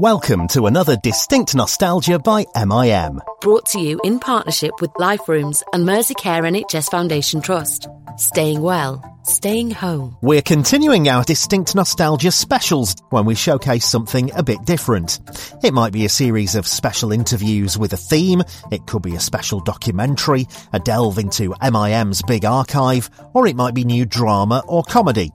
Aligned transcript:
Welcome 0.00 0.46
to 0.50 0.66
another 0.66 0.96
Distinct 1.02 1.56
Nostalgia 1.56 2.20
by 2.20 2.46
MIM. 2.54 3.20
Brought 3.40 3.66
to 3.70 3.80
you 3.80 4.00
in 4.04 4.20
partnership 4.20 4.70
with 4.80 4.96
Life 4.96 5.28
Rooms 5.28 5.64
and 5.72 5.84
Merseycare 5.84 6.40
NHS 6.40 6.88
Foundation 6.88 7.40
Trust. 7.40 7.88
Staying 8.16 8.60
well, 8.62 9.02
staying 9.28 9.70
home. 9.70 10.16
We're 10.22 10.42
continuing 10.42 11.08
our 11.08 11.22
Distinct 11.22 11.74
Nostalgia 11.74 12.32
specials 12.32 12.96
when 13.10 13.24
we 13.24 13.34
showcase 13.34 13.84
something 13.84 14.30
a 14.34 14.42
bit 14.42 14.64
different. 14.64 15.20
It 15.62 15.74
might 15.74 15.92
be 15.92 16.04
a 16.04 16.08
series 16.08 16.54
of 16.54 16.66
special 16.66 17.12
interviews 17.12 17.78
with 17.78 17.92
a 17.92 17.96
theme, 17.96 18.42
it 18.70 18.86
could 18.86 19.02
be 19.02 19.14
a 19.14 19.20
special 19.20 19.60
documentary, 19.60 20.46
a 20.72 20.78
delve 20.78 21.18
into 21.18 21.54
MIM's 21.62 22.22
big 22.22 22.44
archive, 22.44 23.10
or 23.34 23.46
it 23.46 23.56
might 23.56 23.74
be 23.74 23.84
new 23.84 24.06
drama 24.06 24.62
or 24.66 24.82
comedy. 24.82 25.30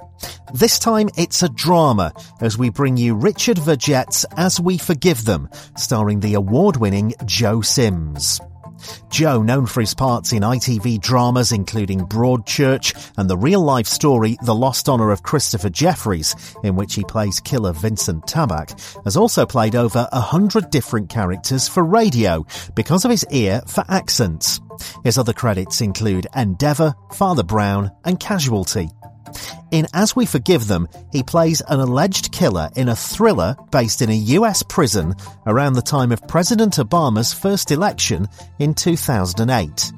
This 0.54 0.80
time 0.80 1.10
it's 1.18 1.44
a 1.44 1.50
drama 1.50 2.14
as 2.42 2.58
we 2.58 2.70
bring 2.70 2.98
you 2.98 3.16
Richard 3.16 3.58
Vergette's 3.58 4.26
As 4.38 4.60
We 4.60 4.78
Forgive 4.78 5.26
Them, 5.26 5.50
starring 5.76 6.20
the 6.20 6.36
award-winning 6.36 7.14
Joe 7.26 7.62
Sims. 7.62 8.40
Joe, 9.10 9.42
known 9.42 9.66
for 9.66 9.82
his 9.82 9.94
parts 9.94 10.34
in 10.34 10.44
ITV 10.44 11.02
dramas 11.02 11.52
including 11.52 12.02
Broadchurch 12.02 13.12
and 13.18 13.30
the 13.30 13.38
real-life 13.38 13.88
story 13.88 14.38
The 14.44 14.56
Lost 14.56 14.90
Honour 14.90 15.12
of 15.12 15.24
Christopher 15.24 15.70
Jefferies, 15.70 16.36
in 16.64 16.76
which 16.76 16.96
he 16.96 17.04
plays 17.04 17.40
killer 17.40 17.74
Vincent 17.74 18.26
Tabak, 18.26 19.04
has 19.04 19.18
also 19.18 19.46
played 19.46 19.76
over 19.76 20.08
a 20.12 20.22
hundred 20.22 20.70
different 20.70 21.10
characters 21.10 21.68
for 21.68 21.84
radio 21.84 22.46
because 22.76 23.06
of 23.06 23.12
his 23.12 23.26
ear 23.32 23.62
for 23.68 23.84
accents. 23.90 24.60
His 25.04 25.18
other 25.18 25.34
credits 25.34 25.82
include 25.82 26.28
Endeavour, 26.36 26.94
Father 27.12 27.44
Brown 27.44 27.92
and 28.04 28.20
Casualty. 28.20 28.90
In 29.72 29.88
As 29.92 30.16
We 30.16 30.28
Forgive 30.28 30.68
Them, 30.68 30.88
he 31.12 31.24
plays 31.24 31.62
an 31.62 31.80
alleged 31.80 32.32
killer 32.32 32.70
in 32.76 32.90
a 32.90 32.96
thriller 32.96 33.56
based 33.72 34.04
in 34.04 34.12
a 34.12 34.26
US 34.38 34.62
prison 34.62 35.16
around 35.48 35.74
the 35.74 35.82
time 35.82 36.12
of 36.12 36.28
President 36.28 36.76
Obama's 36.76 37.34
first 37.34 37.72
election 37.72 38.28
in 38.60 38.76
2008. 38.76 39.92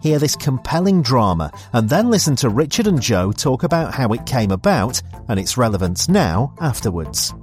Hear 0.00 0.18
this 0.18 0.36
compelling 0.36 1.02
drama 1.02 1.52
and 1.74 1.86
then 1.88 2.10
listen 2.10 2.34
to 2.36 2.48
Richard 2.48 2.86
and 2.86 3.00
Joe 3.00 3.30
talk 3.30 3.62
about 3.62 3.92
how 3.92 4.12
it 4.14 4.24
came 4.24 4.50
about 4.50 5.02
and 5.28 5.38
its 5.38 5.58
relevance 5.58 6.08
now 6.08 6.54
afterwards. 6.60 7.34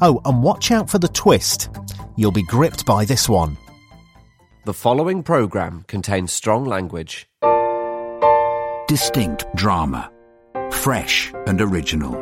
Oh, 0.00 0.20
and 0.24 0.44
watch 0.44 0.70
out 0.70 0.88
for 0.88 0.98
the 0.98 1.08
twist. 1.08 1.70
You'll 2.16 2.30
be 2.30 2.42
gripped 2.44 2.86
by 2.86 3.04
this 3.04 3.28
one. 3.28 3.56
The 4.64 4.74
following 4.74 5.24
programme 5.24 5.84
contains 5.88 6.32
strong 6.32 6.64
language. 6.64 7.28
Distinct 8.86 9.44
drama 9.56 10.10
fresh 10.72 11.32
and 11.46 11.60
original. 11.60 12.12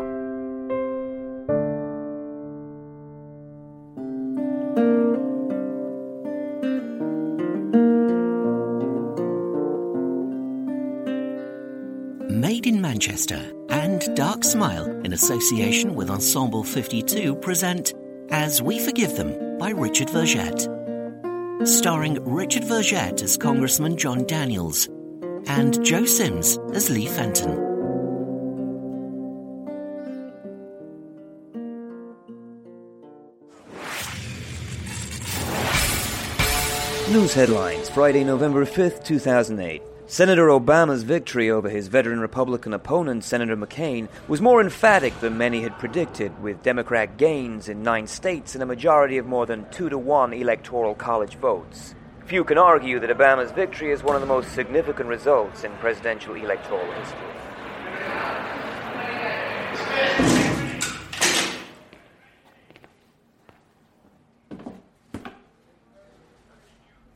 Made 12.30 12.66
in 12.66 12.80
Manchester 12.80 13.52
and 13.68 14.14
Dark 14.16 14.44
Smile, 14.44 14.86
in 15.04 15.12
association 15.12 15.94
with 15.94 16.10
Ensemble 16.10 16.64
52, 16.64 17.36
present 17.36 17.94
As 18.30 18.62
We 18.62 18.78
Forgive 18.78 19.16
Them 19.16 19.58
by 19.58 19.70
Richard 19.70 20.08
Vergette. 20.08 20.66
Starring 21.66 22.24
Richard 22.24 22.62
Vergette 22.62 23.22
as 23.22 23.36
Congressman 23.36 23.96
John 23.96 24.24
Daniels 24.24 24.88
and 25.46 25.84
Joe 25.84 26.04
Sims 26.04 26.58
as 26.72 26.90
Lee 26.90 27.06
Fenton. 27.06 27.67
News 37.10 37.32
headlines 37.32 37.88
Friday, 37.88 38.22
November 38.22 38.66
5th, 38.66 39.02
2008. 39.02 39.80
Senator 40.06 40.48
Obama's 40.48 41.04
victory 41.04 41.50
over 41.50 41.70
his 41.70 41.88
veteran 41.88 42.20
Republican 42.20 42.74
opponent, 42.74 43.24
Senator 43.24 43.56
McCain, 43.56 44.08
was 44.28 44.42
more 44.42 44.60
emphatic 44.60 45.18
than 45.20 45.38
many 45.38 45.62
had 45.62 45.78
predicted, 45.78 46.38
with 46.42 46.62
Democrat 46.62 47.16
gains 47.16 47.70
in 47.70 47.82
nine 47.82 48.06
states 48.06 48.54
and 48.54 48.62
a 48.62 48.66
majority 48.66 49.16
of 49.16 49.24
more 49.24 49.46
than 49.46 49.64
two 49.70 49.88
to 49.88 49.96
one 49.96 50.34
electoral 50.34 50.94
college 50.94 51.36
votes. 51.36 51.94
Few 52.26 52.44
can 52.44 52.58
argue 52.58 53.00
that 53.00 53.08
Obama's 53.08 53.52
victory 53.52 53.90
is 53.90 54.02
one 54.02 54.14
of 54.14 54.20
the 54.20 54.26
most 54.26 54.52
significant 54.52 55.08
results 55.08 55.64
in 55.64 55.72
presidential 55.76 56.34
electoral 56.34 56.92
history. 56.92 57.18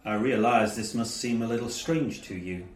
I 0.04 0.14
realize 0.14 0.74
this 0.74 0.94
must 0.94 1.16
seem 1.16 1.42
a 1.42 1.46
little 1.46 1.68
strange 1.68 2.22
to 2.22 2.34
you. 2.34 2.66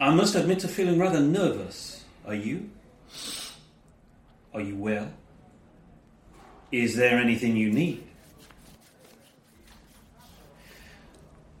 I 0.00 0.14
must 0.14 0.34
admit 0.34 0.60
to 0.60 0.68
feeling 0.68 0.98
rather 0.98 1.20
nervous. 1.20 2.04
Are 2.26 2.34
you? 2.34 2.70
Are 4.54 4.60
you 4.60 4.76
well? 4.76 5.12
Is 6.70 6.96
there 6.96 7.18
anything 7.18 7.56
you 7.56 7.70
need? 7.70 8.04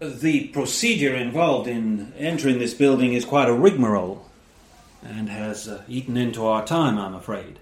The 0.00 0.48
procedure 0.48 1.14
involved 1.14 1.68
in 1.68 2.12
entering 2.16 2.58
this 2.58 2.74
building 2.74 3.12
is 3.12 3.24
quite 3.24 3.48
a 3.48 3.54
rigmarole 3.54 4.26
and 5.02 5.28
has 5.28 5.68
uh, 5.68 5.82
eaten 5.86 6.16
into 6.16 6.46
our 6.46 6.64
time, 6.64 6.98
I'm 6.98 7.14
afraid. 7.14 7.60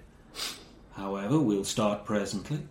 However, 0.93 1.39
we'll 1.39 1.65
start 1.65 2.05
presently. 2.05 2.67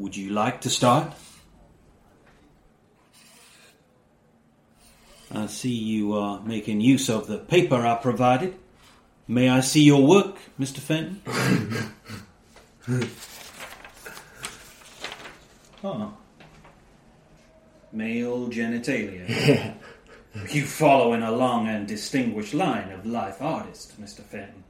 Would 0.00 0.16
you 0.16 0.30
like 0.30 0.62
to 0.62 0.70
start? 0.70 1.12
I 5.30 5.46
see 5.46 5.74
you 5.74 6.14
are 6.14 6.40
making 6.40 6.80
use 6.80 7.10
of 7.10 7.26
the 7.26 7.36
paper 7.36 7.86
I 7.86 7.96
provided. 7.96 8.54
May 9.28 9.50
I 9.50 9.60
see 9.60 9.82
your 9.82 10.06
work, 10.06 10.38
Mr. 10.58 10.78
Fenton? 10.78 11.20
oh. 15.84 16.14
Male 17.92 18.48
genitalia. 18.48 19.74
you 20.50 20.64
follow 20.64 21.12
in 21.12 21.22
a 21.22 21.30
long 21.30 21.68
and 21.68 21.86
distinguished 21.86 22.54
line 22.54 22.90
of 22.90 23.04
life 23.04 23.42
artist, 23.42 24.00
Mr. 24.00 24.22
Fenton. 24.22 24.64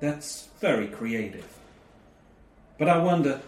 That's 0.00 0.48
very 0.58 0.88
creative. 0.88 1.58
But 2.78 2.88
I 2.88 2.96
wonder 2.96 3.42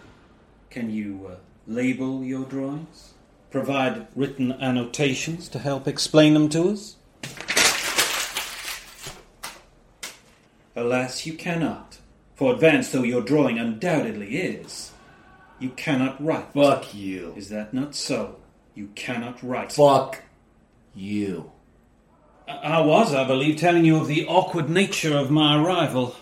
can 0.72 0.90
you 0.90 1.28
uh, 1.30 1.34
label 1.66 2.24
your 2.24 2.44
drawings? 2.46 3.12
Provide 3.50 4.06
written 4.16 4.52
annotations 4.52 5.50
to 5.50 5.58
help 5.58 5.86
explain 5.86 6.32
them 6.32 6.48
to 6.48 6.70
us? 6.70 6.96
Alas, 10.74 11.26
you 11.26 11.34
cannot. 11.34 11.98
For 12.34 12.54
advanced 12.54 12.92
though 12.92 13.02
your 13.02 13.20
drawing 13.20 13.58
undoubtedly 13.58 14.36
is, 14.36 14.92
you 15.60 15.68
cannot 15.68 16.22
write. 16.24 16.54
Fuck 16.54 16.94
you. 16.94 17.34
Is 17.36 17.50
that 17.50 17.74
not 17.74 17.94
so? 17.94 18.40
You 18.74 18.88
cannot 18.94 19.42
write. 19.42 19.72
Fuck 19.72 20.22
you. 20.94 21.52
I 22.48 22.80
was, 22.80 23.14
I 23.14 23.26
believe, 23.26 23.58
telling 23.58 23.84
you 23.84 23.98
of 23.98 24.08
the 24.08 24.26
awkward 24.26 24.70
nature 24.70 25.16
of 25.16 25.30
my 25.30 25.62
arrival. 25.62 26.16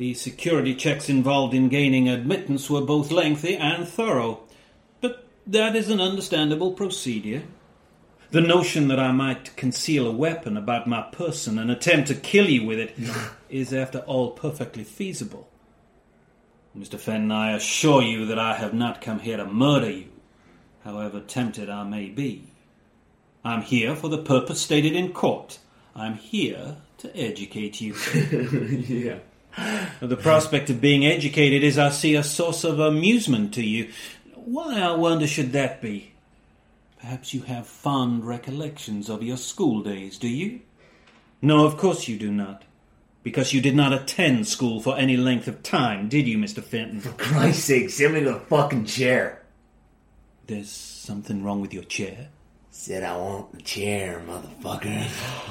The 0.00 0.14
security 0.14 0.74
checks 0.74 1.10
involved 1.10 1.52
in 1.52 1.68
gaining 1.68 2.08
admittance 2.08 2.70
were 2.70 2.80
both 2.80 3.10
lengthy 3.10 3.54
and 3.54 3.86
thorough, 3.86 4.40
but 5.02 5.26
that 5.46 5.76
is 5.76 5.90
an 5.90 6.00
understandable 6.00 6.72
procedure. 6.72 7.42
The 8.30 8.40
notion 8.40 8.88
that 8.88 8.98
I 8.98 9.12
might 9.12 9.54
conceal 9.56 10.06
a 10.06 10.10
weapon 10.10 10.56
about 10.56 10.86
my 10.86 11.02
person 11.02 11.58
and 11.58 11.70
attempt 11.70 12.08
to 12.08 12.14
kill 12.14 12.48
you 12.48 12.64
with 12.64 12.78
it 12.78 12.96
is, 13.50 13.74
after 13.74 13.98
all, 13.98 14.30
perfectly 14.30 14.84
feasible. 14.84 15.50
Mr. 16.74 16.98
Fenton, 16.98 17.30
I 17.30 17.52
assure 17.52 18.00
you 18.00 18.24
that 18.24 18.38
I 18.38 18.54
have 18.54 18.72
not 18.72 19.02
come 19.02 19.18
here 19.18 19.36
to 19.36 19.44
murder 19.44 19.90
you, 19.90 20.08
however 20.82 21.20
tempted 21.20 21.68
I 21.68 21.84
may 21.84 22.08
be. 22.08 22.44
I'm 23.44 23.60
here 23.60 23.94
for 23.94 24.08
the 24.08 24.22
purpose 24.22 24.62
stated 24.62 24.96
in 24.96 25.12
court. 25.12 25.58
I'm 25.94 26.14
here 26.14 26.78
to 26.96 27.14
educate 27.14 27.82
you. 27.82 27.94
yeah. 28.88 29.18
The 30.00 30.16
prospect 30.16 30.70
of 30.70 30.80
being 30.80 31.04
educated 31.04 31.62
is, 31.62 31.78
I 31.78 31.90
see, 31.90 32.14
a 32.14 32.22
source 32.22 32.64
of 32.64 32.80
amusement 32.80 33.52
to 33.54 33.62
you. 33.62 33.90
Why, 34.34 34.80
I 34.80 34.92
wonder, 34.92 35.26
should 35.26 35.52
that 35.52 35.82
be? 35.82 36.12
Perhaps 37.00 37.34
you 37.34 37.42
have 37.42 37.66
fond 37.66 38.26
recollections 38.26 39.08
of 39.08 39.22
your 39.22 39.36
school 39.36 39.82
days, 39.82 40.18
do 40.18 40.28
you? 40.28 40.60
No, 41.42 41.64
of 41.64 41.76
course 41.76 42.08
you 42.08 42.18
do 42.18 42.30
not. 42.30 42.64
Because 43.22 43.52
you 43.52 43.60
did 43.60 43.74
not 43.74 43.92
attend 43.92 44.46
school 44.46 44.80
for 44.80 44.96
any 44.96 45.16
length 45.16 45.48
of 45.48 45.62
time, 45.62 46.08
did 46.08 46.26
you, 46.26 46.38
Mr. 46.38 46.62
Fenton? 46.62 47.00
For 47.00 47.12
Christ's 47.12 47.64
sake, 47.64 47.90
send 47.90 48.14
me 48.14 48.20
the 48.20 48.40
fucking 48.40 48.86
chair. 48.86 49.42
There's 50.46 50.70
something 50.70 51.42
wrong 51.42 51.60
with 51.60 51.74
your 51.74 51.84
chair? 51.84 52.28
Said 52.70 53.02
I 53.02 53.16
want 53.16 53.52
the 53.52 53.62
chair, 53.62 54.22
motherfucker. 54.26 55.06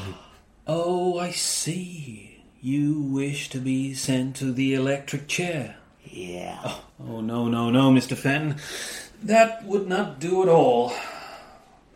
oh, 0.68 1.20
I 1.20 1.32
see. 1.32 2.29
You 2.62 3.00
wish 3.00 3.50
to 3.52 3.60
be 3.60 3.94
sent 3.94 4.36
to 4.38 4.52
the 4.52 4.74
electric 4.74 5.30
chair. 5.30 5.78
Yeah. 6.04 6.76
Oh, 7.00 7.22
no, 7.22 7.48
no, 7.48 7.70
no, 7.70 7.90
Mr. 7.90 8.18
Fenton. 8.18 8.60
That 9.24 9.64
would 9.64 9.88
not 9.88 10.20
do 10.20 10.44
at 10.44 10.50
all. 10.50 10.94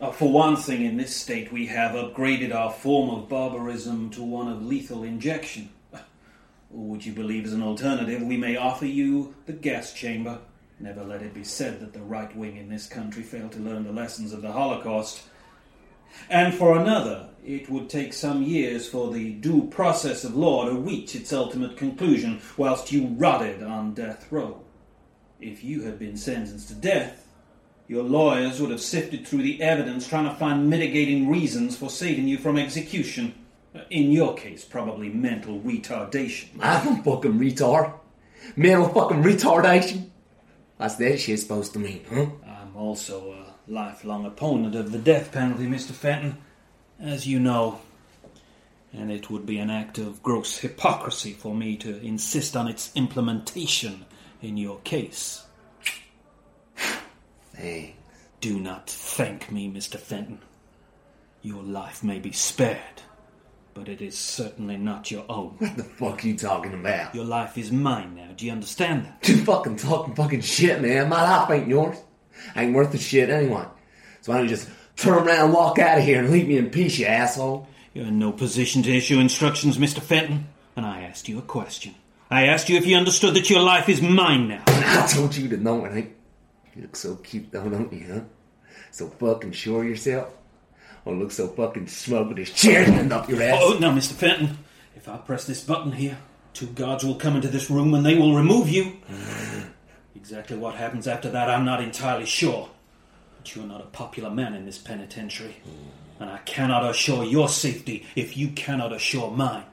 Uh, 0.00 0.10
for 0.10 0.32
one 0.32 0.56
thing, 0.56 0.82
in 0.82 0.96
this 0.96 1.14
state, 1.14 1.52
we 1.52 1.66
have 1.66 1.92
upgraded 1.94 2.54
our 2.54 2.70
form 2.70 3.10
of 3.10 3.28
barbarism 3.28 4.08
to 4.10 4.22
one 4.22 4.48
of 4.48 4.64
lethal 4.64 5.02
injection. 5.02 5.68
Would 6.70 7.04
you 7.04 7.12
believe, 7.12 7.44
as 7.44 7.52
an 7.52 7.62
alternative, 7.62 8.22
we 8.22 8.38
may 8.38 8.56
offer 8.56 8.86
you 8.86 9.34
the 9.44 9.52
gas 9.52 9.92
chamber? 9.92 10.38
Never 10.80 11.04
let 11.04 11.20
it 11.20 11.34
be 11.34 11.44
said 11.44 11.80
that 11.80 11.92
the 11.92 12.00
right 12.00 12.34
wing 12.34 12.56
in 12.56 12.70
this 12.70 12.86
country 12.86 13.22
failed 13.22 13.52
to 13.52 13.60
learn 13.60 13.84
the 13.84 13.92
lessons 13.92 14.32
of 14.32 14.40
the 14.40 14.52
Holocaust. 14.52 15.24
And 16.30 16.54
for 16.54 16.78
another, 16.78 17.28
it 17.44 17.68
would 17.68 17.90
take 17.90 18.12
some 18.12 18.42
years 18.42 18.88
for 18.88 19.12
the 19.12 19.32
due 19.34 19.68
process 19.68 20.24
of 20.24 20.34
law 20.34 20.64
to 20.64 20.74
reach 20.74 21.14
its 21.14 21.32
ultimate 21.32 21.76
conclusion 21.76 22.40
whilst 22.56 22.90
you 22.90 23.06
rotted 23.08 23.62
on 23.62 23.92
death 23.92 24.26
row. 24.30 24.62
If 25.40 25.62
you 25.62 25.82
had 25.82 25.98
been 25.98 26.16
sentenced 26.16 26.68
to 26.68 26.74
death, 26.74 27.28
your 27.86 28.02
lawyers 28.02 28.60
would 28.60 28.70
have 28.70 28.80
sifted 28.80 29.26
through 29.26 29.42
the 29.42 29.62
evidence 29.62 30.08
trying 30.08 30.24
to 30.24 30.34
find 30.36 30.70
mitigating 30.70 31.28
reasons 31.28 31.76
for 31.76 31.90
saving 31.90 32.28
you 32.28 32.38
from 32.38 32.56
execution. 32.56 33.34
In 33.90 34.10
your 34.10 34.34
case, 34.34 34.64
probably 34.64 35.10
mental 35.10 35.60
retardation. 35.60 36.48
I'm 36.60 37.00
a 37.00 37.02
fucking 37.02 37.38
retard. 37.38 37.92
Mental 38.56 38.88
fucking 38.88 39.22
retardation. 39.22 40.08
That's 40.78 40.96
that 40.96 41.20
shit 41.20 41.40
supposed 41.40 41.74
to 41.74 41.78
mean, 41.78 42.04
huh? 42.08 42.26
I'm 42.46 42.74
also 42.74 43.32
a 43.32 43.70
lifelong 43.70 44.24
opponent 44.24 44.74
of 44.74 44.92
the 44.92 44.98
death 44.98 45.30
penalty, 45.32 45.66
Mr. 45.66 45.92
Fenton, 45.92 46.38
as 47.00 47.26
you 47.26 47.40
know. 47.40 47.80
And 48.92 49.10
it 49.10 49.28
would 49.28 49.44
be 49.44 49.58
an 49.58 49.70
act 49.70 49.98
of 49.98 50.22
gross 50.22 50.58
hypocrisy 50.58 51.32
for 51.32 51.54
me 51.54 51.76
to 51.78 52.00
insist 52.00 52.56
on 52.56 52.68
its 52.68 52.92
implementation 52.94 54.04
in 54.40 54.56
your 54.56 54.78
case. 54.80 55.44
Thanks. 57.54 57.94
Do 58.40 58.60
not 58.60 58.90
thank 58.90 59.50
me, 59.50 59.70
Mr. 59.70 59.98
Fenton. 59.98 60.38
Your 61.40 61.62
life 61.62 62.04
may 62.04 62.18
be 62.18 62.30
spared, 62.30 63.00
but 63.72 63.88
it 63.88 64.02
is 64.02 64.18
certainly 64.18 64.76
not 64.76 65.10
your 65.10 65.24
own. 65.30 65.56
What 65.58 65.76
the 65.78 65.84
fuck 65.84 66.22
are 66.22 66.28
you 66.28 66.36
talking 66.36 66.74
about? 66.74 67.14
Your 67.14 67.24
life 67.24 67.56
is 67.56 67.72
mine 67.72 68.14
now. 68.14 68.32
Do 68.36 68.44
you 68.44 68.52
understand 68.52 69.06
that? 69.06 69.26
You 69.26 69.38
fucking 69.44 69.76
talking 69.76 70.14
fucking 70.14 70.42
shit, 70.42 70.82
man. 70.82 71.08
My 71.08 71.22
life 71.22 71.50
ain't 71.50 71.68
yours. 71.68 71.96
ain't 72.54 72.74
worth 72.74 72.92
the 72.92 72.98
shit 72.98 73.30
anyway. 73.30 73.64
So 74.20 74.32
why 74.32 74.38
don't 74.38 74.48
you 74.48 74.56
just 74.56 74.68
turn 74.96 75.14
around 75.14 75.44
and 75.46 75.52
walk 75.52 75.78
out 75.78 75.98
of 75.98 76.04
here 76.04 76.20
and 76.20 76.30
leave 76.30 76.48
me 76.48 76.56
in 76.56 76.70
peace, 76.70 76.98
you 76.98 77.06
asshole? 77.06 77.68
You're 77.92 78.06
in 78.06 78.18
no 78.18 78.32
position 78.32 78.82
to 78.82 78.96
issue 78.96 79.18
instructions, 79.18 79.78
Mr. 79.78 80.00
Fenton. 80.00 80.48
And 80.76 80.84
I 80.84 81.02
asked 81.02 81.28
you 81.28 81.38
a 81.38 81.42
question. 81.42 81.94
I 82.30 82.46
asked 82.46 82.68
you 82.68 82.76
if 82.76 82.86
you 82.86 82.96
understood 82.96 83.34
that 83.34 83.50
your 83.50 83.60
life 83.60 83.88
is 83.88 84.02
mine 84.02 84.48
now. 84.48 84.62
I 84.66 85.06
told 85.06 85.36
you 85.36 85.48
to 85.48 85.56
know 85.56 85.84
it 85.84 85.94
ain't. 85.94 86.12
You 86.74 86.82
look 86.82 86.96
so 86.96 87.16
cute 87.16 87.52
though, 87.52 87.68
don't 87.68 87.92
you, 87.92 88.12
huh? 88.12 88.20
So 88.90 89.08
fucking 89.08 89.52
sure 89.52 89.82
of 89.82 89.88
yourself? 89.88 90.28
Or 91.04 91.14
look 91.14 91.30
so 91.30 91.48
fucking 91.48 91.86
smug 91.86 92.28
with 92.28 92.38
his 92.38 92.50
chair 92.50 92.84
jammed 92.84 93.12
up 93.12 93.28
your 93.28 93.42
ass? 93.42 93.58
Oh, 93.60 93.78
now, 93.78 93.92
Mr. 93.92 94.12
Fenton, 94.12 94.58
if 94.96 95.08
I 95.08 95.18
press 95.18 95.46
this 95.46 95.62
button 95.62 95.92
here, 95.92 96.18
two 96.54 96.66
guards 96.66 97.04
will 97.04 97.16
come 97.16 97.36
into 97.36 97.48
this 97.48 97.70
room 97.70 97.94
and 97.94 98.04
they 98.04 98.16
will 98.16 98.34
remove 98.34 98.68
you. 98.68 98.96
exactly 100.16 100.56
what 100.56 100.74
happens 100.74 101.06
after 101.06 101.30
that, 101.30 101.50
I'm 101.50 101.64
not 101.64 101.82
entirely 101.82 102.26
sure. 102.26 102.70
But 103.44 103.54
you're 103.54 103.66
not 103.66 103.82
a 103.82 103.88
popular 103.88 104.30
man 104.30 104.54
in 104.54 104.64
this 104.64 104.78
penitentiary. 104.78 105.56
And 106.18 106.30
I 106.30 106.38
cannot 106.46 106.88
assure 106.88 107.24
your 107.24 107.50
safety 107.50 108.06
if 108.16 108.38
you 108.38 108.48
cannot 108.48 108.90
assure 108.90 109.30
mine. 109.30 109.64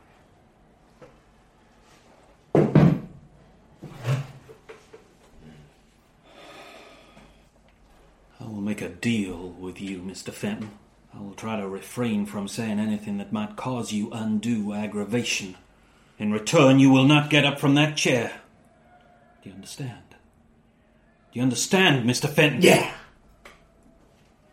I 2.53 2.63
will 8.41 8.59
make 8.59 8.81
a 8.81 8.89
deal 8.89 9.55
with 9.57 9.79
you, 9.79 9.99
Mr. 9.99 10.33
Fenton. 10.33 10.71
I 11.15 11.21
will 11.21 11.33
try 11.33 11.57
to 11.57 11.65
refrain 11.65 12.25
from 12.25 12.49
saying 12.49 12.77
anything 12.77 13.19
that 13.19 13.31
might 13.31 13.55
cause 13.55 13.93
you 13.93 14.11
undue 14.11 14.73
aggravation. 14.73 15.55
In 16.19 16.33
return, 16.33 16.79
you 16.79 16.89
will 16.89 17.05
not 17.07 17.29
get 17.29 17.45
up 17.45 17.57
from 17.57 17.75
that 17.75 17.95
chair. 17.95 18.41
Do 19.41 19.49
you 19.49 19.55
understand? 19.55 20.09
Do 20.09 21.39
you 21.39 21.41
understand, 21.41 22.05
Mr. 22.09 22.27
Fenton? 22.27 22.61
Yeah. 22.61 22.95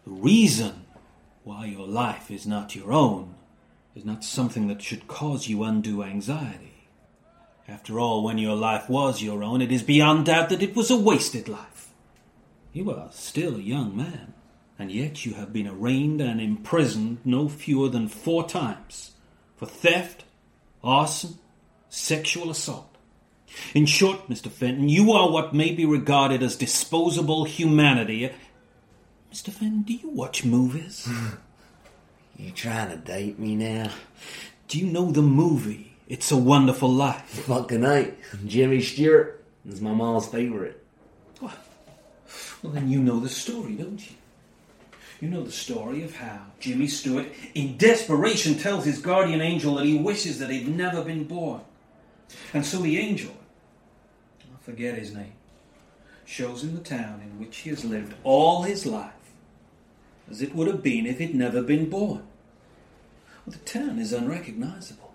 The 0.09 0.15
reason 0.15 0.87
why 1.45 1.67
your 1.67 1.87
life 1.87 2.31
is 2.31 2.47
not 2.47 2.75
your 2.75 2.95
own 2.95 3.35
is 3.95 4.07
not 4.07 4.25
something 4.25 4.67
that 4.69 4.81
should 4.81 5.07
cause 5.07 5.49
you 5.49 5.63
undue 5.63 6.03
anxiety. 6.03 6.89
After 7.69 8.01
all, 8.01 8.25
when 8.25 8.39
your 8.39 8.57
life 8.57 8.89
was 8.89 9.23
your 9.23 9.45
own, 9.45 9.61
it 9.61 9.71
is 9.71 9.83
beyond 9.83 10.25
doubt 10.25 10.49
that 10.49 10.63
it 10.63 10.75
was 10.75 10.91
a 10.91 10.97
wasted 10.97 11.47
life. 11.47 11.93
You 12.73 12.91
are 12.91 13.11
still 13.13 13.57
a 13.57 13.61
young 13.61 13.95
man, 13.95 14.33
and 14.79 14.91
yet 14.91 15.27
you 15.27 15.35
have 15.35 15.53
been 15.53 15.69
arraigned 15.69 16.23
and 16.23 16.41
imprisoned 16.41 17.19
no 17.23 17.47
fewer 17.47 17.91
than 17.91 18.09
four 18.09 18.49
times 18.49 19.11
for 19.57 19.67
theft, 19.67 20.25
arson, 20.83 21.35
sexual 21.91 22.51
assault. 22.51 22.97
In 23.75 23.85
short, 23.85 24.31
Mr. 24.31 24.51
Fenton, 24.51 24.89
you 24.89 25.13
are 25.13 25.31
what 25.31 25.55
may 25.55 25.73
be 25.73 25.85
regarded 25.85 26.43
as 26.43 26.57
disposable 26.57 27.45
humanity. 27.45 28.33
Mr. 29.33 29.51
Fenton, 29.53 29.83
do 29.83 29.93
you 29.93 30.09
watch 30.11 30.45
movies? 30.45 31.09
You 32.41 32.53
trying 32.53 32.91
to 32.91 32.97
date 32.97 33.37
me 33.41 33.57
now? 33.57 33.91
do 34.69 34.79
you 34.79 34.87
know 34.87 35.11
the 35.11 35.23
movie 35.23 35.97
It's 36.07 36.31
a 36.31 36.37
Wonderful 36.37 36.89
Life? 36.89 37.25
Fucking 37.25 37.83
ain't. 37.85 38.15
Jimmy 38.47 38.81
Stewart 38.81 39.45
is 39.69 39.81
my 39.81 39.93
mom's 39.93 40.29
favorite. 40.29 40.85
Well, 41.41 42.73
then 42.73 42.89
you 42.89 43.01
know 43.01 43.19
the 43.19 43.29
story, 43.29 43.75
don't 43.75 44.01
you? 44.09 44.15
You 45.21 45.29
know 45.31 45.43
the 45.43 45.51
story 45.51 46.05
of 46.05 46.15
how 46.15 46.43
Jimmy 46.61 46.87
Stewart, 46.87 47.27
in 47.55 47.77
desperation, 47.77 48.57
tells 48.57 48.85
his 48.85 49.01
guardian 49.01 49.41
angel 49.41 49.75
that 49.75 49.85
he 49.85 49.99
wishes 49.99 50.39
that 50.39 50.51
he'd 50.51 50.69
never 50.69 51.03
been 51.03 51.25
born. 51.25 51.61
And 52.55 52.65
so 52.65 52.79
the 52.79 52.99
angel, 52.99 53.35
I 54.43 54.63
forget 54.63 54.97
his 54.97 55.13
name, 55.13 55.33
shows 56.25 56.63
him 56.63 56.75
the 56.77 56.81
town 56.83 57.21
in 57.21 57.41
which 57.41 57.57
he 57.59 57.71
has 57.71 57.85
lived 57.85 58.15
all 58.23 58.63
his 58.63 58.87
life 58.87 59.13
as 60.31 60.43
it 60.43 60.55
would 60.55 60.67
have 60.67 60.83
been 60.83 61.07
if 61.07 61.19
he'd 61.19 61.35
never 61.35 61.63
been 61.63 61.89
born. 61.89 62.23
Well, 63.47 63.53
the 63.53 63.59
town 63.59 63.99
is 63.99 64.13
unrecognizable, 64.13 65.13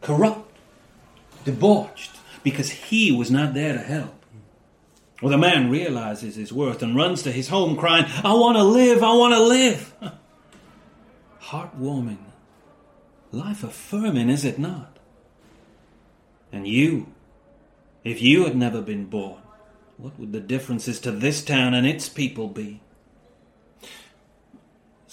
corrupt, 0.00 0.50
debauched, 1.44 2.12
because 2.42 2.70
he 2.70 3.12
was 3.12 3.30
not 3.30 3.54
there 3.54 3.72
to 3.72 3.80
help. 3.80 4.24
Well, 5.22 5.30
the 5.30 5.38
man 5.38 5.70
realizes 5.70 6.36
his 6.36 6.52
worth 6.52 6.82
and 6.82 6.96
runs 6.96 7.22
to 7.22 7.32
his 7.32 7.48
home 7.48 7.76
crying, 7.76 8.04
I 8.22 8.34
want 8.34 8.56
to 8.56 8.64
live, 8.64 9.02
I 9.02 9.14
want 9.14 9.34
to 9.34 9.42
live. 9.42 9.94
Heartwarming, 11.44 12.18
life 13.32 13.64
affirming, 13.64 14.28
is 14.28 14.44
it 14.44 14.58
not? 14.58 14.98
And 16.52 16.66
you, 16.66 17.12
if 18.04 18.20
you 18.22 18.44
had 18.44 18.56
never 18.56 18.80
been 18.80 19.06
born, 19.06 19.40
what 19.96 20.18
would 20.18 20.32
the 20.32 20.40
differences 20.40 21.00
to 21.00 21.10
this 21.10 21.42
town 21.42 21.74
and 21.74 21.86
its 21.86 22.08
people 22.08 22.48
be? 22.48 22.80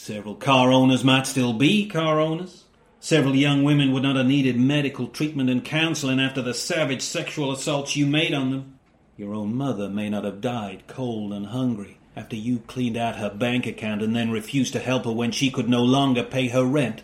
Several 0.03 0.34
car 0.34 0.72
owners 0.72 1.03
might 1.03 1.27
still 1.27 1.53
be 1.53 1.88
car 1.88 2.20
owners. 2.20 2.63
Several 3.00 3.36
young 3.36 3.63
women 3.63 3.91
would 3.91 4.01
not 4.01 4.15
have 4.15 4.25
needed 4.25 4.60
medical 4.60 5.08
treatment 5.08 5.48
and 5.48 5.63
counseling 5.63 6.20
after 6.20 6.41
the 6.41 6.55
savage 6.55 7.03
sexual 7.03 7.51
assaults 7.51 7.96
you 7.96 8.08
made 8.08 8.34
on 8.34 8.50
them. 8.50 8.79
Your 9.15 9.36
own 9.36 9.53
mother 9.53 9.88
may 9.89 10.10
not 10.10 10.24
have 10.24 10.41
died 10.41 10.88
cold 10.88 11.31
and 11.34 11.46
hungry 11.46 12.00
after 12.15 12.36
you 12.36 12.63
cleaned 12.65 12.98
out 12.98 13.17
her 13.17 13.29
bank 13.29 13.67
account 13.67 14.01
and 14.01 14.15
then 14.15 14.31
refused 14.31 14.74
to 14.74 14.79
help 14.79 15.05
her 15.05 15.12
when 15.12 15.31
she 15.31 15.51
could 15.51 15.70
no 15.70 15.84
longer 15.84 16.24
pay 16.24 16.48
her 16.48 16.65
rent. 16.65 17.03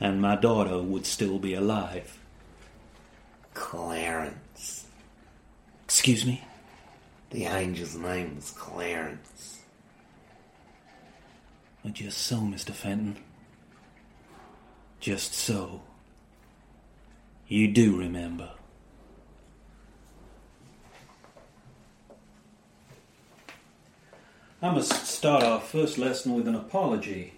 And 0.00 0.22
my 0.22 0.36
daughter 0.36 0.80
would 0.80 1.04
still 1.04 1.38
be 1.38 1.52
alive. 1.52 2.18
Clarence. 3.52 4.86
Excuse 5.84 6.24
me? 6.24 6.44
The 7.28 7.44
angel's 7.44 7.94
name 7.94 8.36
was 8.36 8.52
Clarence. 8.52 9.27
Just 11.92 12.18
so, 12.18 12.36
Mr. 12.36 12.72
Fenton. 12.72 13.16
Just 15.00 15.32
so. 15.32 15.82
You 17.46 17.68
do 17.68 17.96
remember. 17.96 18.50
I 24.60 24.70
must 24.70 25.06
start 25.06 25.42
our 25.44 25.60
first 25.60 25.98
lesson 25.98 26.34
with 26.34 26.46
an 26.48 26.56
apology. 26.56 27.32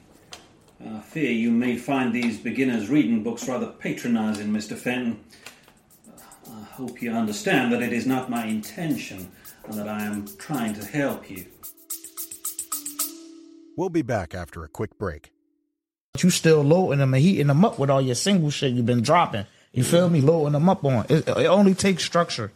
I 0.85 1.01
fear 1.01 1.31
you 1.31 1.51
may 1.51 1.77
find 1.77 2.13
these 2.13 2.39
beginners' 2.39 2.89
reading 2.89 3.23
books 3.23 3.47
rather 3.47 3.67
patronizing, 3.67 4.49
Mr. 4.49 4.77
Fenton. 4.77 5.23
I 6.51 6.65
hope 6.65 7.03
you 7.03 7.13
understand 7.13 7.73
that 7.73 7.83
it 7.83 7.93
is 7.93 8.07
not 8.07 8.31
my 8.31 8.47
intention 8.47 9.31
and 9.67 9.75
that 9.75 9.87
I 9.89 10.03
am 10.05 10.27
trying 10.39 10.75
to 10.75 10.85
help 10.85 11.31
you. 11.31 11.47
We'll 13.81 13.89
be 13.89 14.03
back 14.03 14.35
after 14.35 14.63
a 14.63 14.69
quick 14.69 14.99
break. 14.99 15.33
But 16.13 16.23
You 16.23 16.29
still 16.29 16.61
loading 16.61 16.99
them 16.99 17.15
and 17.15 17.23
heating 17.23 17.47
them 17.47 17.65
up 17.65 17.79
with 17.79 17.89
all 17.89 18.03
your 18.03 18.15
single 18.15 18.51
shit 18.51 18.75
you've 18.75 18.85
been 18.85 19.01
dropping. 19.01 19.47
You 19.73 19.85
feel 19.85 20.11
me? 20.11 20.21
Loading 20.21 20.53
them 20.53 20.69
up 20.69 20.85
on 20.85 21.07
it. 21.09 21.27
It 21.27 21.47
only 21.47 21.73
takes 21.75 22.05
structure, 22.05 22.53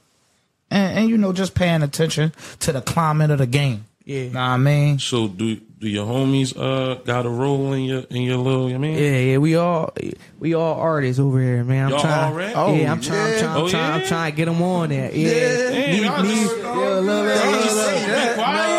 and, 0.71 0.99
and 0.99 1.09
you 1.09 1.16
know 1.16 1.33
just 1.33 1.54
paying 1.54 1.83
attention 1.83 2.35
to 2.61 2.73
the 2.73 2.83
climate 2.83 3.31
of 3.31 3.38
the 3.38 3.47
game. 3.47 3.87
Yeah. 4.04 4.25
Know 4.25 4.33
what 4.33 4.38
I 4.40 4.57
mean? 4.59 4.99
So 4.99 5.28
do 5.28 5.57
do 5.57 5.88
your 5.88 6.04
homies 6.04 6.54
uh 6.59 6.97
got 7.04 7.25
a 7.25 7.31
role 7.31 7.73
in 7.73 7.85
your 7.85 8.00
in 8.11 8.21
your 8.21 8.37
little 8.37 8.66
I 8.66 8.76
mean? 8.76 8.99
Yeah, 8.99 9.16
yeah, 9.16 9.38
we 9.38 9.57
all 9.57 9.95
we 10.38 10.52
all 10.52 10.75
artists 10.78 11.19
over 11.19 11.40
here, 11.40 11.64
man. 11.64 11.87
I'm 11.87 11.90
Y'all 11.93 12.00
trying. 12.00 12.33
already? 12.35 12.52
yeah, 12.83 12.93
I'm 12.93 12.99
Oh, 12.99 13.02
trying. 13.02 13.21
I'm 13.23 13.31
yeah. 13.33 13.38
trying. 13.40 13.57
I'm 13.57 13.62
Oh, 13.62 13.69
trying. 13.71 13.93
I'm 14.02 14.07
trying 14.07 14.31
to 14.33 14.37
get 14.37 14.45
them 14.45 14.61
on 14.61 14.88
there. 14.90 15.11
Yeah. 15.11 15.31
Damn, 15.71 15.90
Me- 15.90 16.04
y'all 16.04 16.23
me- 16.23 16.28
just- 16.35 16.57
yeah, 16.59 16.64
look, 16.69 17.04
look, 17.07 17.07
y'all 17.07 17.50
look, 17.52 17.62
just 17.64 17.76
look, 17.76 17.87
sitting 17.87 18.11
look, 18.11 18.35
quiet. 18.35 18.37
look, 18.37 18.37
look, 18.37 18.69
look. 18.69 18.74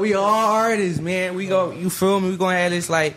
We 0.00 0.14
all 0.14 0.24
artists, 0.24 1.00
man. 1.00 1.34
We 1.34 1.46
go. 1.46 1.70
You 1.72 1.90
feel 1.90 2.18
me? 2.20 2.30
We 2.30 2.36
gonna 2.36 2.56
have 2.56 2.70
this 2.72 2.88
like. 2.90 3.16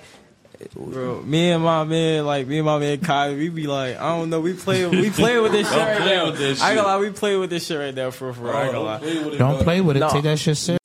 Bro, 0.75 1.23
me 1.23 1.51
and 1.51 1.61
my 1.61 1.83
man, 1.83 2.25
like 2.25 2.47
me 2.47 2.59
and 2.59 2.65
my 2.65 2.79
man 2.79 2.97
Kyle, 3.01 3.35
we 3.35 3.49
be 3.49 3.67
like, 3.67 3.97
I 3.97 4.15
don't 4.17 4.29
know, 4.29 4.39
we 4.39 4.53
play, 4.53 4.85
we 4.85 5.09
play 5.09 5.37
with 5.37 5.51
this 5.51 5.67
shit 5.67 5.75
Don't 5.77 5.87
right 5.87 5.97
play 5.97 6.15
now. 6.15 6.25
with 6.27 6.37
this 6.37 6.61
I 6.61 6.69
ain't 6.69 6.77
shit. 6.77 6.85
gonna 6.85 6.95
lie, 6.95 7.01
we 7.05 7.09
play 7.11 7.35
with 7.35 7.49
this 7.49 7.65
shit 7.65 7.77
right 7.77 7.93
now 7.93 8.11
for 8.11 8.31
for. 8.31 8.53
I 8.55 8.63
ain't 8.65 8.71
gonna 8.71 8.85
lie. 8.85 9.37
Don't 9.37 9.61
play 9.61 9.81
with 9.81 9.97
it. 9.97 9.99
No. 9.99 10.09
Take 10.09 10.23
that 10.23 10.39
shit 10.39 10.55
serious. 10.55 10.79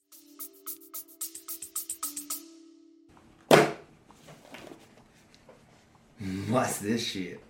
What's 6.48 6.78
this 6.78 7.04
shit? 7.06 7.40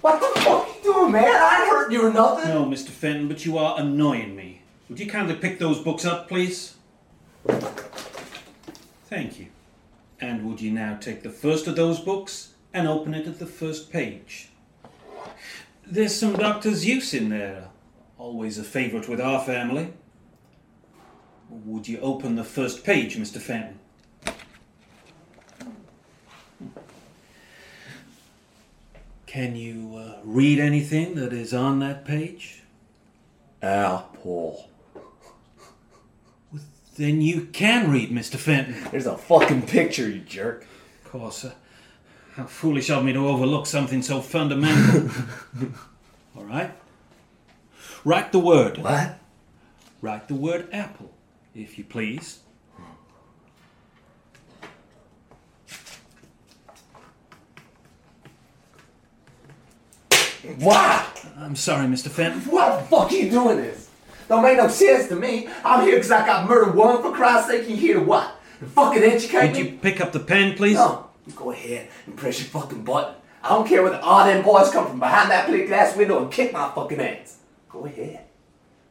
What 0.00 0.20
the 0.20 0.40
fuck 0.40 0.68
you 0.68 0.92
doing, 0.92 1.12
man? 1.12 1.24
I 1.24 1.60
ain't 1.62 1.70
hurt 1.70 1.92
you 1.92 2.06
or 2.06 2.12
nothing. 2.12 2.48
No, 2.50 2.64
Mr. 2.64 2.88
Fenton, 2.88 3.28
but 3.28 3.44
you 3.44 3.58
are 3.58 3.78
annoying 3.80 4.34
me. 4.36 4.59
Would 4.90 4.98
you 4.98 5.06
kindly 5.06 5.36
pick 5.36 5.60
those 5.60 5.78
books 5.78 6.04
up, 6.04 6.26
please? 6.26 6.74
Thank 9.06 9.38
you. 9.38 9.46
And 10.20 10.44
would 10.44 10.60
you 10.60 10.72
now 10.72 10.96
take 11.00 11.22
the 11.22 11.30
first 11.30 11.68
of 11.68 11.76
those 11.76 12.00
books 12.00 12.54
and 12.74 12.88
open 12.88 13.14
it 13.14 13.28
at 13.28 13.38
the 13.38 13.46
first 13.46 13.92
page? 13.92 14.48
There's 15.86 16.14
some 16.14 16.32
Dr. 16.32 16.70
Seuss 16.70 17.14
in 17.16 17.28
there. 17.28 17.68
Always 18.18 18.58
a 18.58 18.64
favourite 18.64 19.08
with 19.08 19.20
our 19.20 19.44
family. 19.44 19.92
Would 21.48 21.86
you 21.86 22.00
open 22.00 22.34
the 22.34 22.42
first 22.42 22.82
page, 22.82 23.16
Mr. 23.16 23.40
Fenton? 23.40 23.78
Can 29.26 29.54
you 29.54 29.96
uh, 29.96 30.18
read 30.24 30.58
anything 30.58 31.14
that 31.14 31.32
is 31.32 31.54
on 31.54 31.78
that 31.78 32.04
page? 32.04 32.64
Apple. 33.62 34.69
Then 37.00 37.22
you 37.22 37.46
can 37.46 37.90
read, 37.90 38.10
Mr. 38.10 38.36
Fenton. 38.36 38.76
There's 38.90 39.06
a 39.06 39.16
fucking 39.16 39.62
picture, 39.62 40.06
you 40.06 40.18
jerk. 40.18 40.66
Of 41.02 41.10
course. 41.10 41.46
Uh, 41.46 41.52
how 42.34 42.44
foolish 42.44 42.90
of 42.90 43.02
me 43.02 43.14
to 43.14 43.26
overlook 43.26 43.64
something 43.64 44.02
so 44.02 44.20
fundamental. 44.20 45.10
All 46.36 46.44
right. 46.44 46.72
Write 48.04 48.32
the 48.32 48.38
word. 48.38 48.76
What? 48.76 49.18
Write 50.02 50.28
the 50.28 50.34
word 50.34 50.68
apple, 50.74 51.10
if 51.54 51.78
you 51.78 51.84
please. 51.84 52.40
Why? 60.58 61.06
I'm 61.38 61.56
sorry, 61.56 61.86
Mr. 61.86 62.08
Fenton. 62.10 62.42
What 62.42 62.78
the 62.78 62.84
fuck 62.88 63.10
are 63.10 63.14
you 63.14 63.30
doing 63.30 63.56
this? 63.56 63.89
Don't 64.30 64.44
make 64.44 64.58
no 64.58 64.68
sense 64.68 65.08
to 65.08 65.16
me. 65.16 65.48
I'm 65.64 65.84
here 65.84 65.96
because 65.96 66.12
I 66.12 66.24
got 66.24 66.48
murdered 66.48 66.76
one 66.76 67.02
for 67.02 67.10
Christ's 67.10 67.50
sake. 67.50 67.68
You 67.68 67.74
here 67.74 67.94
to 67.94 68.00
what? 68.00 68.40
To 68.60 68.66
fucking 68.66 69.02
educate 69.02 69.48
Would 69.48 69.52
me? 69.54 69.58
you 69.72 69.78
pick 69.78 70.00
up 70.00 70.12
the 70.12 70.20
pen, 70.20 70.54
please? 70.54 70.76
No. 70.76 71.10
Go 71.34 71.50
ahead 71.50 71.88
and 72.06 72.16
press 72.16 72.38
your 72.38 72.46
fucking 72.46 72.84
button. 72.84 73.16
I 73.42 73.48
don't 73.48 73.66
care 73.66 73.82
whether 73.82 73.96
all 73.96 74.24
them 74.24 74.44
boys 74.44 74.70
come 74.70 74.86
from 74.86 75.00
behind 75.00 75.32
that 75.32 75.46
plate 75.48 75.66
glass 75.66 75.96
window 75.96 76.22
and 76.22 76.30
kick 76.30 76.52
my 76.52 76.70
fucking 76.72 77.00
ass. 77.00 77.38
Go 77.68 77.86
ahead. 77.86 78.20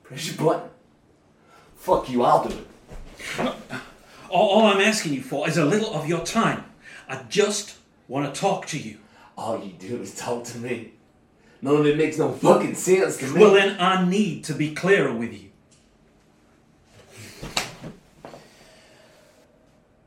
Press 0.03 0.27
your 0.27 0.46
button. 0.46 0.69
Fuck 1.77 2.10
you, 2.10 2.22
I'll 2.24 2.43
do 2.46 2.58
it. 2.58 3.53
All, 4.29 4.50
all 4.50 4.65
I'm 4.67 4.81
asking 4.81 5.13
you 5.13 5.22
for 5.22 5.48
is 5.48 5.55
a 5.55 5.63
little 5.63 5.93
of 5.93 6.05
your 6.05 6.25
time. 6.25 6.65
I 7.08 7.24
just 7.29 7.77
want 8.10 8.34
to 8.34 8.41
talk 8.41 8.65
to 8.67 8.77
you. 8.77 8.98
All 9.38 9.63
you 9.63 9.72
do 9.72 10.01
is 10.01 10.13
talk 10.15 10.43
to 10.43 10.58
me. 10.58 10.96
None 11.61 11.75
of 11.75 11.85
it 11.85 11.97
makes 11.97 12.17
no 12.17 12.31
fucking 12.31 12.75
sense 12.75 13.17
to 13.17 13.27
me. 13.27 13.41
Well, 13.41 13.53
then 13.53 13.79
I 13.79 14.07
need 14.07 14.43
to 14.45 14.53
be 14.53 14.73
clearer 14.73 15.13
with 15.13 15.33
you. 15.33 15.49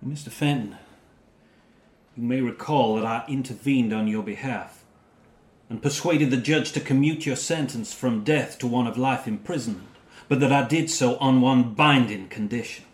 Mr. 0.07 0.31
Fenton, 0.31 0.77
you 2.17 2.23
may 2.25 2.41
recall 2.41 2.97
that 2.97 3.05
I 3.05 3.25
intervened 3.29 3.93
on 3.93 4.09
your 4.09 4.23
behalf 4.23 4.83
and 5.71 5.83
persuaded 5.83 6.31
the 6.31 6.37
judge 6.37 6.73
to 6.73 6.81
commute 6.81 7.25
your 7.25 7.37
sentence 7.37 7.95
from 7.95 8.25
death 8.25 8.59
to 8.59 8.67
one 8.67 8.87
of 8.87 8.99
life 8.99 9.29
imprisonment, 9.29 9.89
but 10.29 10.41
that 10.41 10.53
I 10.53 10.67
did 10.67 10.91
so 10.91 11.17
on 11.19 11.41
one 11.41 11.75
binding 11.75 12.29
condition. 12.29 12.85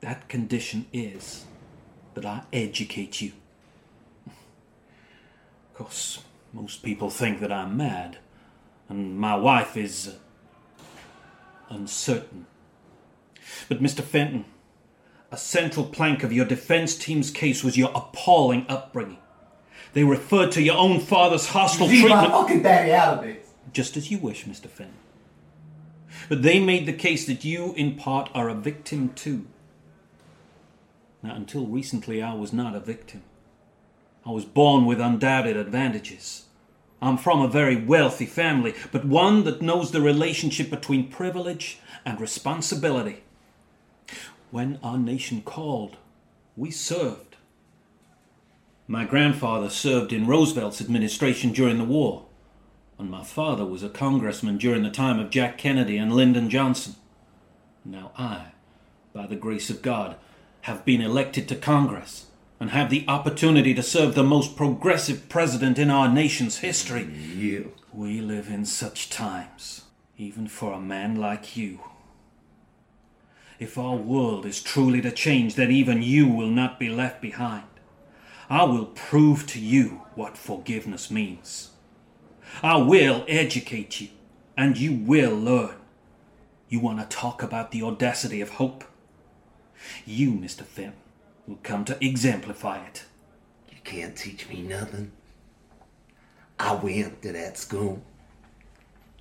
That 0.00 0.28
condition 0.28 0.86
is 0.92 1.44
that 2.14 2.24
I 2.24 2.42
educate 2.52 3.20
you. 3.20 3.32
Of 4.26 5.74
course, 5.74 6.24
most 6.52 6.82
people 6.82 7.10
think 7.10 7.40
that 7.40 7.52
I'm 7.52 7.76
mad, 7.76 8.18
and 8.88 9.18
my 9.18 9.36
wife 9.36 9.76
is 9.76 10.08
uh, 10.08 10.84
uncertain. 11.68 12.46
But, 13.68 13.82
Mr. 13.82 14.02
Fenton, 14.02 14.44
a 15.30 15.36
central 15.36 15.86
plank 15.86 16.22
of 16.22 16.32
your 16.32 16.44
defense 16.44 16.96
team's 16.96 17.30
case 17.30 17.62
was 17.62 17.76
your 17.76 17.92
appalling 17.94 18.66
upbringing. 18.68 19.18
They 19.92 20.04
referred 20.04 20.52
to 20.52 20.62
your 20.62 20.76
own 20.76 21.00
father's 21.00 21.46
hostile 21.46 21.86
Leave 21.86 22.08
my 22.08 22.20
treatment. 22.20 22.32
fucking 22.32 22.62
daddy 22.62 22.92
out 22.92 23.18
of 23.18 23.24
this. 23.24 23.46
Just 23.72 23.96
as 23.96 24.10
you 24.10 24.18
wish, 24.18 24.44
Mr. 24.44 24.66
Fenton. 24.68 24.94
But 26.28 26.42
they 26.42 26.60
made 26.60 26.86
the 26.86 26.92
case 26.92 27.26
that 27.26 27.44
you, 27.44 27.72
in 27.74 27.96
part, 27.96 28.30
are 28.34 28.48
a 28.48 28.54
victim 28.54 29.10
too. 29.10 29.46
Now, 31.22 31.34
until 31.34 31.66
recently, 31.66 32.22
I 32.22 32.34
was 32.34 32.52
not 32.52 32.74
a 32.74 32.80
victim. 32.80 33.22
I 34.24 34.30
was 34.30 34.44
born 34.44 34.84
with 34.84 35.00
undoubted 35.00 35.56
advantages. 35.56 36.44
I'm 37.02 37.16
from 37.16 37.40
a 37.40 37.48
very 37.48 37.76
wealthy 37.76 38.26
family, 38.26 38.74
but 38.92 39.06
one 39.06 39.44
that 39.44 39.62
knows 39.62 39.90
the 39.90 40.02
relationship 40.02 40.68
between 40.68 41.08
privilege 41.08 41.78
and 42.04 42.20
responsibility. 42.20 43.22
When 44.50 44.78
our 44.82 44.98
nation 44.98 45.40
called, 45.42 45.96
we 46.56 46.70
served. 46.70 47.36
My 48.86 49.04
grandfather 49.04 49.70
served 49.70 50.12
in 50.12 50.26
Roosevelt's 50.26 50.80
administration 50.80 51.52
during 51.52 51.78
the 51.78 51.84
war, 51.84 52.26
and 52.98 53.10
my 53.10 53.24
father 53.24 53.64
was 53.64 53.82
a 53.82 53.88
congressman 53.88 54.58
during 54.58 54.82
the 54.82 54.90
time 54.90 55.18
of 55.18 55.30
Jack 55.30 55.56
Kennedy 55.56 55.96
and 55.96 56.12
Lyndon 56.12 56.50
Johnson. 56.50 56.96
Now 57.84 58.10
I, 58.18 58.48
by 59.14 59.26
the 59.26 59.36
grace 59.36 59.70
of 59.70 59.80
God, 59.80 60.16
have 60.62 60.84
been 60.84 61.00
elected 61.00 61.48
to 61.48 61.56
Congress 61.56 62.26
and 62.60 62.70
have 62.70 62.90
the 62.90 63.06
opportunity 63.08 63.72
to 63.72 63.82
serve 63.82 64.14
the 64.14 64.22
most 64.22 64.54
progressive 64.54 65.30
president 65.30 65.78
in 65.78 65.90
our 65.90 66.08
nation's 66.08 66.58
history. 66.58 67.04
You. 67.04 67.72
We 67.92 68.20
live 68.20 68.48
in 68.48 68.66
such 68.66 69.08
times, 69.08 69.86
even 70.18 70.46
for 70.46 70.74
a 70.74 70.80
man 70.80 71.16
like 71.16 71.56
you. 71.56 71.80
If 73.58 73.78
our 73.78 73.96
world 73.96 74.44
is 74.46 74.62
truly 74.62 75.00
to 75.00 75.10
change, 75.10 75.54
then 75.54 75.70
even 75.70 76.02
you 76.02 76.28
will 76.28 76.50
not 76.50 76.78
be 76.78 76.90
left 76.90 77.20
behind. 77.20 77.64
I 78.50 78.64
will 78.64 78.86
prove 78.86 79.46
to 79.48 79.60
you 79.60 80.02
what 80.14 80.36
forgiveness 80.36 81.10
means. 81.10 81.70
I 82.62 82.76
will 82.76 83.24
educate 83.26 84.00
you, 84.00 84.08
and 84.56 84.76
you 84.76 84.92
will 84.94 85.34
learn. 85.34 85.76
You 86.68 86.80
want 86.80 87.00
to 87.00 87.16
talk 87.16 87.42
about 87.42 87.70
the 87.70 87.82
audacity 87.82 88.40
of 88.40 88.50
hope? 88.50 88.84
You, 90.04 90.32
Mr. 90.32 90.62
Fenn, 90.62 90.92
come 91.62 91.84
to 91.86 92.04
exemplify 92.04 92.84
it. 92.86 93.04
You 93.70 93.78
can't 93.84 94.16
teach 94.16 94.48
me 94.48 94.62
nothing. 94.62 95.12
I 96.58 96.74
went 96.74 97.22
to 97.22 97.32
that 97.32 97.56
school. 97.56 98.02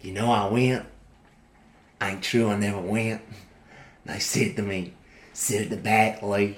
You 0.01 0.13
know 0.13 0.31
I 0.31 0.48
went. 0.48 0.86
Ain't 2.01 2.24
true, 2.24 2.50
I 2.50 2.57
never 2.57 2.79
went. 2.79 3.21
They 4.05 4.19
said 4.19 4.55
to 4.55 4.62
me, 4.62 4.93
sit 5.33 5.63
at 5.63 5.69
the 5.69 5.77
back, 5.77 6.21
Lee. 6.21 6.57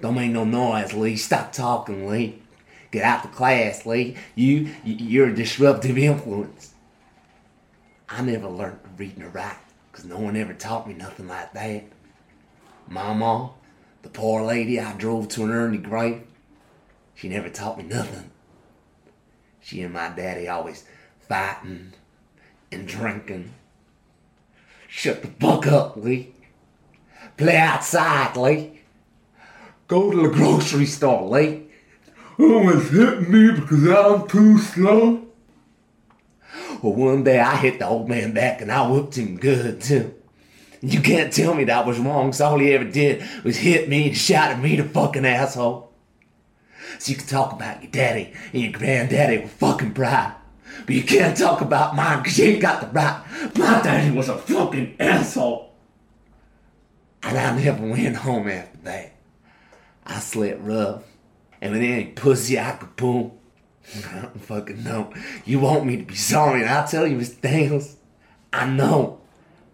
Don't 0.00 0.14
make 0.16 0.30
no 0.30 0.44
noise, 0.44 0.92
Lee. 0.92 1.16
Stop 1.16 1.52
talking, 1.52 2.08
Lee. 2.08 2.42
Get 2.90 3.04
out 3.04 3.22
the 3.22 3.28
class, 3.28 3.86
Lee. 3.86 4.16
You, 4.34 4.68
you 4.84 4.94
you're 4.94 5.28
a 5.28 5.34
disruptive 5.34 5.98
influence. 5.98 6.74
I 8.08 8.22
never 8.22 8.48
learned 8.48 8.82
to 8.84 8.90
read 8.96 9.16
and 9.16 9.34
write 9.34 9.56
because 9.90 10.04
no 10.04 10.18
one 10.18 10.36
ever 10.36 10.54
taught 10.54 10.86
me 10.86 10.94
nothing 10.94 11.26
like 11.26 11.52
that. 11.54 11.84
Mama, 12.88 13.50
the 14.04 14.10
poor 14.10 14.42
lady 14.42 14.78
I 14.78 14.92
drove 14.92 15.28
to 15.28 15.44
an 15.44 15.50
early 15.50 15.78
grave, 15.78 16.22
she 17.14 17.30
never 17.30 17.48
taught 17.48 17.78
me 17.78 17.84
nothing. 17.84 18.30
She 19.62 19.80
and 19.80 19.94
my 19.94 20.10
daddy 20.10 20.46
always 20.46 20.84
fighting 21.26 21.94
and 22.70 22.86
drinking. 22.86 23.54
Shut 24.88 25.22
the 25.22 25.28
fuck 25.28 25.66
up, 25.66 25.96
Lee. 25.96 26.34
Play 27.38 27.56
outside, 27.56 28.36
Lee. 28.36 28.82
Go 29.88 30.10
to 30.10 30.28
the 30.28 30.34
grocery 30.34 30.84
store, 30.84 31.26
Lee. 31.30 31.68
always 32.38 32.90
hit 32.90 33.26
me 33.28 33.52
because 33.52 33.88
I'm 33.88 34.28
too 34.28 34.58
slow. 34.58 35.26
Well, 36.82 36.92
one 36.92 37.24
day 37.24 37.40
I 37.40 37.56
hit 37.56 37.78
the 37.78 37.88
old 37.88 38.06
man 38.06 38.34
back 38.34 38.60
and 38.60 38.70
I 38.70 38.86
whooped 38.86 39.16
him 39.16 39.38
good 39.38 39.80
too. 39.80 40.14
You 40.84 41.00
can't 41.00 41.32
tell 41.32 41.54
me 41.54 41.64
that 41.64 41.86
was 41.86 41.98
wrong, 41.98 42.30
'cause 42.30 42.40
all 42.40 42.58
he 42.58 42.72
ever 42.72 42.84
did 42.84 43.22
was 43.42 43.56
hit 43.56 43.88
me 43.88 44.08
and 44.08 44.16
shout 44.16 44.50
at 44.50 44.60
me, 44.60 44.76
the 44.76 44.84
fucking 44.84 45.24
asshole. 45.24 45.90
So 46.98 47.10
you 47.10 47.16
can 47.16 47.26
talk 47.26 47.52
about 47.52 47.82
your 47.82 47.90
daddy 47.90 48.32
and 48.52 48.62
your 48.62 48.72
granddaddy 48.72 49.38
with 49.38 49.52
fucking 49.52 49.92
pride. 49.92 50.34
But 50.84 50.94
you 50.94 51.02
can't 51.02 51.36
talk 51.36 51.60
about 51.60 51.96
mine 51.96 52.18
because 52.18 52.38
you 52.38 52.46
ain't 52.46 52.62
got 52.62 52.80
the 52.80 52.86
right. 52.88 53.22
My 53.56 53.80
daddy 53.80 54.10
was 54.10 54.28
a 54.28 54.36
fucking 54.36 54.96
asshole. 55.00 55.72
And 57.22 57.38
I 57.38 57.56
never 57.58 57.86
went 57.86 58.16
home 58.16 58.48
after 58.48 58.78
that. 58.84 59.12
I 60.06 60.18
slept 60.18 60.60
rough. 60.60 61.02
And 61.62 61.72
with 61.72 61.82
any 61.82 62.06
pussy 62.06 62.60
I 62.60 62.72
could 62.72 62.96
pull. 62.96 63.38
I 64.10 64.20
don't 64.20 64.44
fucking 64.44 64.84
know. 64.84 65.14
You 65.46 65.60
want 65.60 65.86
me 65.86 65.96
to 65.96 66.04
be 66.04 66.14
sorry, 66.14 66.60
and 66.60 66.68
I'll 66.68 66.86
tell 66.86 67.06
you, 67.06 67.16
Mr. 67.16 67.40
Daniels, 67.40 67.96
I 68.52 68.66
know 68.66 69.20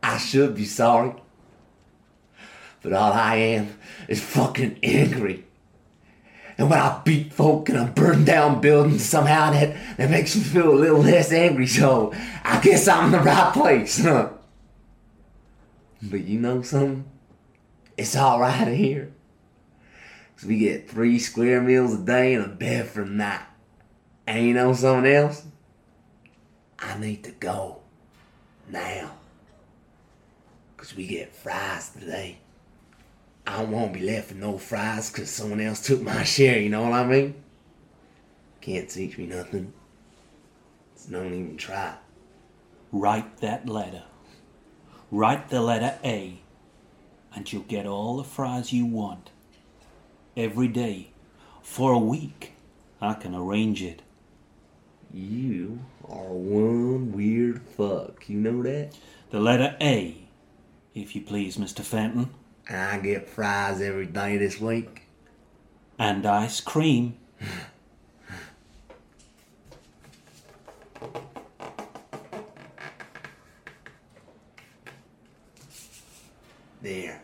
I 0.02 0.18
should 0.18 0.54
be 0.54 0.64
sorry. 0.64 1.14
But 2.82 2.92
all 2.92 3.12
I 3.12 3.36
am 3.36 3.78
is 4.08 4.22
fucking 4.22 4.78
angry. 4.82 5.44
And 6.56 6.68
when 6.68 6.78
I 6.78 7.00
beat 7.04 7.32
folk 7.32 7.68
and 7.68 7.78
I 7.78 7.86
burn 7.86 8.24
down 8.24 8.60
buildings, 8.60 9.04
somehow 9.04 9.50
that, 9.52 9.76
that 9.96 10.10
makes 10.10 10.36
me 10.36 10.42
feel 10.42 10.72
a 10.72 10.74
little 10.74 11.00
less 11.00 11.32
angry, 11.32 11.66
so 11.66 12.12
I 12.44 12.60
guess 12.60 12.86
I'm 12.86 13.06
in 13.06 13.12
the 13.12 13.20
right 13.20 13.52
place, 13.52 14.02
huh? 14.02 14.30
But 16.02 16.24
you 16.24 16.38
know 16.38 16.62
something? 16.62 17.04
It's 17.96 18.16
alright 18.16 18.68
here. 18.68 19.12
'Cause 20.36 20.46
we 20.48 20.58
get 20.58 20.90
three 20.90 21.18
square 21.18 21.60
meals 21.60 21.94
a 21.94 21.98
day 21.98 22.32
and 22.34 22.44
a 22.44 22.48
bed 22.48 22.88
for 22.88 23.04
night. 23.04 23.42
And 24.26 24.46
you 24.46 24.54
know 24.54 24.72
something 24.72 25.10
else? 25.10 25.42
I 26.78 26.98
need 26.98 27.24
to 27.24 27.30
go. 27.32 27.80
Now. 28.70 29.12
Because 30.90 30.96
we 30.96 31.06
get 31.06 31.32
fries 31.32 31.90
today. 31.90 32.38
I 33.46 33.62
won't 33.62 33.92
be 33.92 34.00
left 34.00 34.30
with 34.30 34.38
no 34.38 34.58
fries 34.58 35.08
because 35.08 35.30
someone 35.30 35.60
else 35.60 35.86
took 35.86 36.02
my 36.02 36.24
share, 36.24 36.58
you 36.58 36.68
know 36.68 36.82
what 36.82 36.92
I 36.92 37.06
mean? 37.06 37.34
Can't 38.60 38.90
teach 38.90 39.16
me 39.16 39.26
nothing. 39.26 39.72
So 40.96 41.12
don't 41.12 41.32
even 41.32 41.56
try. 41.56 41.94
Write 42.90 43.36
that 43.38 43.68
letter. 43.68 44.02
Write 45.12 45.48
the 45.48 45.60
letter 45.60 45.96
A, 46.04 46.40
and 47.36 47.52
you'll 47.52 47.62
get 47.62 47.86
all 47.86 48.16
the 48.16 48.24
fries 48.24 48.72
you 48.72 48.84
want. 48.84 49.30
Every 50.36 50.68
day. 50.68 51.12
For 51.62 51.92
a 51.92 51.98
week. 51.98 52.54
I 53.00 53.14
can 53.14 53.36
arrange 53.36 53.80
it. 53.80 54.02
You 55.14 55.78
are 56.08 56.32
one 56.32 57.12
weird 57.12 57.62
fuck. 57.76 58.28
You 58.28 58.38
know 58.38 58.62
that? 58.64 58.96
The 59.30 59.38
letter 59.38 59.76
A, 59.80 60.29
if 60.94 61.14
you 61.14 61.22
please, 61.22 61.56
Mr. 61.56 61.82
Fenton. 61.82 62.30
I 62.68 62.98
get 62.98 63.28
fries 63.28 63.80
every 63.80 64.06
day 64.06 64.36
this 64.36 64.60
week. 64.60 65.02
And 65.98 66.24
ice 66.26 66.60
cream. 66.60 67.16
There. 76.82 77.20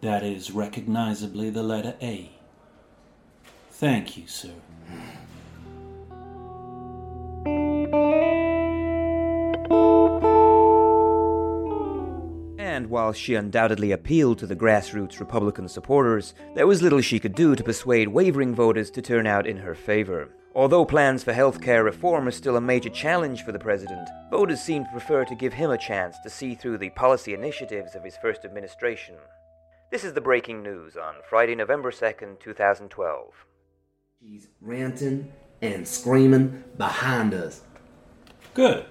That 0.00 0.22
is 0.22 0.52
recognizably 0.52 1.50
the 1.50 1.62
letter 1.62 1.96
A. 2.00 2.30
Thank 3.70 4.16
you, 4.16 4.28
sir. 4.28 4.54
While 12.92 13.12
she 13.14 13.34
undoubtedly 13.34 13.90
appealed 13.90 14.38
to 14.38 14.46
the 14.46 14.54
grassroots 14.54 15.18
Republican 15.18 15.66
supporters, 15.66 16.34
there 16.54 16.66
was 16.66 16.82
little 16.82 17.00
she 17.00 17.18
could 17.18 17.34
do 17.34 17.56
to 17.56 17.64
persuade 17.64 18.06
wavering 18.06 18.54
voters 18.54 18.90
to 18.90 19.00
turn 19.00 19.26
out 19.26 19.46
in 19.46 19.56
her 19.56 19.74
favor. 19.74 20.28
Although 20.54 20.84
plans 20.84 21.24
for 21.24 21.32
healthcare 21.32 21.82
reform 21.82 22.28
are 22.28 22.30
still 22.30 22.58
a 22.58 22.60
major 22.60 22.90
challenge 22.90 23.44
for 23.44 23.52
the 23.52 23.58
president, 23.58 24.06
voters 24.30 24.60
seem 24.60 24.84
to 24.84 24.90
prefer 24.90 25.24
to 25.24 25.34
give 25.34 25.54
him 25.54 25.70
a 25.70 25.78
chance 25.78 26.16
to 26.22 26.28
see 26.28 26.54
through 26.54 26.76
the 26.76 26.90
policy 26.90 27.32
initiatives 27.32 27.94
of 27.94 28.04
his 28.04 28.18
first 28.18 28.44
administration. 28.44 29.14
This 29.90 30.04
is 30.04 30.12
the 30.12 30.20
breaking 30.20 30.62
news 30.62 30.94
on 30.94 31.14
Friday, 31.30 31.54
November 31.54 31.92
2nd, 31.92 32.40
2012. 32.40 33.46
She's 34.20 34.48
ranting 34.60 35.32
and 35.62 35.88
screaming 35.88 36.62
behind 36.76 37.32
us. 37.32 37.62
Good. 38.52 38.84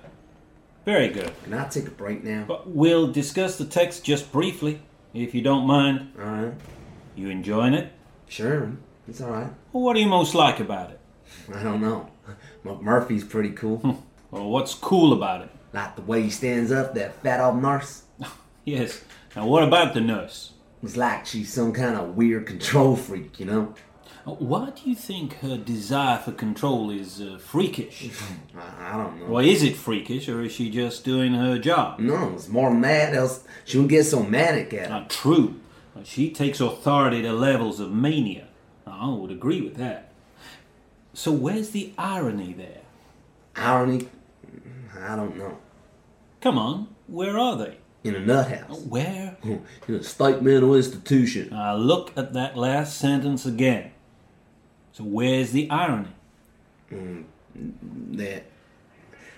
Very 0.86 1.10
good. 1.10 1.32
Can 1.44 1.54
I 1.54 1.68
take 1.68 1.88
a 1.88 1.92
break 1.92 2.24
now? 2.24 2.46
But 2.48 2.68
we'll 2.70 3.12
discuss 3.12 3.58
the 3.58 3.66
text 3.66 4.04
just 4.04 4.32
briefly, 4.32 4.82
if 5.14 5.36
you 5.36 5.42
don't 5.42 5.68
mind. 5.68 6.12
Alright. 6.20 6.54
You 7.16 7.30
enjoying 7.30 7.74
it? 7.74 7.92
Sure. 8.28 8.72
It's 9.08 9.22
alright. 9.22 9.52
Well, 9.74 9.84
what 9.84 9.94
do 9.94 10.00
you 10.00 10.08
most 10.08 10.34
like 10.34 10.60
about 10.60 10.92
it? 10.92 11.00
I 11.54 11.62
don't 11.64 11.82
know. 11.82 12.10
McMurphy's 12.66 13.24
pretty 13.24 13.52
cool. 13.52 13.78
Hmm. 13.78 13.92
Well, 14.32 14.50
what's 14.50 14.74
cool 14.74 15.14
about 15.14 15.42
it? 15.42 15.50
like 15.74 15.96
the 15.96 16.02
way 16.02 16.22
he 16.24 16.30
stands 16.30 16.70
up, 16.72 16.94
that 16.96 17.22
fat 17.22 17.40
old 17.40 17.62
nurse. 17.62 18.04
Yes. 18.64 19.02
Now, 19.36 19.48
what 19.48 19.64
about 19.64 19.96
the 19.96 20.02
nurse? 20.02 20.54
It's 20.84 20.96
like 20.96 21.26
she's 21.26 21.52
some 21.52 21.74
kind 21.74 21.96
of 21.96 22.16
weird 22.16 22.46
control 22.46 22.96
freak, 22.96 23.40
you 23.40 23.48
know? 23.48 23.74
Why 24.26 24.70
do 24.70 24.90
you 24.90 24.96
think 24.96 25.40
her 25.40 25.58
desire 25.58 26.18
for 26.18 26.32
control 26.32 26.92
is 26.92 27.22
uh, 27.22 27.40
freakish? 27.40 28.10
I, 28.58 28.94
I 28.94 28.98
don't 28.98 29.20
know. 29.20 29.26
Well, 29.28 29.46
is 29.46 29.64
it 29.64 29.76
freakish, 29.76 30.30
or 30.30 30.42
is 30.44 30.52
she 30.52 30.70
just 30.70 31.04
doing 31.04 31.34
her 31.34 31.58
job? 31.58 32.00
No, 32.00 32.34
it's 32.34 32.48
more 32.48 32.72
mad, 32.74 33.16
else 33.16 33.44
she 33.66 33.78
wouldn't 33.78 33.90
get 33.92 34.04
so 34.06 34.22
manic 34.24 34.74
at 34.74 34.86
it. 34.86 34.90
Not 34.90 35.10
true. 35.10 35.60
She 36.04 36.32
takes 36.32 36.60
authority 36.60 37.22
to 37.24 37.34
levels 37.34 37.80
of 37.80 37.92
mania. 37.92 38.48
I 38.88 39.10
would 39.10 39.32
agree 39.32 39.62
with 39.62 39.76
that. 39.76 40.12
So, 41.14 41.32
where's 41.32 41.72
the 41.72 41.92
irony 41.98 42.54
there? 42.54 42.82
Irony? 43.56 44.08
I 44.98 45.16
don't 45.16 45.36
know. 45.36 45.58
Come 46.42 46.58
on, 46.58 46.88
where 47.08 47.38
are 47.38 47.56
they? 47.58 47.78
In 48.04 48.16
a 48.16 48.20
nut 48.20 48.52
house. 48.52 48.80
Where? 48.80 49.38
In 49.44 49.96
a 49.96 50.04
state 50.04 50.42
mental 50.42 50.76
institution. 50.76 51.50
Now, 51.52 51.76
look 51.76 52.12
at 52.18 52.34
that 52.34 52.58
last 52.58 52.98
sentence 52.98 53.46
again. 53.46 53.92
So, 55.02 55.08
where's 55.08 55.52
the 55.52 55.68
irony? 55.72 56.10
Mm, 56.92 57.24
that 58.18 58.44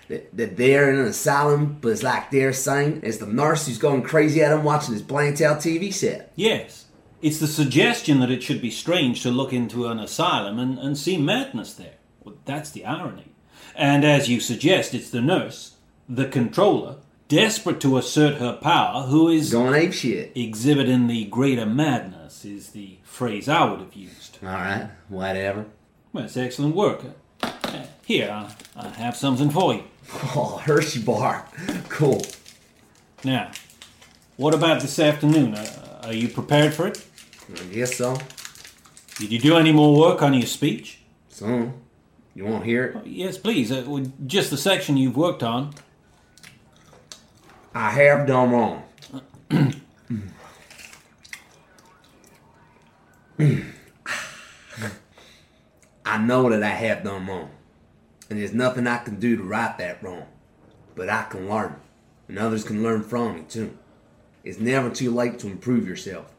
that, 0.08 0.36
that 0.36 0.56
they're 0.58 0.92
in 0.92 1.00
an 1.00 1.06
asylum, 1.06 1.78
but 1.80 1.88
it's 1.88 2.02
like 2.02 2.30
they're 2.30 2.52
saying 2.52 3.00
it's 3.02 3.16
the 3.16 3.26
nurse 3.26 3.66
who's 3.66 3.78
going 3.78 4.02
crazy 4.02 4.42
at 4.42 4.50
them 4.50 4.62
watching 4.62 4.92
this 4.92 5.02
Blantown 5.02 5.56
TV 5.56 5.92
set. 5.92 6.30
Yes. 6.36 6.84
It's 7.22 7.38
the 7.38 7.46
suggestion 7.46 8.20
that 8.20 8.30
it 8.30 8.42
should 8.42 8.60
be 8.60 8.70
strange 8.70 9.22
to 9.22 9.30
look 9.30 9.54
into 9.54 9.86
an 9.86 9.98
asylum 9.98 10.58
and, 10.58 10.78
and 10.78 10.98
see 10.98 11.16
madness 11.16 11.72
there. 11.72 11.94
Well, 12.22 12.34
that's 12.44 12.70
the 12.70 12.84
irony. 12.84 13.32
And 13.74 14.04
as 14.04 14.28
you 14.28 14.40
suggest, 14.40 14.92
it's 14.92 15.08
the 15.08 15.22
nurse, 15.22 15.76
the 16.06 16.28
controller, 16.28 16.96
desperate 17.34 17.80
to 17.80 17.98
assert 17.98 18.36
her 18.36 18.52
power, 18.52 19.02
who 19.02 19.28
is 19.28 19.50
Going 19.50 19.74
ape 19.74 19.92
shit. 19.92 20.30
exhibiting 20.36 21.08
the 21.08 21.24
greater 21.24 21.66
madness, 21.66 22.44
is 22.44 22.70
the 22.70 22.98
phrase 23.02 23.48
I 23.48 23.68
would 23.68 23.80
have 23.80 23.94
used. 23.94 24.38
All 24.42 24.48
right, 24.50 24.90
whatever. 25.08 25.66
Well, 26.12 26.24
it's 26.24 26.36
excellent 26.36 26.76
work. 26.76 27.02
Here, 28.06 28.30
I, 28.30 28.54
I 28.76 28.88
have 28.90 29.16
something 29.16 29.50
for 29.50 29.74
you. 29.74 29.84
Oh, 30.36 30.58
Hershey 30.58 31.02
bar. 31.02 31.48
Cool. 31.88 32.22
Now, 33.24 33.50
what 34.36 34.54
about 34.54 34.82
this 34.82 34.98
afternoon? 34.98 35.54
Uh, 35.54 36.02
are 36.04 36.12
you 36.12 36.28
prepared 36.28 36.74
for 36.74 36.86
it? 36.86 37.04
I 37.58 37.64
guess 37.64 37.96
so. 37.96 38.16
Did 39.18 39.32
you 39.32 39.38
do 39.38 39.56
any 39.56 39.72
more 39.72 39.98
work 39.98 40.22
on 40.22 40.34
your 40.34 40.46
speech? 40.46 40.98
So, 41.30 41.72
you 42.34 42.44
won't 42.44 42.64
hear 42.64 42.84
it? 42.84 43.06
Yes, 43.06 43.38
please. 43.38 43.72
Uh, 43.72 44.04
just 44.26 44.50
the 44.50 44.56
section 44.58 44.96
you've 44.98 45.16
worked 45.16 45.42
on. 45.42 45.72
I 47.74 47.90
have 47.90 48.26
done 48.26 48.50
wrong. 48.52 48.84
I 56.06 56.18
know 56.18 56.50
that 56.50 56.62
I 56.62 56.68
have 56.68 57.02
done 57.02 57.26
wrong. 57.26 57.50
And 58.30 58.38
there's 58.38 58.54
nothing 58.54 58.86
I 58.86 58.98
can 58.98 59.18
do 59.18 59.36
to 59.36 59.42
right 59.42 59.76
that 59.78 60.02
wrong. 60.02 60.26
But 60.94 61.08
I 61.08 61.24
can 61.24 61.48
learn. 61.48 61.74
And 62.28 62.38
others 62.38 62.62
can 62.62 62.82
learn 62.82 63.02
from 63.02 63.34
me 63.34 63.42
too. 63.48 63.76
It's 64.44 64.60
never 64.60 64.88
too 64.88 65.10
late 65.10 65.40
to 65.40 65.48
improve 65.48 65.88
yourself. 65.88 66.30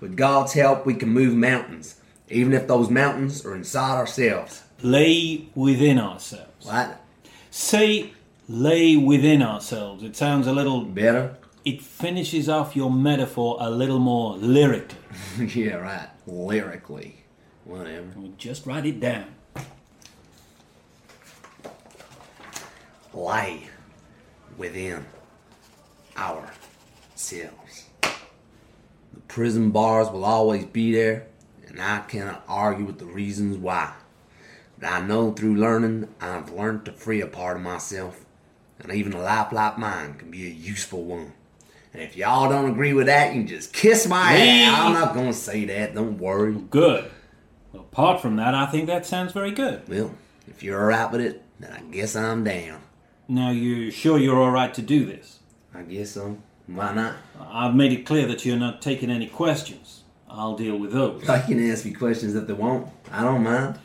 With 0.00 0.16
God's 0.16 0.52
help, 0.52 0.86
we 0.86 0.94
can 0.94 1.08
move 1.08 1.34
mountains, 1.34 2.00
even 2.28 2.52
if 2.52 2.68
those 2.68 2.90
mountains 2.90 3.44
are 3.44 3.54
inside 3.54 3.96
ourselves. 3.96 4.62
Lay 4.82 5.48
within 5.54 5.98
ourselves. 5.98 6.66
What? 6.66 7.00
Say, 7.50 8.12
lay 8.48 8.96
within 8.96 9.42
ourselves. 9.42 10.02
It 10.02 10.16
sounds 10.16 10.46
a 10.46 10.52
little 10.52 10.82
better. 10.82 11.36
It 11.64 11.82
finishes 11.82 12.48
off 12.48 12.76
your 12.76 12.90
metaphor 12.90 13.56
a 13.58 13.70
little 13.70 13.98
more 13.98 14.36
lyrically. 14.36 14.98
yeah, 15.54 15.74
right. 15.74 16.08
Lyrically. 16.26 17.24
Whatever. 17.64 18.06
We'll 18.14 18.32
just 18.38 18.66
write 18.66 18.86
it 18.86 19.00
down. 19.00 19.34
Lay 23.12 23.68
within 24.56 25.06
ourselves. 26.16 27.86
The 28.02 29.20
prison 29.26 29.70
bars 29.70 30.10
will 30.10 30.24
always 30.24 30.66
be 30.66 30.92
there, 30.92 31.26
and 31.66 31.80
I 31.80 32.00
cannot 32.00 32.44
argue 32.46 32.84
with 32.84 32.98
the 32.98 33.06
reasons 33.06 33.56
why. 33.56 33.94
But 34.78 34.88
I 34.88 35.00
know 35.00 35.32
through 35.32 35.56
learning, 35.56 36.08
I've 36.20 36.52
learned 36.52 36.84
to 36.84 36.92
free 36.92 37.22
a 37.22 37.26
part 37.26 37.56
of 37.56 37.62
myself 37.62 38.25
and 38.80 38.92
even 38.92 39.12
a 39.12 39.20
life 39.20 39.52
like 39.52 39.78
mine 39.78 40.14
can 40.14 40.30
be 40.30 40.46
a 40.46 40.50
useful 40.50 41.04
one. 41.04 41.32
And 41.92 42.02
if 42.02 42.16
y'all 42.16 42.48
don't 42.48 42.70
agree 42.70 42.92
with 42.92 43.06
that, 43.06 43.34
you 43.34 43.40
can 43.40 43.48
just 43.48 43.72
kiss 43.72 44.06
my 44.06 44.32
ass. 44.32 44.78
I'm 44.80 44.92
not 44.92 45.14
gonna 45.14 45.32
say 45.32 45.64
that, 45.64 45.94
don't 45.94 46.18
worry. 46.18 46.52
Good. 46.54 47.10
Well, 47.72 47.82
apart 47.82 48.20
from 48.20 48.36
that, 48.36 48.54
I 48.54 48.66
think 48.66 48.86
that 48.86 49.06
sounds 49.06 49.32
very 49.32 49.50
good. 49.50 49.88
Well, 49.88 50.14
if 50.46 50.62
you're 50.62 50.80
alright 50.80 51.10
with 51.10 51.20
it, 51.20 51.42
then 51.58 51.72
I 51.72 51.80
guess 51.90 52.14
I'm 52.14 52.44
down. 52.44 52.80
Now, 53.28 53.50
you 53.50 53.90
sure 53.90 54.18
you're 54.18 54.40
all 54.40 54.50
right 54.50 54.72
to 54.74 54.82
do 54.82 55.04
this? 55.04 55.40
I 55.74 55.82
guess 55.82 56.10
so. 56.12 56.38
Why 56.66 56.92
not? 56.92 57.16
I've 57.40 57.74
made 57.74 57.92
it 57.92 58.06
clear 58.06 58.26
that 58.26 58.44
you're 58.44 58.56
not 58.56 58.82
taking 58.82 59.10
any 59.10 59.26
questions. 59.26 60.02
I'll 60.28 60.56
deal 60.56 60.76
with 60.76 60.92
those. 60.92 61.28
I 61.28 61.40
can 61.40 61.70
ask 61.70 61.84
me 61.84 61.92
questions 61.92 62.34
if 62.34 62.46
they 62.46 62.52
want. 62.52 62.88
I 63.10 63.22
don't 63.22 63.42
mind. 63.42 63.78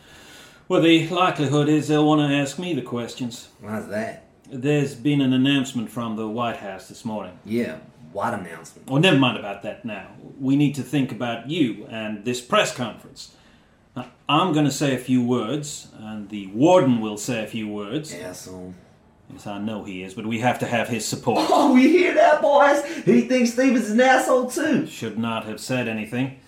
Well, 0.68 0.82
the 0.82 1.08
likelihood 1.10 1.70
is 1.70 1.88
they'll 1.88 2.06
want 2.06 2.22
to 2.30 2.36
ask 2.36 2.60
me 2.60 2.74
the 2.74 2.82
questions. 2.82 3.50
Why's 3.60 3.88
that? 3.88 4.21
There's 4.52 4.96
been 4.96 5.22
an 5.22 5.32
announcement 5.32 5.90
from 5.90 6.18
the 6.18 6.28
White 6.28 6.58
House 6.58 6.90
this 6.90 7.06
morning. 7.06 7.40
Yeah, 7.46 7.78
what 8.12 8.34
announcement? 8.34 8.90
Well, 8.90 9.00
never 9.02 9.18
mind 9.18 9.38
about 9.38 9.62
that 9.64 9.86
now. 9.86 10.08
We 10.42 10.58
need 10.58 10.76
to 10.76 10.84
think 10.84 11.14
about 11.14 11.50
you 11.50 11.86
and 11.90 12.26
this 12.26 12.42
press 12.42 12.76
conference. 12.76 13.34
Now, 13.96 14.08
I'm 14.28 14.52
going 14.52 14.66
to 14.66 14.72
say 14.72 14.94
a 14.94 14.98
few 14.98 15.24
words, 15.24 15.88
and 15.98 16.28
the 16.28 16.48
warden 16.48 17.00
will 17.00 17.18
say 17.18 17.42
a 17.44 17.48
few 17.48 17.70
words. 17.70 18.14
Asshole. 18.14 18.74
Yes, 19.32 19.48
I 19.48 19.58
know 19.60 19.86
he 19.86 20.04
is, 20.04 20.14
but 20.16 20.26
we 20.26 20.40
have 20.40 20.60
to 20.60 20.66
have 20.66 20.90
his 20.90 21.06
support. 21.06 21.40
Oh, 21.50 21.78
you 21.78 21.88
hear 21.88 22.14
that, 22.16 22.42
boys? 22.42 22.84
He 23.06 23.22
thinks 23.22 23.54
Stevens 23.54 23.86
is 23.86 23.92
an 23.92 24.02
asshole 24.02 24.52
too. 24.52 24.86
Should 24.86 25.18
not 25.18 25.46
have 25.46 25.62
said 25.62 25.88
anything. 25.88 26.40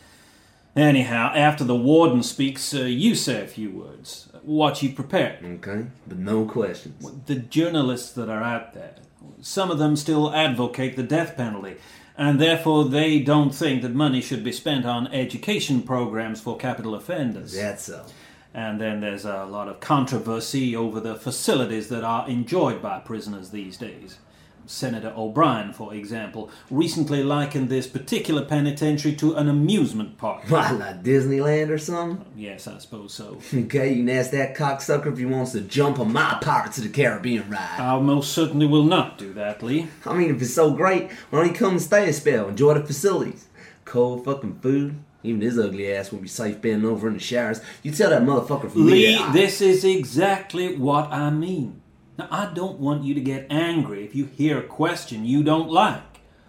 Anyhow, 0.75 1.31
after 1.33 1.63
the 1.63 1.75
warden 1.75 2.21
speaks, 2.21 2.73
uh, 2.73 2.79
you 2.79 3.15
say 3.15 3.41
a 3.43 3.47
few 3.47 3.69
words. 3.69 4.27
What 4.43 4.83
you 4.83 4.93
prepared. 4.93 5.43
Okay, 5.43 5.85
but 6.07 6.17
no 6.17 6.45
questions. 6.45 7.09
The 7.25 7.35
journalists 7.35 8.11
that 8.13 8.29
are 8.29 8.43
out 8.43 8.73
there, 8.73 8.95
some 9.41 9.71
of 9.71 9.77
them 9.77 9.95
still 9.95 10.33
advocate 10.33 10.95
the 10.95 11.03
death 11.03 11.37
penalty, 11.37 11.77
and 12.17 12.39
therefore 12.39 12.85
they 12.85 13.19
don't 13.19 13.55
think 13.55 13.81
that 13.81 13.93
money 13.93 14.21
should 14.21 14.43
be 14.43 14.51
spent 14.51 14.85
on 14.85 15.07
education 15.07 15.81
programs 15.81 16.41
for 16.41 16.57
capital 16.57 16.93
offenders. 16.93 17.55
That's 17.55 17.85
so. 17.85 18.05
And 18.53 18.79
then 18.79 18.99
there's 18.99 19.25
a 19.25 19.45
lot 19.45 19.67
of 19.67 19.79
controversy 19.79 20.75
over 20.75 20.99
the 20.99 21.15
facilities 21.15 21.89
that 21.89 22.03
are 22.03 22.27
enjoyed 22.29 22.81
by 22.81 22.99
prisoners 22.99 23.49
these 23.49 23.77
days. 23.77 24.19
Senator 24.65 25.13
O'Brien, 25.15 25.73
for 25.73 25.93
example, 25.93 26.49
recently 26.69 27.23
likened 27.23 27.69
this 27.69 27.87
particular 27.87 28.45
penitentiary 28.45 29.15
to 29.15 29.35
an 29.35 29.49
amusement 29.49 30.17
park. 30.17 30.43
What, 30.49 30.79
like 30.79 31.03
Disneyland 31.03 31.69
or 31.69 31.77
something? 31.77 32.25
Yes, 32.35 32.67
I 32.67 32.77
suppose 32.77 33.13
so. 33.13 33.39
Okay, 33.53 33.93
you 33.93 34.05
can 34.05 34.09
ask 34.09 34.31
that 34.31 34.55
cocksucker 34.55 35.11
if 35.11 35.17
he 35.17 35.25
wants 35.25 35.53
to 35.53 35.61
jump 35.61 35.99
on 35.99 36.13
my 36.13 36.37
Pirates 36.41 36.77
of 36.77 36.83
the 36.83 36.89
Caribbean 36.89 37.49
ride. 37.49 37.79
I 37.79 37.99
most 37.99 38.33
certainly 38.33 38.65
will 38.67 38.83
not 38.83 39.17
do 39.17 39.33
that, 39.33 39.63
Lee. 39.63 39.87
I 40.05 40.13
mean, 40.13 40.35
if 40.35 40.41
it's 40.41 40.53
so 40.53 40.71
great, 40.71 41.11
why 41.29 41.39
don't 41.39 41.49
you 41.49 41.55
come 41.55 41.71
and 41.73 41.81
stay 41.81 42.09
a 42.09 42.13
spell? 42.13 42.49
Enjoy 42.49 42.73
the 42.75 42.85
facilities. 42.85 43.47
Cold 43.85 44.25
fucking 44.25 44.59
food. 44.59 44.95
Even 45.23 45.41
his 45.41 45.57
ugly 45.57 45.91
ass 45.93 46.11
won't 46.11 46.23
be 46.23 46.27
safe 46.27 46.61
bending 46.61 46.89
over 46.89 47.07
in 47.07 47.13
the 47.13 47.19
showers. 47.19 47.61
You 47.81 47.91
tell 47.91 48.09
that 48.09 48.23
motherfucker 48.23 48.69
from 48.69 48.85
me 48.85 49.17
Lee, 49.17 49.31
this 49.31 49.61
is 49.61 49.85
exactly 49.85 50.75
what 50.75 51.11
I 51.11 51.29
mean. 51.29 51.81
Now, 52.17 52.27
I 52.29 52.53
don't 52.53 52.79
want 52.79 53.03
you 53.03 53.13
to 53.15 53.21
get 53.21 53.47
angry 53.49 54.05
if 54.05 54.13
you 54.15 54.25
hear 54.25 54.59
a 54.59 54.63
question 54.63 55.25
you 55.25 55.43
don't 55.43 55.69
like. 55.69 56.01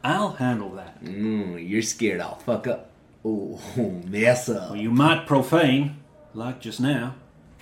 I'll 0.03 0.33
handle 0.33 0.71
that. 0.73 1.03
Mm, 1.03 1.67
you're 1.67 1.81
scared 1.81 2.21
I'll 2.21 2.37
fuck 2.37 2.67
up. 2.67 2.91
Oh, 3.25 3.59
mess 4.07 4.49
up. 4.51 4.71
Well, 4.71 4.79
you 4.79 4.91
might 4.91 5.27
profane, 5.27 5.97
like 6.35 6.61
just 6.61 6.81
now. 6.81 7.15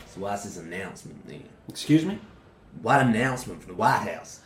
So 0.09 0.23
what's 0.23 0.43
this 0.45 0.57
announcement 0.57 1.27
then? 1.29 1.45
Excuse 1.69 2.05
me? 2.05 2.19
What 2.81 3.01
announcement 3.01 3.62
from 3.62 3.73
the 3.73 3.79
White 3.79 4.09
House? 4.09 4.41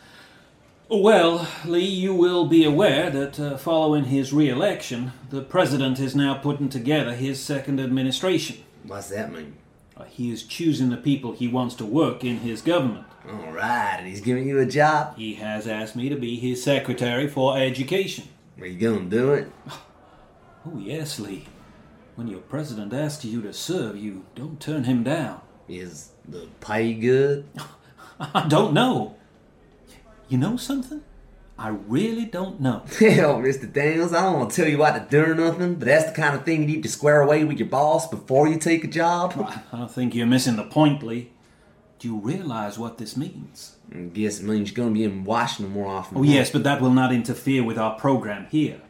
Well, 0.88 1.48
Lee, 1.64 1.80
you 1.80 2.14
will 2.14 2.46
be 2.46 2.64
aware 2.64 3.10
that 3.10 3.40
uh, 3.40 3.56
following 3.56 4.04
his 4.04 4.32
re 4.32 4.48
election, 4.48 5.12
the 5.30 5.40
president 5.40 5.98
is 5.98 6.14
now 6.14 6.34
putting 6.34 6.68
together 6.68 7.14
his 7.14 7.42
second 7.42 7.80
administration. 7.80 8.58
What's 8.84 9.08
that 9.08 9.32
mean? 9.32 9.56
Uh, 9.96 10.04
he 10.04 10.30
is 10.30 10.44
choosing 10.44 10.90
the 10.90 10.96
people 10.96 11.32
he 11.32 11.48
wants 11.48 11.74
to 11.76 11.86
work 11.86 12.22
in 12.22 12.38
his 12.38 12.60
government. 12.62 13.06
All 13.28 13.52
right, 13.52 13.96
and 13.98 14.06
he's 14.06 14.20
giving 14.20 14.46
you 14.46 14.58
a 14.60 14.66
job. 14.66 15.16
He 15.16 15.34
has 15.34 15.66
asked 15.66 15.96
me 15.96 16.08
to 16.08 16.16
be 16.16 16.36
his 16.36 16.62
secretary 16.62 17.26
for 17.26 17.58
education. 17.58 18.28
Are 18.60 18.66
you 18.66 18.78
gonna 18.78 19.08
do 19.08 19.32
it? 19.32 19.50
Oh, 20.68 20.78
yes, 20.80 21.20
Lee. 21.20 21.46
When 22.16 22.26
your 22.26 22.40
president 22.40 22.92
asks 22.92 23.24
you 23.24 23.40
to 23.42 23.52
serve, 23.52 23.96
you 23.96 24.24
don't 24.34 24.58
turn 24.58 24.82
him 24.82 25.04
down. 25.04 25.40
Is 25.68 26.10
the 26.26 26.48
pay 26.58 26.92
good? 26.92 27.46
I 28.20 28.48
don't 28.48 28.72
know. 28.74 29.14
You 30.28 30.38
know 30.38 30.56
something? 30.56 31.04
I 31.56 31.68
really 31.68 32.24
don't 32.24 32.60
know. 32.60 32.82
Hell, 32.98 33.38
Mr. 33.38 33.72
Daniels, 33.72 34.12
I 34.12 34.22
don't 34.22 34.40
want 34.40 34.50
to 34.50 34.56
tell 34.56 34.68
you 34.68 34.78
what 34.78 34.92
to 34.94 35.06
do 35.08 35.30
or 35.30 35.34
nothing, 35.36 35.76
but 35.76 35.86
that's 35.86 36.10
the 36.10 36.16
kind 36.16 36.34
of 36.34 36.44
thing 36.44 36.62
you 36.62 36.66
need 36.66 36.82
to 36.82 36.88
square 36.88 37.22
away 37.22 37.44
with 37.44 37.58
your 37.58 37.68
boss 37.68 38.08
before 38.08 38.48
you 38.48 38.58
take 38.58 38.82
a 38.82 38.88
job. 38.88 39.34
I 39.72 39.86
think 39.86 40.16
you're 40.16 40.26
missing 40.26 40.56
the 40.56 40.64
point, 40.64 41.02
Lee. 41.04 41.30
Do 41.98 42.08
you 42.08 42.16
realize 42.18 42.78
what 42.78 42.98
this 42.98 43.16
means? 43.16 43.76
Guess 44.12 44.40
it 44.40 44.44
means 44.44 44.70
you're 44.70 44.76
gonna 44.76 44.94
be 44.94 45.04
in 45.04 45.24
Washington 45.24 45.72
more 45.72 45.86
often. 45.88 46.18
Oh, 46.18 46.22
yes, 46.22 46.50
but 46.50 46.62
that 46.64 46.80
will 46.82 46.90
not 46.92 47.12
interfere 47.12 47.64
with 47.64 47.78
our 47.78 47.98
program 47.98 48.46
here. 48.50 48.80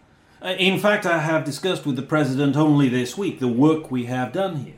Uh, 0.42 0.54
In 0.58 0.78
fact, 0.78 1.06
I 1.06 1.18
have 1.20 1.44
discussed 1.44 1.86
with 1.86 1.96
the 1.96 2.02
president 2.02 2.56
only 2.56 2.88
this 2.88 3.16
week 3.16 3.38
the 3.38 3.48
work 3.48 3.90
we 3.90 4.06
have 4.06 4.32
done 4.32 4.56
here. 4.56 4.74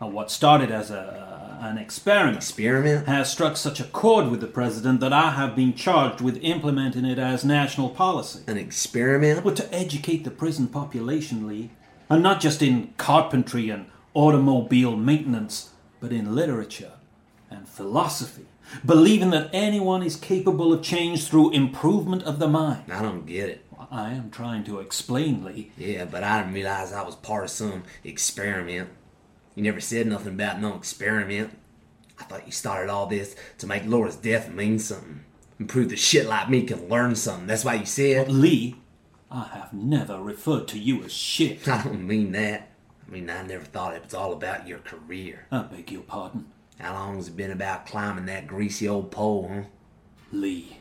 Uh, 0.00 0.06
what 0.06 0.30
started 0.30 0.70
as 0.70 0.90
a, 0.90 1.58
an 1.62 1.78
experiment, 1.78 2.36
Experiment? 2.36 3.06
has 3.06 3.30
struck 3.32 3.56
such 3.56 3.80
a 3.80 3.84
chord 3.84 4.30
with 4.30 4.40
the 4.40 4.46
president 4.48 5.00
that 5.00 5.12
I 5.12 5.30
have 5.30 5.56
been 5.56 5.74
charged 5.74 6.20
with 6.20 6.36
implementing 6.42 7.04
it 7.04 7.18
as 7.18 7.44
national 7.44 7.88
policy. 7.90 8.40
An 8.46 8.58
experiment? 8.58 9.42
But 9.44 9.56
to 9.56 9.74
educate 9.74 10.24
the 10.24 10.30
prison 10.30 10.66
population, 10.66 11.46
Lee, 11.48 11.70
and 12.10 12.22
not 12.22 12.40
just 12.40 12.60
in 12.62 12.92
carpentry 12.98 13.70
and 13.70 13.86
automobile 14.12 14.96
maintenance, 14.96 15.70
but 16.00 16.12
in 16.12 16.34
literature 16.34 16.92
and 17.52 17.68
philosophy, 17.68 18.46
believing 18.84 19.30
that 19.30 19.50
anyone 19.52 20.02
is 20.02 20.16
capable 20.16 20.72
of 20.72 20.82
change 20.82 21.28
through 21.28 21.52
improvement 21.52 22.22
of 22.24 22.38
the 22.38 22.48
mind. 22.48 22.92
I 22.92 23.02
don't 23.02 23.26
get 23.26 23.48
it. 23.48 23.64
I 23.90 24.12
am 24.12 24.30
trying 24.30 24.64
to 24.64 24.80
explain, 24.80 25.44
Lee. 25.44 25.70
Yeah, 25.76 26.06
but 26.06 26.24
I 26.24 26.38
didn't 26.38 26.54
realize 26.54 26.92
I 26.92 27.02
was 27.02 27.14
part 27.16 27.44
of 27.44 27.50
some 27.50 27.82
experiment. 28.04 28.88
You 29.54 29.62
never 29.62 29.80
said 29.80 30.06
nothing 30.06 30.34
about 30.34 30.60
no 30.60 30.76
experiment. 30.76 31.58
I 32.18 32.24
thought 32.24 32.46
you 32.46 32.52
started 32.52 32.90
all 32.90 33.06
this 33.06 33.36
to 33.58 33.66
make 33.66 33.84
Laura's 33.86 34.16
death 34.16 34.50
mean 34.50 34.78
something. 34.78 35.24
And 35.58 35.68
prove 35.68 35.90
that 35.90 35.98
shit 35.98 36.26
like 36.26 36.48
me 36.48 36.62
can 36.62 36.88
learn 36.88 37.14
something. 37.16 37.46
That's 37.46 37.64
why 37.64 37.74
you 37.74 37.86
said. 37.86 38.30
Lee, 38.30 38.76
I 39.30 39.44
have 39.52 39.72
never 39.72 40.20
referred 40.20 40.68
to 40.68 40.78
you 40.78 41.04
as 41.04 41.12
shit. 41.12 41.68
I 41.68 41.82
don't 41.82 42.06
mean 42.06 42.32
that. 42.32 42.70
I 43.06 43.10
mean, 43.10 43.28
I 43.28 43.42
never 43.42 43.64
thought 43.64 43.94
it 43.94 44.04
was 44.04 44.14
all 44.14 44.32
about 44.32 44.66
your 44.66 44.78
career. 44.78 45.46
I 45.50 45.62
beg 45.62 45.90
your 45.90 46.02
pardon. 46.02 46.46
How 46.82 46.94
long's 46.94 47.28
it 47.28 47.36
been 47.36 47.52
about 47.52 47.86
climbing 47.86 48.26
that 48.26 48.48
greasy 48.48 48.88
old 48.88 49.12
pole, 49.12 49.48
huh? 49.48 49.62
Lee, 50.32 50.78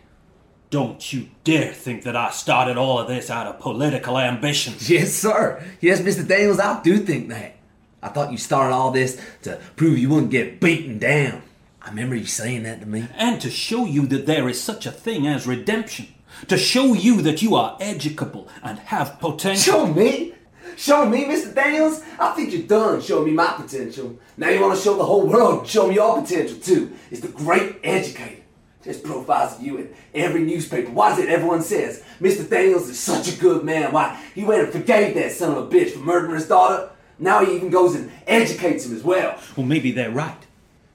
don't 0.72 1.14
you 1.14 1.30
dare 1.44 1.72
think 1.74 2.02
that 2.06 2.16
I 2.16 2.32
started 2.32 2.76
all 2.76 2.98
of 2.98 3.08
this 3.08 3.30
out 3.30 3.46
of 3.46 3.60
political 3.60 4.18
ambition. 4.18 4.74
Yes, 4.80 5.14
sir. 5.14 5.64
Yes, 5.80 6.02
Mr. 6.02 6.28
Daniels, 6.28 6.60
I 6.60 6.82
do 6.82 6.98
think 6.98 7.30
that. 7.30 7.56
I 8.02 8.10
thought 8.10 8.32
you 8.32 8.40
started 8.40 8.74
all 8.74 8.90
this 8.90 9.22
to 9.44 9.62
prove 9.76 10.00
you 10.00 10.10
wouldn't 10.10 10.32
get 10.32 10.60
beaten 10.60 10.98
down. 10.98 11.44
I 11.84 11.90
remember 11.90 12.16
you 12.16 12.26
saying 12.26 12.64
that 12.64 12.80
to 12.80 12.88
me. 12.88 13.08
And 13.16 13.40
to 13.40 13.52
show 13.52 13.86
you 13.86 14.08
that 14.08 14.26
there 14.26 14.50
is 14.50 14.60
such 14.60 14.88
a 14.88 14.92
thing 14.92 15.28
as 15.28 15.46
redemption. 15.46 16.08
To 16.48 16.58
show 16.58 16.96
you 16.96 17.22
that 17.22 17.44
you 17.44 17.54
are 17.54 17.78
educable 17.80 18.48
and 18.64 18.80
have 18.80 19.20
potential. 19.20 19.86
Show 19.86 19.94
me? 19.94 20.34
Show 20.78 21.06
me, 21.06 21.26
Mr. 21.26 21.54
Daniels? 21.54 22.02
I 22.20 22.32
think 22.32 22.54
you're 22.54 22.64
done 22.64 23.02
showing 23.02 23.26
me 23.26 23.32
my 23.32 23.54
potential. 23.54 24.18
Now 24.38 24.50
you 24.50 24.62
want 24.62 24.78
to 24.78 24.84
show 24.84 24.96
the 24.98 25.06
whole 25.06 25.28
world, 25.28 25.68
show 25.68 25.88
me 25.88 25.96
your 25.96 26.22
potential 26.22 26.58
too. 26.58 26.94
It's 27.10 27.22
the 27.22 27.28
great 27.28 27.78
educator. 27.84 28.42
There's 28.84 29.00
profiles 29.00 29.58
of 29.58 29.62
you 29.62 29.78
in 29.78 29.94
every 30.16 30.42
newspaper. 30.42 30.90
Why 30.90 31.14
is 31.14 31.20
it 31.20 31.30
everyone 31.30 31.62
says 31.62 32.04
Mr. 32.20 32.50
Daniels 32.50 32.90
is 32.90 33.00
such 33.00 33.32
a 33.32 33.40
good 33.40 33.64
man? 33.64 33.92
Why 33.92 34.20
he 34.34 34.44
went 34.44 34.64
and 34.64 34.72
forgave 34.72 35.14
that 35.16 35.32
son 35.32 35.52
of 35.52 35.58
a 35.58 35.68
bitch 35.68 35.92
for 35.92 36.00
murdering 36.00 36.36
his 36.36 36.48
daughter? 36.48 36.90
Now 37.20 37.46
he 37.46 37.56
even 37.56 37.70
goes 37.70 37.94
and 37.94 38.12
educates 38.26 38.86
him 38.86 38.96
as 38.96 39.04
well. 39.04 39.40
Well, 39.56 39.68
maybe 39.68 39.92
they're 39.92 40.10
right. 40.10 40.48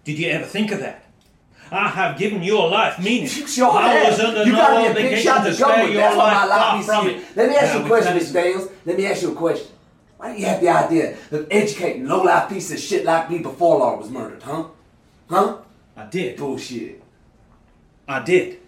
Did 0.05 0.19
you 0.19 0.29
ever 0.31 0.45
think 0.45 0.73
of 0.73 0.81
that? 0.81 1.05
I 1.71 1.89
have 1.89 2.19
given 2.19 2.43
your 2.43 2.69
life 2.69 2.99
meaning. 2.99 3.23
You 3.25 3.47
sure 3.47 3.71
I 3.71 3.89
have. 3.89 4.11
was 4.11 4.21
under 4.21 4.45
you 4.45 4.53
no 4.53 4.59
gotta 4.59 4.81
be 4.83 4.91
a 4.91 4.95
big 4.95 5.27
obligation 5.27 5.43
to 5.43 5.51
to 5.51 5.55
spare 5.55 5.89
your 5.89 6.01
That's 6.01 6.17
why 6.17 6.33
my 6.33 6.45
life 6.45 6.49
life 6.49 6.87
far 6.87 7.03
from 7.03 7.11
it. 7.11 7.25
Let 7.37 7.49
me 7.49 7.57
ask 7.57 7.75
you 7.75 7.85
a 7.85 7.87
question, 7.87 8.17
Mr. 8.17 8.33
Daniels. 8.33 8.71
Let 8.87 8.97
me 8.97 9.07
ask 9.07 9.23
you 9.23 9.33
a 9.33 9.35
question. 9.35 9.73
Why 10.17 10.33
do 10.33 10.41
you 10.41 10.47
have 10.47 10.61
the 10.61 10.69
idea 10.69 11.17
of 11.33 11.49
educating 11.51 12.07
low-life 12.07 12.49
pieces 12.49 12.73
of 12.73 12.79
shit 12.79 13.05
like 13.05 13.29
me 13.29 13.41
before 13.41 13.81
Laura 13.81 13.99
was 13.99 14.09
murdered, 14.09 14.43
huh? 14.43 14.69
Huh? 15.29 15.59
I 15.97 16.07
did. 16.07 16.39
Bullshit. 16.39 17.03
I 18.09 18.23
did. 18.23 18.61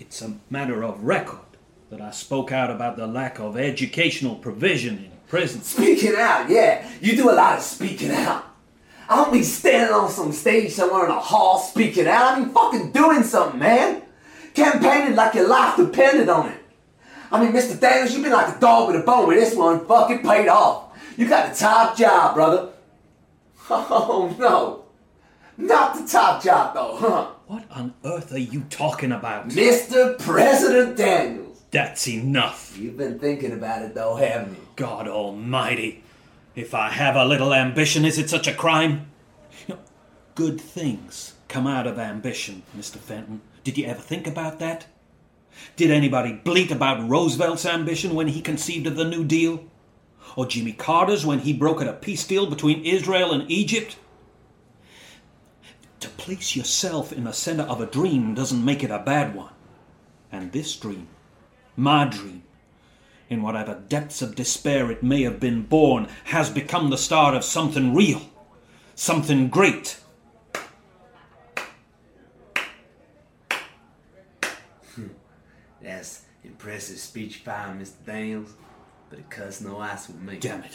It's 0.00 0.20
a 0.20 0.34
matter 0.50 0.82
of 0.82 1.04
record 1.04 1.38
that 1.90 2.00
I 2.00 2.10
spoke 2.10 2.50
out 2.50 2.70
about 2.70 2.96
the 2.96 3.06
lack 3.06 3.38
of 3.38 3.56
educational 3.56 4.34
provision 4.34 4.98
in 4.98 5.12
prisons. 5.28 5.66
Speaking 5.66 6.14
out, 6.16 6.50
yeah. 6.50 6.86
You 7.00 7.16
do 7.16 7.30
a 7.30 7.32
lot 7.32 7.56
of 7.56 7.62
speaking 7.62 8.10
out. 8.10 8.44
I 9.08 9.14
don't 9.14 9.32
mean 9.32 9.44
standing 9.44 9.94
on 9.94 10.10
some 10.10 10.32
stage 10.32 10.72
somewhere 10.72 11.04
in 11.04 11.12
a 11.12 11.20
hall 11.20 11.60
speaking 11.60 12.08
out. 12.08 12.32
I 12.32 12.40
mean 12.40 12.50
fucking 12.50 12.90
doing 12.90 13.22
something, 13.22 13.60
man. 13.60 14.02
Campaigning 14.52 15.14
like 15.14 15.34
your 15.34 15.48
life 15.48 15.76
depended 15.76 16.28
on 16.28 16.50
it. 16.50 16.55
I 17.30 17.42
mean, 17.42 17.52
Mr. 17.52 17.78
Daniels, 17.78 18.12
you've 18.14 18.22
been 18.22 18.32
like 18.32 18.56
a 18.56 18.60
dog 18.60 18.88
with 18.88 19.00
a 19.00 19.04
bone 19.04 19.28
with 19.28 19.38
this 19.38 19.54
one. 19.54 19.84
Fucking 19.86 20.22
paid 20.22 20.48
off. 20.48 20.96
You 21.16 21.28
got 21.28 21.52
the 21.52 21.58
top 21.58 21.96
job, 21.96 22.34
brother. 22.34 22.70
Oh, 23.68 24.34
no. 24.38 24.84
Not 25.58 25.96
the 25.96 26.06
top 26.06 26.42
job, 26.42 26.74
though, 26.74 26.96
huh? 26.98 27.26
What 27.46 27.64
on 27.70 27.94
earth 28.04 28.32
are 28.32 28.38
you 28.38 28.60
talking 28.70 29.10
about? 29.10 29.48
Mr. 29.48 30.18
President 30.18 30.96
Daniels. 30.96 31.62
That's 31.70 32.06
enough. 32.06 32.76
You've 32.78 32.96
been 32.96 33.18
thinking 33.18 33.52
about 33.52 33.82
it, 33.82 33.94
though, 33.94 34.16
haven't 34.16 34.54
you? 34.54 34.68
God 34.76 35.08
Almighty. 35.08 36.04
If 36.54 36.74
I 36.74 36.90
have 36.90 37.16
a 37.16 37.24
little 37.24 37.52
ambition, 37.52 38.04
is 38.04 38.18
it 38.18 38.30
such 38.30 38.46
a 38.46 38.54
crime? 38.54 39.10
Good 40.34 40.60
things 40.60 41.34
come 41.48 41.66
out 41.66 41.86
of 41.86 41.98
ambition, 41.98 42.62
Mr. 42.76 42.98
Fenton. 42.98 43.40
Did 43.64 43.78
you 43.78 43.86
ever 43.86 44.00
think 44.00 44.26
about 44.26 44.58
that? 44.58 44.86
Did 45.76 45.90
anybody 45.90 46.32
bleat 46.32 46.70
about 46.70 47.08
Roosevelt's 47.08 47.66
ambition 47.66 48.14
when 48.14 48.28
he 48.28 48.40
conceived 48.40 48.86
of 48.86 48.96
the 48.96 49.04
New 49.04 49.24
Deal? 49.24 49.64
Or 50.34 50.46
Jimmy 50.46 50.72
Carter's 50.72 51.24
when 51.24 51.40
he 51.40 51.58
brokered 51.58 51.88
a 51.88 51.92
peace 51.92 52.26
deal 52.26 52.46
between 52.46 52.84
Israel 52.84 53.32
and 53.32 53.50
Egypt? 53.50 53.96
To 56.00 56.08
place 56.08 56.56
yourself 56.56 57.12
in 57.12 57.24
the 57.24 57.32
center 57.32 57.62
of 57.64 57.80
a 57.80 57.86
dream 57.86 58.34
doesn't 58.34 58.64
make 58.64 58.82
it 58.82 58.90
a 58.90 58.98
bad 58.98 59.34
one. 59.34 59.52
And 60.30 60.52
this 60.52 60.76
dream, 60.76 61.08
my 61.76 62.04
dream, 62.04 62.42
in 63.28 63.42
whatever 63.42 63.82
depths 63.88 64.22
of 64.22 64.34
despair 64.34 64.90
it 64.90 65.02
may 65.02 65.22
have 65.22 65.40
been 65.40 65.62
born, 65.62 66.08
has 66.24 66.50
become 66.50 66.90
the 66.90 66.98
start 66.98 67.34
of 67.34 67.44
something 67.44 67.94
real, 67.94 68.22
something 68.94 69.48
great. 69.48 69.98
That's 75.86 76.22
impressive 76.42 76.98
speech 76.98 77.36
fire, 77.38 77.72
Mr. 77.78 78.04
Daniels. 78.04 78.52
But 79.08 79.20
it 79.20 79.30
cuts 79.30 79.60
no 79.60 79.78
ice 79.78 80.08
with 80.08 80.20
me. 80.20 80.36
Damn 80.40 80.64
it. 80.64 80.72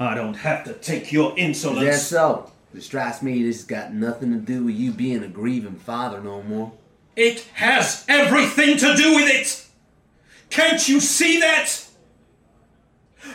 I 0.00 0.14
don't 0.16 0.34
have 0.34 0.64
to 0.64 0.74
take 0.74 1.12
your 1.12 1.32
insolence. 1.38 1.84
That's 1.84 2.02
so. 2.02 2.50
It 2.74 2.82
strikes 2.82 3.22
me 3.22 3.44
this 3.44 3.58
has 3.58 3.64
got 3.64 3.94
nothing 3.94 4.32
to 4.32 4.38
do 4.38 4.64
with 4.64 4.74
you 4.74 4.90
being 4.90 5.22
a 5.22 5.28
grieving 5.28 5.76
father 5.76 6.20
no 6.20 6.42
more. 6.42 6.72
It 7.14 7.46
has 7.54 8.04
everything 8.08 8.76
to 8.78 8.96
do 8.96 9.14
with 9.14 9.30
it! 9.30 9.66
Can't 10.50 10.88
you 10.88 10.98
see 10.98 11.38
that? 11.38 11.86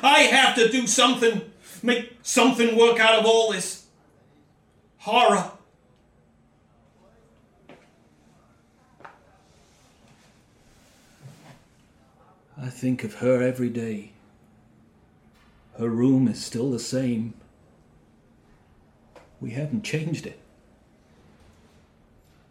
I 0.01 0.19
have 0.23 0.55
to 0.55 0.69
do 0.69 0.87
something, 0.87 1.41
make 1.81 2.17
something 2.21 2.77
work 2.77 2.99
out 2.99 3.19
of 3.19 3.25
all 3.25 3.53
this 3.53 3.85
horror. 4.97 5.52
I 12.63 12.69
think 12.69 13.03
of 13.03 13.15
her 13.15 13.41
every 13.43 13.69
day. 13.69 14.13
Her 15.77 15.89
room 15.89 16.29
is 16.29 16.41
still 16.41 16.71
the 16.71 16.79
same. 16.79 17.33
We 19.41 19.51
haven't 19.51 19.83
changed 19.83 20.25
it. 20.25 20.39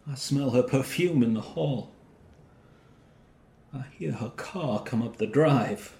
I 0.07 0.13
smell 0.13 0.51
her 0.51 0.61
perfume 0.61 1.23
in 1.23 1.33
the 1.33 1.41
hall. 1.41 1.89
I 3.73 3.85
hear 3.97 4.11
her 4.11 4.29
car 4.29 4.83
come 4.83 5.01
up 5.01 5.17
the 5.17 5.25
drive. 5.25 5.97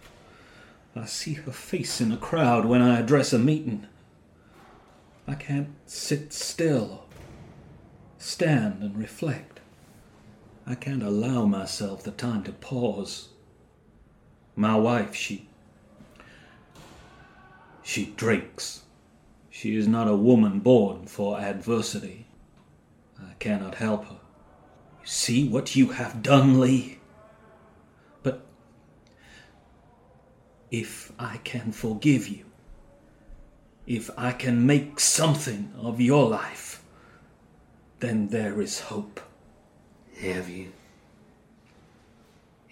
I 0.96 1.06
see 1.06 1.34
her 1.34 1.52
face 1.52 2.00
in 2.00 2.12
a 2.12 2.18
crowd 2.18 2.66
when 2.66 2.84
I 2.84 3.00
address 3.00 3.34
a 3.34 3.40
meeting. 3.40 3.88
I 5.28 5.34
can't 5.34 5.70
sit 5.88 6.34
still, 6.34 7.06
stand 8.20 8.84
and 8.84 8.96
reflect. 8.96 9.60
I 10.68 10.76
can't 10.76 11.02
allow 11.02 11.48
myself 11.48 12.04
the 12.04 12.12
time 12.12 12.44
to 12.44 12.52
pause. 12.52 13.30
My 14.56 14.76
wife, 14.76 15.16
she. 15.16 15.48
She 17.82 18.14
drinks. 18.16 18.82
She 19.50 19.76
is 19.76 19.88
not 19.88 20.08
a 20.08 20.16
woman 20.16 20.60
born 20.60 21.06
for 21.06 21.40
adversity. 21.40 22.28
I 23.20 23.34
cannot 23.40 23.76
help 23.76 24.06
her. 24.06 24.20
See 25.04 25.48
what 25.48 25.76
you 25.76 25.90
have 25.90 26.24
done, 26.24 26.60
Lee? 26.60 27.00
But 28.22 28.46
if 30.72 31.12
I 31.20 31.38
can 31.44 31.72
forgive 31.72 32.28
you, 32.28 32.46
if 33.86 34.10
I 34.18 34.32
can 34.32 34.66
make 34.66 35.00
something 35.00 35.74
of 35.78 36.00
your 36.00 36.28
life, 36.28 36.84
then 38.00 38.30
there 38.30 38.62
is 38.62 38.80
hope. 38.82 39.20
Have 40.20 40.50
you? 40.50 40.72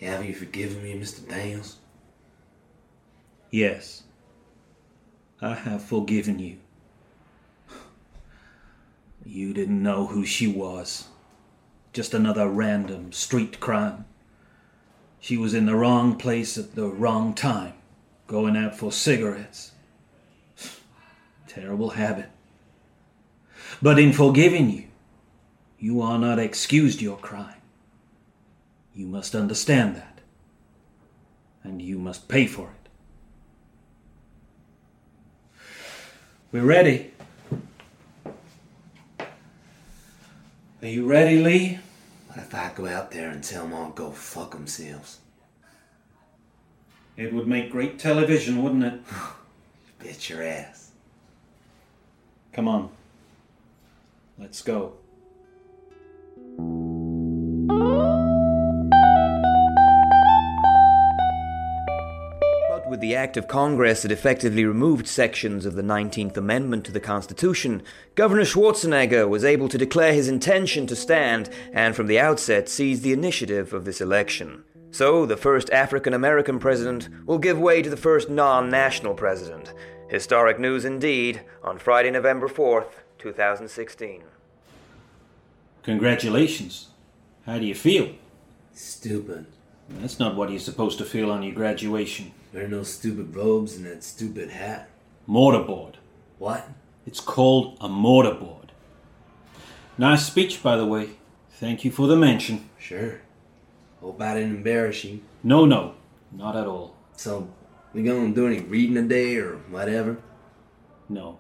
Have 0.01 0.25
you 0.25 0.33
forgiven 0.33 0.83
me, 0.83 0.95
Mr. 0.95 1.27
Daniels? 1.27 1.77
Yes, 3.51 4.03
I 5.39 5.53
have 5.53 5.83
forgiven 5.83 6.39
you. 6.39 6.57
You 9.23 9.53
didn't 9.53 9.83
know 9.83 10.07
who 10.07 10.25
she 10.25 10.47
was. 10.47 11.07
Just 11.93 12.13
another 12.13 12.49
random 12.49 13.11
street 13.11 13.59
crime. 13.59 14.05
She 15.19 15.37
was 15.37 15.53
in 15.53 15.67
the 15.67 15.75
wrong 15.75 16.15
place 16.15 16.57
at 16.57 16.73
the 16.73 16.87
wrong 16.87 17.35
time, 17.35 17.73
going 18.25 18.57
out 18.57 18.75
for 18.75 18.91
cigarettes. 18.91 19.71
Terrible 21.47 21.91
habit. 21.91 22.31
But 23.81 23.99
in 23.99 24.13
forgiving 24.13 24.71
you, 24.71 24.85
you 25.77 26.01
are 26.01 26.17
not 26.17 26.39
excused 26.39 27.01
your 27.01 27.17
crime. 27.17 27.60
You 29.01 29.07
must 29.07 29.33
understand 29.33 29.95
that. 29.95 30.19
And 31.63 31.81
you 31.81 31.97
must 31.97 32.27
pay 32.27 32.45
for 32.45 32.69
it. 32.69 32.89
We're 36.51 36.63
ready. 36.63 37.11
Are 40.83 40.87
you 40.87 41.07
ready, 41.07 41.41
Lee? 41.41 41.79
What 42.27 42.37
if 42.37 42.53
I 42.53 42.71
go 42.75 42.85
out 42.85 43.09
there 43.09 43.31
and 43.31 43.43
tell 43.43 43.63
them 43.63 43.73
all 43.73 43.89
go 43.89 44.11
fuck 44.11 44.51
themselves? 44.51 45.17
It 47.17 47.33
would 47.33 47.47
make 47.47 47.71
great 47.71 47.97
television, 47.97 48.61
wouldn't 48.61 48.83
it? 48.83 49.01
Bet 49.99 50.29
your 50.29 50.43
ass. 50.43 50.91
Come 52.53 52.67
on. 52.67 52.91
Let's 54.37 54.61
go. 54.61 54.93
With 62.91 62.99
the 62.99 63.15
Act 63.15 63.37
of 63.37 63.47
Congress 63.47 64.01
that 64.01 64.11
effectively 64.11 64.65
removed 64.65 65.07
sections 65.07 65.65
of 65.65 65.75
the 65.75 65.81
19th 65.81 66.35
Amendment 66.35 66.83
to 66.83 66.91
the 66.91 66.99
Constitution, 66.99 67.81
Governor 68.15 68.43
Schwarzenegger 68.43 69.29
was 69.29 69.45
able 69.45 69.69
to 69.69 69.77
declare 69.77 70.11
his 70.11 70.27
intention 70.27 70.85
to 70.87 70.95
stand 70.95 71.49
and 71.71 71.95
from 71.95 72.07
the 72.07 72.19
outset 72.19 72.67
seize 72.67 72.99
the 72.99 73.13
initiative 73.13 73.71
of 73.71 73.85
this 73.85 74.01
election. 74.01 74.65
So, 74.91 75.25
the 75.25 75.37
first 75.37 75.69
African 75.69 76.13
American 76.13 76.59
president 76.59 77.07
will 77.25 77.37
give 77.37 77.57
way 77.57 77.81
to 77.81 77.89
the 77.89 77.95
first 77.95 78.29
non 78.29 78.69
national 78.69 79.13
president. 79.13 79.73
Historic 80.09 80.59
news 80.59 80.83
indeed 80.83 81.43
on 81.63 81.79
Friday, 81.79 82.11
November 82.11 82.49
4th, 82.49 82.91
2016. 83.19 84.23
Congratulations. 85.83 86.89
How 87.45 87.57
do 87.57 87.65
you 87.65 87.73
feel? 87.73 88.09
Stupid. 88.73 89.45
That's 89.89 90.19
not 90.19 90.35
what 90.35 90.49
you're 90.49 90.59
supposed 90.59 90.97
to 90.97 91.05
feel 91.05 91.31
on 91.31 91.41
your 91.41 91.55
graduation. 91.55 92.33
There 92.51 92.67
those 92.67 92.93
stupid 92.93 93.33
robes 93.35 93.77
and 93.77 93.85
that 93.85 94.03
stupid 94.03 94.49
hat. 94.49 94.89
Mortarboard. 95.27 95.95
What? 96.37 96.67
It's 97.05 97.21
called 97.21 97.77
a 97.79 97.87
mortarboard. 97.87 98.69
Nice 99.97 100.25
speech, 100.25 100.61
by 100.61 100.75
the 100.75 100.85
way. 100.85 101.11
Thank 101.51 101.85
you 101.85 101.91
for 101.91 102.07
the 102.07 102.15
mention. 102.15 102.69
Sure. 102.77 103.21
Hope 104.01 104.21
I 104.21 104.33
didn't 104.33 104.57
embarrass 104.57 105.03
you. 105.03 105.21
No, 105.43 105.65
no, 105.65 105.93
not 106.31 106.55
at 106.55 106.67
all. 106.67 106.95
So, 107.15 107.47
we 107.93 108.03
gonna 108.03 108.33
do 108.33 108.47
any 108.47 108.59
reading 108.59 108.95
today 108.95 109.37
or 109.37 109.57
whatever? 109.69 110.17
No. 111.07 111.37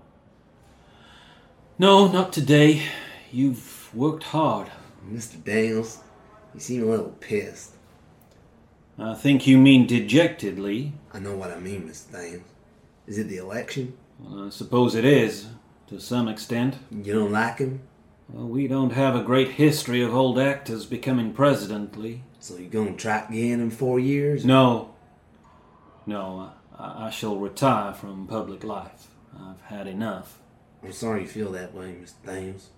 No, 1.77 2.07
not 2.07 2.31
today. 2.31 2.83
You've 3.31 3.93
worked 3.93 4.23
hard. 4.23 4.69
Mr. 5.09 5.43
Daniels, 5.43 5.99
you 6.53 6.59
seem 6.59 6.83
a 6.83 6.85
little 6.85 7.15
pissed. 7.19 7.71
I 9.01 9.15
think 9.15 9.47
you 9.47 9.57
mean 9.57 9.87
dejectedly. 9.87 10.93
I 11.11 11.17
know 11.17 11.35
what 11.35 11.49
I 11.49 11.59
mean, 11.59 11.89
Mr. 11.89 12.11
Thames. 12.11 12.45
Is 13.07 13.17
it 13.17 13.27
the 13.29 13.37
election? 13.37 13.97
Well, 14.19 14.45
I 14.45 14.49
suppose 14.49 14.93
it 14.93 15.05
is, 15.05 15.47
to 15.87 15.99
some 15.99 16.27
extent. 16.27 16.77
You 16.91 17.13
don't 17.13 17.31
like 17.31 17.57
him? 17.57 17.81
Well, 18.29 18.47
we 18.47 18.67
don't 18.67 18.91
have 18.91 19.15
a 19.15 19.23
great 19.23 19.49
history 19.53 20.03
of 20.03 20.13
old 20.13 20.37
actors 20.37 20.85
becoming 20.85 21.33
president, 21.33 21.97
Lee. 21.97 22.21
So 22.39 22.57
you're 22.57 22.69
gonna 22.69 22.93
try 22.93 23.25
again 23.27 23.59
in 23.59 23.71
four 23.71 23.99
years? 23.99 24.45
No. 24.45 24.93
No, 26.05 26.51
I, 26.77 27.07
I 27.07 27.09
shall 27.09 27.37
retire 27.37 27.93
from 27.93 28.27
public 28.27 28.63
life. 28.63 29.07
I've 29.35 29.61
had 29.61 29.87
enough. 29.87 30.37
I'm 30.83 30.91
sorry 30.93 31.21
you 31.21 31.27
feel 31.27 31.51
that 31.53 31.73
way, 31.73 31.95
Mr. 32.01 32.13
Thames. 32.23 32.69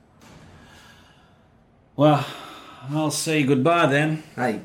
Well, 1.97 2.25
I'll 2.89 3.11
say 3.11 3.43
goodbye 3.43 3.87
then. 3.87 4.23
Hey, 4.35 4.61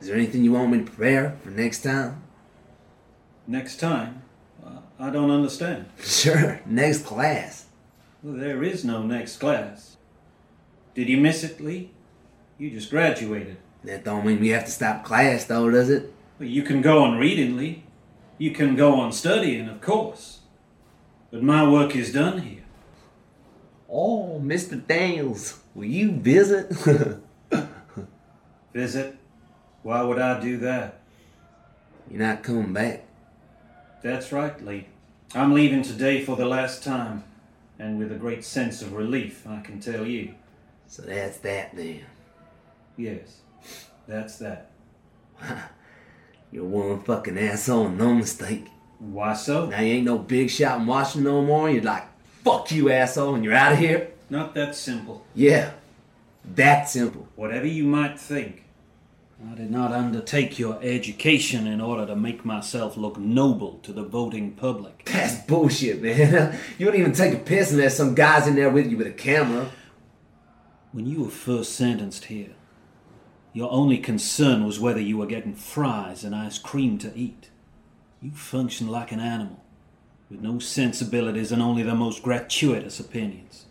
is 0.00 0.06
there 0.06 0.16
anything 0.16 0.44
you 0.44 0.52
want 0.52 0.70
me 0.70 0.78
to 0.78 0.84
prepare 0.84 1.36
for 1.42 1.50
next 1.50 1.82
time? 1.82 2.22
Next 3.46 3.76
time? 3.76 4.22
Uh, 4.64 4.80
I 4.98 5.10
don't 5.10 5.30
understand. 5.30 5.86
Sure, 6.02 6.60
next 6.66 7.04
class. 7.04 7.66
Well, 8.22 8.34
there 8.36 8.62
is 8.62 8.84
no 8.84 9.02
next 9.02 9.38
class. 9.38 9.96
Did 10.94 11.08
you 11.08 11.16
miss 11.18 11.44
it, 11.44 11.60
Lee? 11.60 11.90
You 12.58 12.70
just 12.70 12.90
graduated. 12.90 13.56
That 13.84 14.04
don't 14.04 14.26
mean 14.26 14.40
we 14.40 14.48
have 14.48 14.64
to 14.64 14.70
stop 14.70 15.04
class, 15.04 15.44
though, 15.44 15.70
does 15.70 15.90
it? 15.90 16.12
Well, 16.38 16.48
you 16.48 16.62
can 16.62 16.82
go 16.82 17.02
on 17.04 17.18
reading, 17.18 17.56
Lee. 17.56 17.84
You 18.36 18.50
can 18.50 18.76
go 18.76 18.94
on 18.94 19.12
studying, 19.12 19.68
of 19.68 19.80
course. 19.80 20.40
But 21.30 21.42
my 21.42 21.68
work 21.68 21.94
is 21.94 22.12
done 22.12 22.42
here. 22.42 22.64
Oh, 23.88 24.40
Mr. 24.44 24.84
Daniels, 24.86 25.60
will 25.74 25.84
you 25.84 26.12
visit? 26.12 26.70
Visit? 28.74 29.17
Why 29.88 30.02
would 30.02 30.18
I 30.18 30.38
do 30.38 30.58
that? 30.58 31.00
You're 32.10 32.20
not 32.20 32.42
coming 32.42 32.74
back. 32.74 33.06
That's 34.02 34.32
right, 34.32 34.62
Lee. 34.62 34.86
I'm 35.34 35.54
leaving 35.54 35.80
today 35.80 36.22
for 36.22 36.36
the 36.36 36.44
last 36.44 36.84
time, 36.84 37.24
and 37.78 37.98
with 37.98 38.12
a 38.12 38.16
great 38.16 38.44
sense 38.44 38.82
of 38.82 38.92
relief, 38.92 39.46
I 39.48 39.62
can 39.62 39.80
tell 39.80 40.06
you. 40.06 40.34
So 40.88 41.04
that's 41.04 41.38
that 41.38 41.74
then. 41.74 42.02
Yes, 42.98 43.40
that's 44.06 44.36
that. 44.40 44.70
You're 46.52 46.64
one 46.64 47.00
fucking 47.00 47.38
asshole, 47.38 47.88
no 47.88 48.12
mistake. 48.12 48.66
Why 48.98 49.32
so? 49.32 49.70
Now 49.70 49.80
you 49.80 49.94
ain't 49.94 50.04
no 50.04 50.18
big 50.18 50.50
shot 50.50 50.80
in 50.80 50.86
Washington 50.86 51.32
no 51.32 51.40
more. 51.40 51.70
You're 51.70 51.82
like, 51.82 52.04
fuck 52.44 52.70
you, 52.72 52.90
asshole, 52.90 53.36
and 53.36 53.42
you're 53.42 53.54
out 53.54 53.72
of 53.72 53.78
here. 53.78 54.10
Not 54.28 54.54
that 54.54 54.74
simple. 54.74 55.24
Yeah, 55.34 55.70
that 56.44 56.90
simple. 56.90 57.26
Whatever 57.36 57.66
you 57.66 57.84
might 57.84 58.20
think, 58.20 58.64
I 59.46 59.54
did 59.54 59.70
not 59.70 59.92
undertake 59.92 60.58
your 60.58 60.80
education 60.82 61.68
in 61.68 61.80
order 61.80 62.04
to 62.06 62.16
make 62.16 62.44
myself 62.44 62.96
look 62.96 63.18
noble 63.18 63.78
to 63.84 63.92
the 63.92 64.02
voting 64.02 64.52
public. 64.52 65.04
That's 65.04 65.36
bullshit, 65.46 66.02
man. 66.02 66.58
You 66.78 66.86
don't 66.86 66.98
even 66.98 67.12
take 67.12 67.34
a 67.34 67.38
piss 67.38 67.70
unless 67.70 67.96
some 67.96 68.16
guy's 68.16 68.48
in 68.48 68.56
there 68.56 68.70
with 68.70 68.90
you 68.90 68.96
with 68.96 69.06
a 69.06 69.12
camera. 69.12 69.70
When 70.90 71.06
you 71.06 71.22
were 71.22 71.30
first 71.30 71.74
sentenced 71.74 72.24
here, 72.24 72.54
your 73.52 73.70
only 73.70 73.98
concern 73.98 74.66
was 74.66 74.80
whether 74.80 75.00
you 75.00 75.16
were 75.16 75.26
getting 75.26 75.54
fries 75.54 76.24
and 76.24 76.34
ice 76.34 76.58
cream 76.58 76.98
to 76.98 77.16
eat. 77.16 77.50
You 78.20 78.32
functioned 78.32 78.90
like 78.90 79.12
an 79.12 79.20
animal, 79.20 79.62
with 80.28 80.40
no 80.40 80.58
sensibilities 80.58 81.52
and 81.52 81.62
only 81.62 81.84
the 81.84 81.94
most 81.94 82.24
gratuitous 82.24 82.98
opinions. 82.98 83.66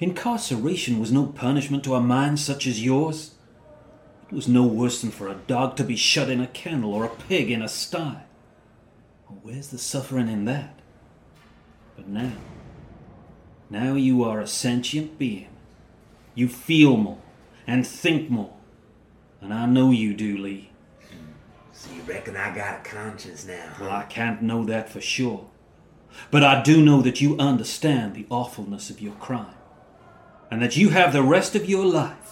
Incarceration 0.00 0.98
was 0.98 1.12
no 1.12 1.26
punishment 1.26 1.84
to 1.84 1.94
a 1.94 2.00
mind 2.00 2.40
such 2.40 2.66
as 2.66 2.82
yours. 2.82 3.34
It 4.30 4.34
was 4.34 4.48
no 4.48 4.64
worse 4.64 5.00
than 5.00 5.10
for 5.10 5.28
a 5.28 5.34
dog 5.34 5.76
to 5.76 5.84
be 5.84 5.96
shut 5.96 6.28
in 6.28 6.40
a 6.40 6.46
kennel 6.46 6.92
or 6.92 7.04
a 7.04 7.08
pig 7.08 7.50
in 7.50 7.62
a 7.62 7.68
sty. 7.68 8.24
Well, 9.28 9.40
where's 9.42 9.68
the 9.68 9.78
suffering 9.78 10.28
in 10.28 10.44
that? 10.44 10.78
But 11.96 12.08
now, 12.08 12.32
now 13.70 13.94
you 13.94 14.22
are 14.24 14.40
a 14.40 14.46
sentient 14.46 15.18
being. 15.18 15.48
You 16.34 16.48
feel 16.48 16.96
more 16.96 17.18
and 17.66 17.86
think 17.86 18.28
more. 18.28 18.54
And 19.40 19.52
I 19.54 19.66
know 19.66 19.90
you 19.90 20.14
do, 20.14 20.36
Lee. 20.36 20.70
So 21.72 21.90
you 21.94 22.02
reckon 22.02 22.36
I 22.36 22.54
got 22.54 22.80
a 22.80 22.82
conscience 22.90 23.46
now? 23.46 23.76
Well, 23.80 23.90
I 23.90 24.04
can't 24.04 24.42
know 24.42 24.64
that 24.64 24.90
for 24.90 25.00
sure. 25.00 25.46
But 26.30 26.44
I 26.44 26.62
do 26.62 26.84
know 26.84 27.00
that 27.02 27.20
you 27.20 27.38
understand 27.38 28.14
the 28.14 28.26
awfulness 28.30 28.90
of 28.90 29.00
your 29.00 29.14
crime. 29.14 29.54
And 30.50 30.60
that 30.60 30.76
you 30.76 30.90
have 30.90 31.12
the 31.12 31.22
rest 31.22 31.54
of 31.54 31.68
your 31.68 31.86
life, 31.86 32.27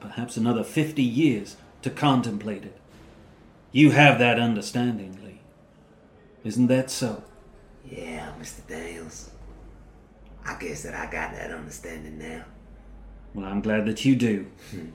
perhaps 0.00 0.36
another 0.36 0.64
50 0.64 1.02
years, 1.02 1.56
to 1.82 1.90
contemplate 1.90 2.64
it. 2.64 2.78
You 3.72 3.90
have 3.90 4.18
that 4.18 4.38
understanding, 4.38 5.18
Lee. 5.24 5.40
Isn't 6.44 6.68
that 6.68 6.90
so? 6.90 7.22
Yeah, 7.84 8.32
Mr. 8.40 8.66
Daniels. 8.66 9.30
I 10.44 10.56
guess 10.58 10.82
that 10.84 10.94
I 10.94 11.10
got 11.10 11.32
that 11.32 11.50
understanding 11.50 12.18
now. 12.18 12.44
Well, 13.34 13.46
I'm 13.46 13.60
glad 13.60 13.86
that 13.86 14.04
you 14.04 14.16
do. 14.16 14.46
Hmm. 14.70 14.90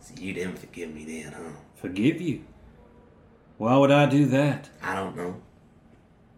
So 0.00 0.14
you 0.18 0.32
didn't 0.32 0.58
forgive 0.58 0.92
me 0.92 1.04
then, 1.04 1.32
huh? 1.32 1.52
Forgive 1.76 2.20
you? 2.20 2.44
Why 3.58 3.76
would 3.76 3.90
I 3.90 4.06
do 4.06 4.26
that? 4.26 4.70
I 4.82 4.94
don't 4.94 5.16
know. 5.16 5.40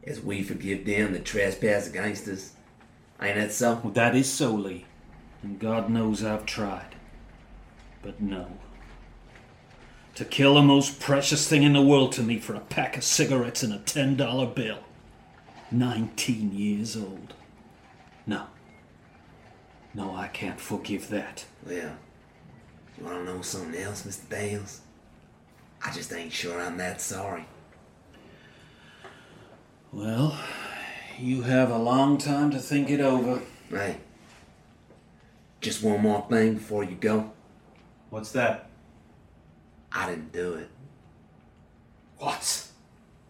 As 0.04 0.20
we 0.20 0.42
forgive 0.42 0.84
them 0.84 1.12
that 1.12 1.24
trespass 1.24 1.88
against 1.88 2.28
us. 2.28 2.52
Ain't 3.20 3.36
that 3.36 3.52
so? 3.52 3.80
Well, 3.82 3.92
that 3.94 4.14
is 4.14 4.30
so, 4.30 4.52
Lee. 4.52 4.84
And 5.42 5.58
God 5.58 5.88
knows 5.88 6.22
I've 6.22 6.46
tried. 6.46 6.95
But 8.06 8.20
no. 8.20 8.46
To 10.14 10.24
kill 10.24 10.54
the 10.54 10.62
most 10.62 11.00
precious 11.00 11.48
thing 11.48 11.64
in 11.64 11.72
the 11.72 11.82
world 11.82 12.12
to 12.12 12.22
me 12.22 12.38
for 12.38 12.54
a 12.54 12.60
pack 12.60 12.96
of 12.96 13.02
cigarettes 13.02 13.64
and 13.64 13.72
a 13.72 13.78
$10 13.78 14.54
bill. 14.54 14.78
19 15.72 16.56
years 16.56 16.96
old. 16.96 17.34
No. 18.24 18.44
No, 19.92 20.14
I 20.14 20.28
can't 20.28 20.60
forgive 20.60 21.08
that. 21.08 21.46
Well, 21.66 21.96
you 22.96 23.04
wanna 23.04 23.24
know 23.24 23.42
something 23.42 23.82
else, 23.82 24.04
Mr. 24.04 24.28
Daniels? 24.28 24.82
I 25.84 25.92
just 25.92 26.12
ain't 26.12 26.32
sure 26.32 26.60
I'm 26.60 26.76
that 26.76 27.00
sorry. 27.00 27.46
Well, 29.92 30.38
you 31.18 31.42
have 31.42 31.72
a 31.72 31.78
long 31.78 32.18
time 32.18 32.52
to 32.52 32.60
think 32.60 32.88
it 32.88 33.00
over. 33.00 33.42
Hey, 33.68 33.96
just 35.60 35.82
one 35.82 36.02
more 36.02 36.24
thing 36.30 36.54
before 36.54 36.84
you 36.84 36.94
go. 36.94 37.32
What's 38.10 38.32
that? 38.32 38.70
I 39.92 40.08
didn't 40.08 40.32
do 40.32 40.54
it. 40.54 40.68
What? 42.18 42.66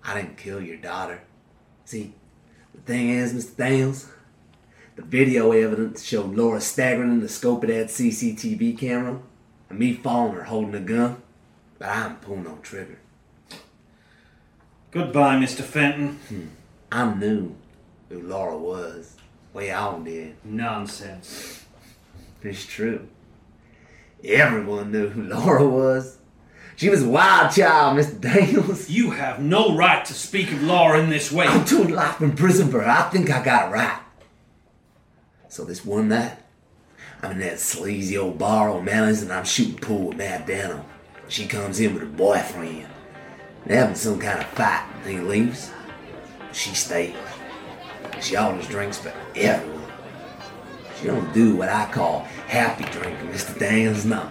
I 0.05 0.15
didn't 0.15 0.37
kill 0.37 0.61
your 0.61 0.77
daughter. 0.77 1.23
See, 1.85 2.15
the 2.75 2.81
thing 2.81 3.11
is, 3.11 3.33
Mr. 3.33 3.57
Daniels, 3.57 4.09
the 4.95 5.03
video 5.03 5.53
evidence 5.53 6.05
showed 6.05 6.35
Laura 6.35 6.61
staggering 6.61 7.13
in 7.13 7.21
the 7.21 7.29
scope 7.29 7.63
of 7.65 7.69
that 7.69 7.89
CCTV 7.89 8.79
camera, 8.79 9.21
and 9.69 9.79
me 9.79 9.93
following 9.95 10.35
her 10.35 10.45
holding 10.45 10.75
a 10.75 10.81
gun, 10.81 11.23
but 11.79 11.89
I 11.89 12.03
didn't 12.05 12.23
pull 12.23 12.37
no 12.37 12.59
trigger. 12.63 12.99
Goodbye, 14.91 15.37
Mr. 15.37 15.63
Fenton. 15.63 16.19
Hmm. 16.29 16.47
I 16.91 17.13
knew 17.15 17.55
who 18.09 18.23
Laura 18.23 18.57
was. 18.57 19.17
We 19.53 19.71
all 19.71 20.01
did. 20.01 20.37
Nonsense. 20.45 21.65
It's 22.43 22.65
true. 22.65 23.09
Everyone 24.25 24.93
knew 24.93 25.09
who 25.09 25.23
Laura 25.29 25.67
was. 25.67 26.19
She 26.77 26.91
was 26.91 27.03
a 27.03 27.09
wild 27.09 27.53
child, 27.53 27.99
Mr. 27.99 28.21
Daniels. 28.21 28.91
You 28.91 29.13
have 29.13 29.41
no 29.41 29.75
right 29.75 30.05
to 30.05 30.13
speak 30.13 30.53
of 30.53 30.63
Laura 30.63 31.01
in 31.01 31.09
this 31.09 31.33
way. 31.33 31.47
I'm 31.47 31.65
doing 31.65 31.89
life 31.89 32.21
in 32.21 32.37
prison 32.37 32.71
for 32.71 32.83
her. 32.83 32.89
I 32.89 33.09
think 33.09 33.31
I 33.31 33.43
got 33.43 33.69
it 33.69 33.73
right. 33.73 34.01
So 35.49 35.65
this 35.65 35.87
one 35.87 36.09
night, 36.09 36.37
I'm 37.23 37.33
in 37.33 37.39
that 37.39 37.61
sleazy 37.61 38.19
old 38.19 38.37
bar 38.37 38.69
on 38.69 38.85
Melons 38.85 39.23
and 39.23 39.33
I'm 39.33 39.47
shooting 39.47 39.77
pool 39.77 40.09
with 40.09 40.19
Matt 40.19 40.47
Dano. 40.47 40.85
She 41.29 41.47
comes 41.47 41.81
in 41.81 41.95
with 41.95 42.03
her 42.03 42.09
boyfriend. 42.09 42.87
They're 43.65 43.79
having 43.79 43.97
some 43.97 44.21
kind 44.21 44.39
of 44.39 44.47
fight 44.49 44.87
and 45.05 45.11
he 45.11 45.21
leaves. 45.21 45.71
She 46.53 46.75
stays. 46.75 47.15
She 48.21 48.37
always 48.37 48.67
drinks 48.69 48.99
for 48.99 49.13
everyone. 49.35 49.91
She 51.01 51.07
don't 51.07 51.33
do 51.33 51.57
what 51.57 51.71
I 51.71 51.91
call 51.91 52.29
happy 52.47 52.85
drinking, 52.85 53.29
Mr. 53.29 53.59
Daniels. 53.59 54.05
No. 54.05 54.31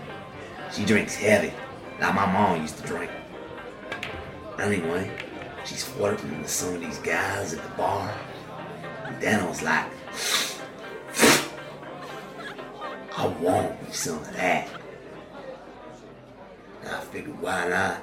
She 0.72 0.86
drinks 0.86 1.16
heavy, 1.16 1.53
like 1.99 2.16
my 2.16 2.26
mom 2.26 2.61
used 2.61 2.78
to 2.78 2.84
drink. 2.88 3.11
Anyway, 4.59 5.09
she's 5.66 5.84
flirting 5.84 6.39
with 6.41 6.49
some 6.49 6.76
of 6.76 6.82
these 6.82 6.97
guys 6.99 7.53
at 7.53 7.61
the 7.61 7.70
bar. 7.78 8.13
And 9.05 9.22
Dano's 9.22 9.61
like, 9.61 9.86
I 13.18 13.28
want 13.39 13.82
me 13.82 13.89
some 13.91 14.18
of 14.18 14.34
that. 14.36 14.68
And 16.84 16.89
I 16.89 16.99
figured, 17.01 17.39
why 17.41 17.70
not? 17.70 18.01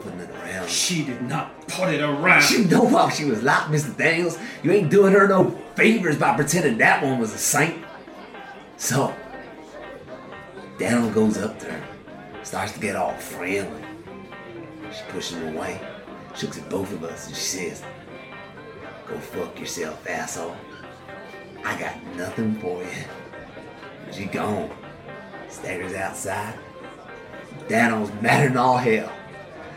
Putting 0.00 0.20
it 0.20 0.30
around. 0.30 0.68
She 0.68 1.04
did 1.04 1.22
not 1.22 1.66
put 1.68 1.94
it 1.94 2.00
around. 2.00 2.50
You 2.50 2.64
know 2.64 2.86
how 2.88 3.08
she 3.08 3.24
was 3.24 3.42
like, 3.42 3.64
Mr. 3.64 3.96
Daniels. 3.96 4.38
You 4.62 4.72
ain't 4.72 4.90
doing 4.90 5.12
her 5.12 5.26
no 5.26 5.50
favors 5.76 6.18
by 6.18 6.36
pretending 6.36 6.78
that 6.78 7.02
one 7.02 7.18
was 7.18 7.32
a 7.32 7.38
saint. 7.38 7.82
So, 8.76 9.14
Daniel 10.78 11.10
goes 11.10 11.38
up 11.38 11.58
to 11.60 11.66
her, 11.66 11.84
starts 12.42 12.72
to 12.72 12.80
get 12.80 12.96
all 12.96 13.14
friendly. 13.14 13.84
She 14.92 15.02
pushes 15.10 15.36
him 15.36 15.56
away, 15.56 15.80
she 16.34 16.46
looks 16.46 16.58
at 16.58 16.68
both 16.68 16.92
of 16.92 17.04
us, 17.04 17.28
and 17.28 17.36
she 17.36 17.42
says, 17.42 17.82
Go 19.06 19.18
fuck 19.18 19.58
yourself, 19.60 20.06
asshole. 20.08 20.56
I 21.64 21.78
got 21.78 22.04
nothing 22.16 22.54
for 22.56 22.82
you. 22.82 22.90
She 24.12 24.26
gone. 24.26 24.70
Staggers 25.48 25.94
outside. 25.94 26.58
Dano's 27.68 28.10
madder 28.20 28.48
than 28.48 28.56
all 28.56 28.76
hell. 28.76 29.12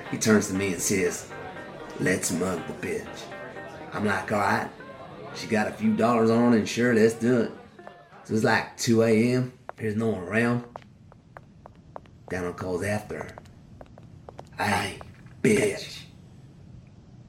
He 0.09 0.17
turns 0.17 0.47
to 0.47 0.53
me 0.53 0.73
and 0.73 0.81
says, 0.81 1.29
Let's 1.99 2.31
mug 2.31 2.61
the 2.67 2.87
bitch. 2.87 3.07
I'm 3.93 4.05
like, 4.05 4.31
alright. 4.31 4.69
She 5.35 5.47
got 5.47 5.67
a 5.67 5.71
few 5.71 5.93
dollars 5.95 6.29
on 6.29 6.53
and 6.53 6.67
sure, 6.67 6.93
let's 6.93 7.13
do 7.13 7.41
it. 7.41 7.51
So 8.23 8.33
it's 8.33 8.43
like 8.43 8.75
2 8.77 9.03
a.m. 9.03 9.53
There's 9.75 9.95
no 9.95 10.07
one 10.07 10.23
around. 10.23 10.63
Dano 12.29 12.53
calls 12.53 12.83
after 12.83 13.17
her. 13.17 13.29
Hey, 14.57 14.99
bitch. 15.41 16.01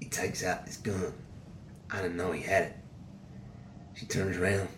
He 0.00 0.08
takes 0.08 0.44
out 0.44 0.66
his 0.66 0.78
gun. 0.78 1.12
I 1.90 2.02
didn't 2.02 2.16
know 2.16 2.32
he 2.32 2.42
had 2.42 2.64
it. 2.64 2.76
She 3.94 4.06
turns 4.06 4.36
around. 4.36 4.68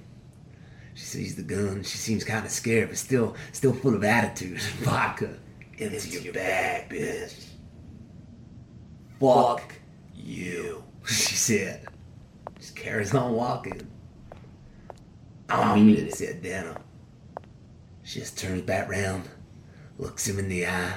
She 0.95 1.05
sees 1.05 1.37
the 1.37 1.43
gun. 1.43 1.83
She 1.83 1.99
seems 1.99 2.25
kind 2.25 2.45
of 2.45 2.51
scared, 2.51 2.89
but 2.89 2.99
still, 2.99 3.37
still 3.53 3.73
full 3.73 3.95
of 3.95 4.05
attitude. 4.05 4.61
Vodka 4.81 5.37
into 5.79 6.21
your 6.21 6.33
bag, 6.33 6.91
bitch. 6.91 7.47
Fuck 9.19 9.75
you, 10.15 10.85
she 11.07 11.35
said. 11.35 11.87
Just 12.59 12.77
carries 12.77 13.15
on 13.15 13.33
walking. 13.33 13.87
I 15.49 15.75
don't 15.75 15.87
mean 15.87 15.97
it, 16.07 16.15
said 16.15 16.43
Dano. 16.43 16.77
She 18.03 18.21
just 18.21 18.39
turns 18.39 18.63
back 18.63 18.89
round, 18.89 19.25
looks 20.01 20.27
him 20.27 20.39
in 20.39 20.49
the 20.49 20.67
eye, 20.67 20.95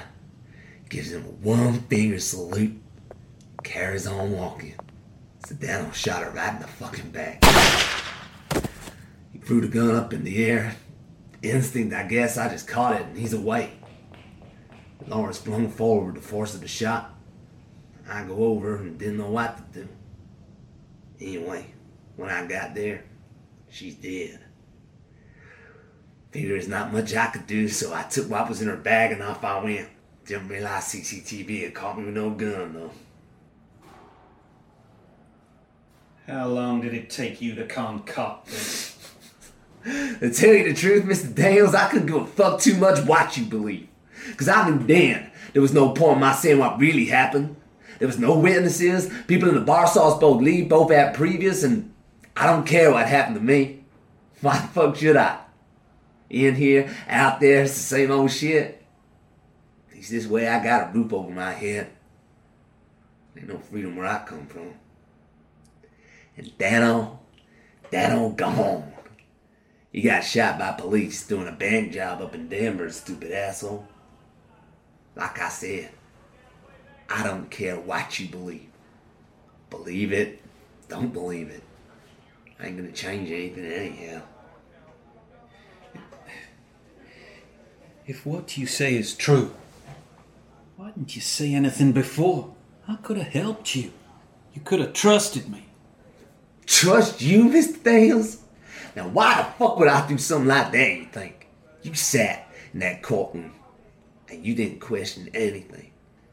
gives 0.88 1.12
him 1.12 1.24
a 1.24 1.46
one 1.46 1.80
finger 1.82 2.18
salute, 2.18 2.80
carries 3.62 4.06
on 4.06 4.32
walking. 4.32 4.74
So 5.46 5.54
Dano 5.54 5.90
shot 5.92 6.24
her 6.24 6.30
right 6.30 6.54
in 6.54 6.60
the 6.60 6.66
fucking 6.66 7.10
back. 7.10 7.44
He 9.30 9.38
threw 9.38 9.60
the 9.60 9.68
gun 9.68 9.94
up 9.94 10.14
in 10.14 10.24
the 10.24 10.44
air. 10.46 10.76
Instinct, 11.42 11.94
I 11.94 12.04
guess, 12.04 12.38
I 12.38 12.48
just 12.48 12.66
caught 12.66 12.98
it 12.98 13.06
and 13.06 13.18
he's 13.18 13.34
away. 13.34 13.72
Lawrence 15.06 15.36
flung 15.36 15.68
forward 15.68 16.16
the 16.16 16.22
force 16.22 16.54
of 16.54 16.62
the 16.62 16.68
shot. 16.68 17.12
I 18.08 18.24
go 18.24 18.36
over 18.36 18.76
and 18.76 18.98
didn't 18.98 19.18
know 19.18 19.30
what 19.30 19.58
to 19.74 19.80
do. 19.80 19.88
Anyway, 21.20 21.66
when 22.16 22.30
I 22.30 22.46
got 22.46 22.74
there, 22.74 23.04
she's 23.68 23.96
dead. 23.96 24.43
Figured 26.34 26.50
there's 26.50 26.68
not 26.68 26.92
much 26.92 27.14
I 27.14 27.26
could 27.26 27.46
do, 27.46 27.68
so 27.68 27.94
I 27.94 28.02
took 28.02 28.28
what 28.28 28.48
was 28.48 28.60
in 28.60 28.66
her 28.66 28.76
bag 28.76 29.12
and 29.12 29.22
off 29.22 29.44
I 29.44 29.62
went. 29.62 29.88
Didn't 30.26 30.48
realize 30.48 30.82
CCTV 30.82 31.62
had 31.62 31.74
caught 31.74 31.96
me 31.96 32.06
with 32.06 32.14
no 32.14 32.30
gun, 32.30 32.72
though. 32.72 32.90
How 36.26 36.48
long 36.48 36.80
did 36.80 36.92
it 36.92 37.08
take 37.08 37.40
you 37.40 37.54
to 37.54 37.64
concoct 37.66 38.46
this? 38.46 38.90
To 39.84 40.32
tell 40.32 40.52
you 40.54 40.64
the 40.64 40.74
truth, 40.74 41.04
Mr. 41.04 41.32
Daniels, 41.32 41.74
I 41.74 41.88
couldn't 41.88 42.06
give 42.06 42.16
a 42.16 42.26
fuck 42.26 42.58
too 42.58 42.78
much 42.78 43.06
what 43.06 43.36
you 43.36 43.44
believe. 43.44 43.86
Because 44.26 44.48
I 44.48 44.68
knew 44.68 44.78
then 44.78 45.30
there 45.52 45.62
was 45.62 45.74
no 45.74 45.90
point 45.90 46.14
in 46.14 46.20
my 46.20 46.32
saying 46.32 46.58
what 46.58 46.80
really 46.80 47.04
happened. 47.04 47.54
There 48.00 48.08
was 48.08 48.18
no 48.18 48.36
witnesses. 48.36 49.12
People 49.28 49.50
in 49.50 49.54
the 49.54 49.60
bar 49.60 49.86
saw 49.86 50.12
us 50.12 50.18
both 50.18 50.42
leave, 50.42 50.68
both 50.68 50.90
at 50.90 51.14
previous, 51.14 51.62
and 51.62 51.92
I 52.36 52.46
don't 52.46 52.66
care 52.66 52.90
what 52.90 53.06
happened 53.06 53.36
to 53.36 53.42
me. 53.42 53.84
Why 54.40 54.58
the 54.58 54.68
fuck 54.68 54.96
should 54.96 55.16
I? 55.16 55.43
In 56.34 56.56
here, 56.56 56.92
out 57.08 57.38
there, 57.38 57.62
it's 57.62 57.74
the 57.74 57.78
same 57.78 58.10
old 58.10 58.32
shit. 58.32 58.84
It's 59.92 60.10
this 60.10 60.26
way 60.26 60.48
I 60.48 60.62
got 60.62 60.90
a 60.90 60.92
roof 60.92 61.12
over 61.12 61.30
my 61.30 61.52
head. 61.52 61.90
Ain't 63.36 63.46
no 63.46 63.58
freedom 63.58 63.94
where 63.94 64.08
I 64.08 64.24
come 64.24 64.44
from. 64.46 64.74
And 66.36 66.58
Dano, 66.58 67.20
Dano 67.88 68.30
gone. 68.30 68.92
He 69.92 70.02
got 70.02 70.24
shot 70.24 70.58
by 70.58 70.72
police 70.72 71.24
doing 71.24 71.46
a 71.46 71.52
bank 71.52 71.92
job 71.92 72.20
up 72.20 72.34
in 72.34 72.48
Denver, 72.48 72.90
stupid 72.90 73.30
asshole. 73.30 73.86
Like 75.14 75.40
I 75.40 75.48
said, 75.50 75.90
I 77.08 77.22
don't 77.22 77.48
care 77.48 77.76
what 77.78 78.18
you 78.18 78.26
believe. 78.26 78.70
Believe 79.70 80.12
it, 80.12 80.42
don't 80.88 81.12
believe 81.12 81.50
it. 81.50 81.62
I 82.58 82.66
ain't 82.66 82.76
gonna 82.76 82.90
change 82.90 83.30
anything 83.30 83.66
anyhow. 83.66 84.22
If 88.06 88.26
what 88.26 88.58
you 88.58 88.66
say 88.66 88.96
is 88.96 89.14
true, 89.14 89.54
why 90.76 90.88
didn't 90.88 91.16
you 91.16 91.22
say 91.22 91.54
anything 91.54 91.92
before? 91.92 92.54
I 92.86 92.96
could 92.96 93.16
have 93.16 93.32
helped 93.32 93.74
you. 93.74 93.92
You 94.52 94.60
could 94.60 94.80
have 94.80 94.92
trusted 94.92 95.48
me. 95.48 95.66
Trust 96.66 97.22
you, 97.22 97.44
Mr. 97.44 97.82
Daniels? 97.82 98.42
Now, 98.94 99.08
why 99.08 99.38
the 99.38 99.44
fuck 99.44 99.78
would 99.78 99.88
I 99.88 100.06
do 100.06 100.18
something 100.18 100.48
like 100.48 100.72
that, 100.72 100.96
you 100.96 101.06
think? 101.06 101.48
You 101.82 101.94
sat 101.94 102.46
in 102.74 102.80
that 102.80 103.02
courtroom 103.02 103.52
and 104.28 104.44
you 104.44 104.54
didn't 104.54 104.80
question 104.80 105.30
anything. 105.32 105.90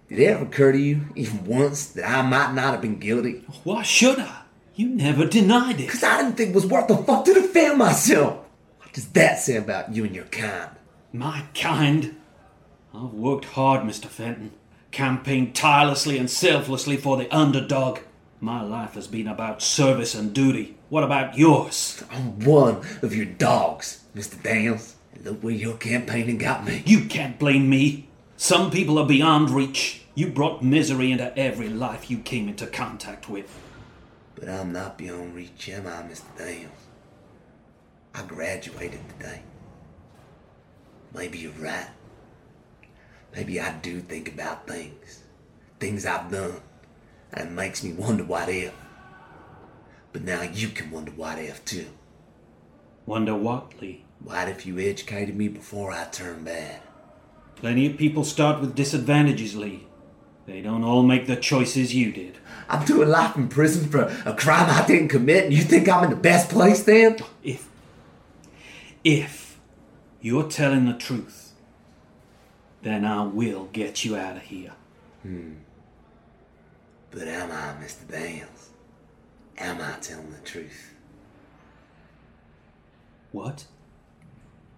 Did 0.09 0.19
it 0.19 0.25
ever 0.25 0.43
occur 0.43 0.73
to 0.73 0.77
you, 0.77 1.05
even 1.15 1.45
once, 1.45 1.87
that 1.93 2.09
I 2.09 2.21
might 2.21 2.53
not 2.53 2.73
have 2.73 2.81
been 2.81 2.99
guilty? 2.99 3.45
Why 3.63 3.81
should 3.83 4.19
I? 4.19 4.41
You 4.75 4.89
never 4.89 5.25
denied 5.25 5.79
it. 5.79 5.85
Because 5.85 6.03
I 6.03 6.21
didn't 6.21 6.35
think 6.35 6.49
it 6.49 6.55
was 6.55 6.65
worth 6.65 6.89
the 6.89 6.97
fuck 6.97 7.23
to 7.25 7.33
defend 7.33 7.77
myself. 7.77 8.45
What 8.79 8.91
does 8.91 9.07
that 9.11 9.39
say 9.39 9.55
about 9.55 9.95
you 9.95 10.03
and 10.03 10.13
your 10.13 10.25
kind? 10.25 10.71
My 11.13 11.43
kind? 11.53 12.15
I've 12.93 13.13
worked 13.13 13.45
hard, 13.45 13.81
Mr. 13.81 14.05
Fenton. 14.05 14.51
Campaigned 14.91 15.55
tirelessly 15.55 16.17
and 16.17 16.29
selflessly 16.29 16.95
for 16.95 17.17
the 17.17 17.33
underdog. 17.35 17.99
My 18.39 18.61
life 18.61 18.93
has 18.93 19.07
been 19.07 19.27
about 19.27 19.61
service 19.61 20.15
and 20.15 20.33
duty. 20.33 20.77
What 20.89 21.03
about 21.03 21.37
yours? 21.37 22.03
I'm 22.09 22.39
one 22.39 22.81
of 23.01 23.13
your 23.15 23.25
dogs, 23.25 24.03
Mr. 24.15 24.41
Daniels. 24.41 24.95
Look 25.23 25.43
where 25.43 25.53
your 25.53 25.75
campaigning 25.75 26.37
got 26.37 26.65
me. 26.65 26.81
You 26.85 27.05
can't 27.05 27.37
blame 27.37 27.69
me. 27.69 28.07
Some 28.37 28.71
people 28.71 28.97
are 28.97 29.05
beyond 29.05 29.49
reach. 29.49 30.03
You 30.15 30.27
brought 30.27 30.63
misery 30.63 31.11
into 31.11 31.37
every 31.37 31.69
life 31.69 32.09
you 32.09 32.19
came 32.19 32.47
into 32.47 32.67
contact 32.67 33.29
with. 33.29 33.59
But 34.35 34.49
I'm 34.49 34.71
not 34.71 34.97
beyond 34.97 35.35
reach, 35.35 35.69
am 35.69 35.87
I, 35.87 36.01
Mr. 36.09 36.23
Daniels? 36.37 36.71
I 38.15 38.23
graduated 38.23 39.01
today. 39.09 39.41
Maybe 41.13 41.39
you're 41.39 41.51
right. 41.53 41.89
Maybe 43.35 43.59
I 43.59 43.73
do 43.79 44.01
think 44.01 44.33
about 44.33 44.67
things. 44.67 45.23
Things 45.79 46.05
I've 46.05 46.31
done. 46.31 46.61
And 47.33 47.49
it 47.49 47.51
makes 47.51 47.83
me 47.83 47.93
wonder 47.93 48.23
what 48.23 48.49
if. 48.49 48.73
But 50.13 50.23
now 50.23 50.41
you 50.41 50.69
can 50.69 50.91
wonder 50.91 51.11
what 51.11 51.39
if 51.39 51.63
too. 51.63 51.87
Wonder 53.05 53.35
what, 53.35 53.81
Lee? 53.81 54.05
What 54.23 54.49
if 54.49 54.65
you 54.65 54.77
educated 54.79 55.35
me 55.35 55.47
before 55.47 55.91
I 55.91 56.05
turned 56.05 56.45
bad? 56.45 56.81
Plenty 57.55 57.89
of 57.89 57.97
people 57.97 58.23
start 58.23 58.59
with 58.59 58.75
disadvantages, 58.75 59.55
Lee. 59.55 59.87
They 60.45 60.61
don't 60.61 60.83
all 60.83 61.03
make 61.03 61.27
the 61.27 61.35
choices 61.35 61.93
you 61.95 62.11
did. 62.11 62.37
I'm 62.67 62.85
doing 62.85 63.09
life 63.09 63.35
in 63.35 63.47
prison 63.47 63.89
for 63.89 64.01
a 64.25 64.35
crime 64.35 64.69
I 64.69 64.85
didn't 64.85 65.09
commit, 65.09 65.45
and 65.45 65.53
you 65.53 65.61
think 65.61 65.87
I'm 65.87 66.03
in 66.03 66.09
the 66.09 66.15
best 66.15 66.49
place 66.49 66.83
then? 66.83 67.19
If. 67.43 67.67
If 69.03 69.40
you're 70.21 70.47
telling 70.49 70.85
the 70.85 70.93
truth, 70.93 71.53
then 72.81 73.05
I 73.05 73.23
will 73.23 73.65
get 73.65 74.05
you 74.05 74.15
out 74.15 74.37
of 74.37 74.43
here. 74.43 74.73
Hmm. 75.23 75.53
But 77.11 77.27
am 77.27 77.51
I, 77.51 77.83
Mr. 77.83 78.09
Daniels? 78.09 78.69
Am 79.57 79.81
I 79.81 79.99
telling 79.99 80.31
the 80.31 80.39
truth? 80.39 80.93
What? 83.31 83.65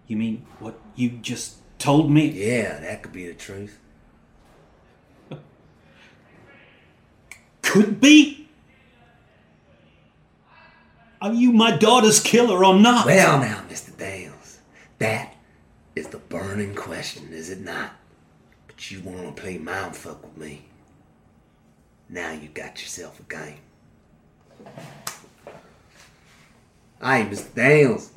You 0.07 0.17
mean 0.17 0.45
what 0.59 0.79
you 0.95 1.09
just 1.09 1.57
told 1.79 2.11
me? 2.11 2.27
Yeah, 2.27 2.79
that 2.79 3.03
could 3.03 3.13
be 3.13 3.27
the 3.27 3.33
truth. 3.33 3.79
Could 7.61 8.01
be? 8.01 8.49
Are 11.21 11.33
you 11.33 11.53
my 11.53 11.77
daughter's 11.77 12.19
killer 12.19 12.65
or 12.65 12.77
not? 12.77 13.05
Well, 13.05 13.39
now, 13.39 13.63
Mr. 13.69 13.95
Daniels, 13.97 14.59
that 14.99 15.32
is 15.95 16.07
the 16.07 16.17
burning 16.17 16.75
question, 16.75 17.29
is 17.31 17.49
it 17.49 17.61
not? 17.61 17.91
But 18.67 18.91
you 18.91 19.01
want 19.01 19.35
to 19.35 19.41
play 19.41 19.57
mindfuck 19.57 20.21
with 20.21 20.37
me. 20.37 20.65
Now 22.09 22.31
you 22.31 22.47
got 22.49 22.81
yourself 22.81 23.19
a 23.19 23.23
game. 23.23 23.59
Hey, 26.99 27.25
Mr. 27.25 27.53
Daniels. 27.53 28.11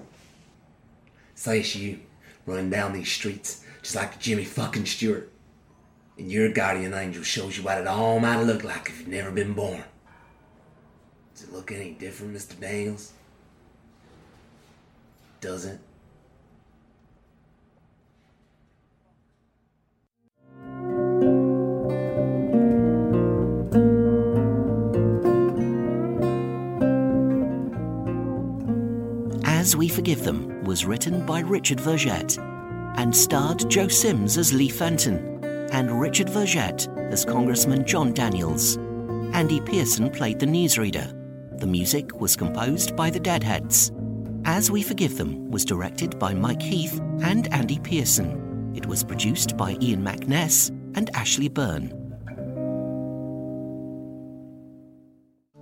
Say 1.34 1.60
it's 1.60 1.74
you 1.76 2.00
running 2.46 2.70
down 2.70 2.92
these 2.92 3.10
streets 3.10 3.64
just 3.82 3.96
like 3.96 4.18
Jimmy 4.18 4.44
fucking 4.44 4.86
Stewart. 4.86 5.30
And 6.18 6.30
your 6.30 6.50
guardian 6.50 6.94
angel 6.94 7.22
shows 7.22 7.58
you 7.58 7.64
what 7.64 7.78
it 7.78 7.86
all 7.86 8.18
might 8.20 8.42
look 8.42 8.64
like 8.64 8.88
if 8.88 9.00
you've 9.00 9.08
never 9.08 9.30
been 9.30 9.52
born. 9.52 9.84
Does 11.34 11.44
it 11.44 11.52
look 11.52 11.70
any 11.70 11.90
different, 11.92 12.34
Mr. 12.34 12.58
Daniels? 12.58 13.12
Does 15.40 15.66
it? 15.66 15.78
As 29.66 29.76
We 29.76 29.88
Forgive 29.88 30.22
Them 30.22 30.62
was 30.62 30.84
written 30.84 31.26
by 31.26 31.40
Richard 31.40 31.78
Vergette 31.78 32.38
and 32.98 33.12
starred 33.12 33.68
Joe 33.68 33.88
Sims 33.88 34.38
as 34.38 34.54
Lee 34.54 34.68
Fenton 34.68 35.44
and 35.72 36.00
Richard 36.00 36.28
Vergette 36.28 36.86
as 37.10 37.24
Congressman 37.24 37.84
John 37.84 38.12
Daniels. 38.12 38.76
Andy 39.34 39.60
Pearson 39.60 40.08
played 40.08 40.38
the 40.38 40.46
newsreader. 40.46 41.10
The 41.58 41.66
music 41.66 42.20
was 42.20 42.36
composed 42.36 42.94
by 42.94 43.10
the 43.10 43.18
Deadheads. 43.18 43.90
As 44.44 44.70
We 44.70 44.84
Forgive 44.84 45.18
Them 45.18 45.50
was 45.50 45.64
directed 45.64 46.16
by 46.16 46.32
Mike 46.32 46.62
Heath 46.62 47.00
and 47.24 47.52
Andy 47.52 47.80
Pearson. 47.80 48.72
It 48.76 48.86
was 48.86 49.02
produced 49.02 49.56
by 49.56 49.76
Ian 49.82 50.04
McNess 50.04 50.68
and 50.96 51.10
Ashley 51.12 51.48
Byrne. 51.48 52.06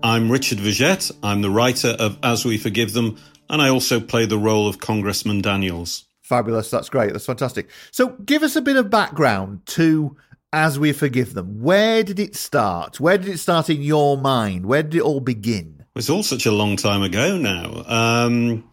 I'm 0.03 0.31
Richard 0.31 0.59
Vergette. 0.59 1.11
I'm 1.23 1.41
the 1.41 1.49
writer 1.49 1.97
of 1.99 2.19
As 2.23 2.45
We 2.45 2.59
Forgive 2.59 2.93
Them, 2.93 3.19
and 3.49 3.63
I 3.63 3.69
also 3.69 4.01
play 4.01 4.27
the 4.27 4.39
role 4.39 4.69
of 4.69 4.79
Congressman 4.79 5.41
Daniels. 5.41 6.05
Fabulous. 6.23 6.71
That's 6.71 6.89
great. 6.89 7.13
That's 7.13 7.27
fantastic. 7.27 7.69
So, 7.91 8.11
give 8.25 8.43
us 8.43 8.57
a 8.57 8.63
bit 8.63 8.77
of 8.77 8.91
background 8.91 9.67
to 9.67 10.17
As 10.53 10.79
We 10.79 10.93
Forgive 10.93 11.35
Them. 11.35 11.61
Where 11.61 12.03
did 12.03 12.19
it 12.19 12.35
start? 12.35 12.99
Where 12.99 13.19
did 13.19 13.29
it 13.29 13.39
start 13.39 13.69
in 13.69 13.83
your 13.83 14.17
mind? 14.17 14.67
Where 14.67 14.83
did 14.83 14.95
it 14.95 15.03
all 15.03 15.21
begin? 15.21 15.85
It's 15.95 16.11
all 16.11 16.23
such 16.23 16.47
a 16.47 16.53
long 16.53 16.77
time 16.77 17.03
ago 17.03 17.37
now. 17.37 17.85
Um, 17.87 18.69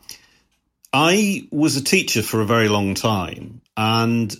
I 0.94 1.48
was 1.52 1.78
a 1.78 1.84
teacher 1.84 2.24
for 2.24 2.42
a 2.42 2.46
very 2.46 2.68
long 2.68 2.96
time, 2.96 3.62
and 3.78 4.34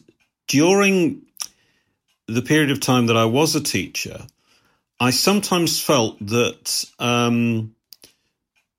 during 0.48 1.24
the 2.28 2.42
period 2.42 2.72
of 2.72 2.80
time 2.80 3.08
that 3.08 3.18
I 3.18 3.26
was 3.26 3.56
a 3.56 3.62
teacher, 3.62 4.26
I 5.00 5.12
sometimes 5.12 5.82
felt 5.82 6.18
that 6.28 6.86
um, 7.00 7.76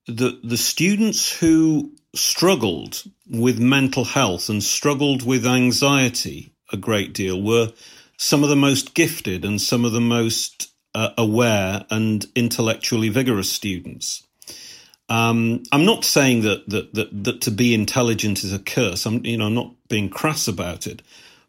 the 0.06 0.40
the 0.42 0.56
students 0.56 1.30
who 1.38 1.92
struggled 2.14 3.02
with 3.28 3.58
mental 3.58 4.04
health 4.04 4.48
and 4.48 4.62
struggled 4.62 5.24
with 5.24 5.46
anxiety 5.46 6.54
a 6.72 6.76
great 6.76 7.12
deal 7.12 7.40
were 7.40 7.72
some 8.16 8.42
of 8.42 8.48
the 8.48 8.56
most 8.56 8.94
gifted 8.94 9.44
and 9.44 9.60
some 9.60 9.84
of 9.84 9.92
the 9.92 10.00
most 10.00 10.72
uh, 10.94 11.10
aware 11.16 11.84
and 11.90 12.26
intellectually 12.34 13.08
vigorous 13.08 13.50
students. 13.50 14.26
Um, 15.08 15.62
I'm 15.72 15.84
not 15.84 16.04
saying 16.04 16.42
that, 16.42 16.68
that 16.68 16.94
that 16.94 17.24
that 17.24 17.40
to 17.42 17.50
be 17.50 17.74
intelligent 17.74 18.44
is 18.44 18.52
a 18.52 18.58
curse. 18.58 19.06
I'm 19.06 19.24
you 19.24 19.36
know 19.36 19.46
I'm 19.46 19.54
not 19.54 19.74
being 19.88 20.08
crass 20.08 20.48
about 20.48 20.86
it, 20.86 21.02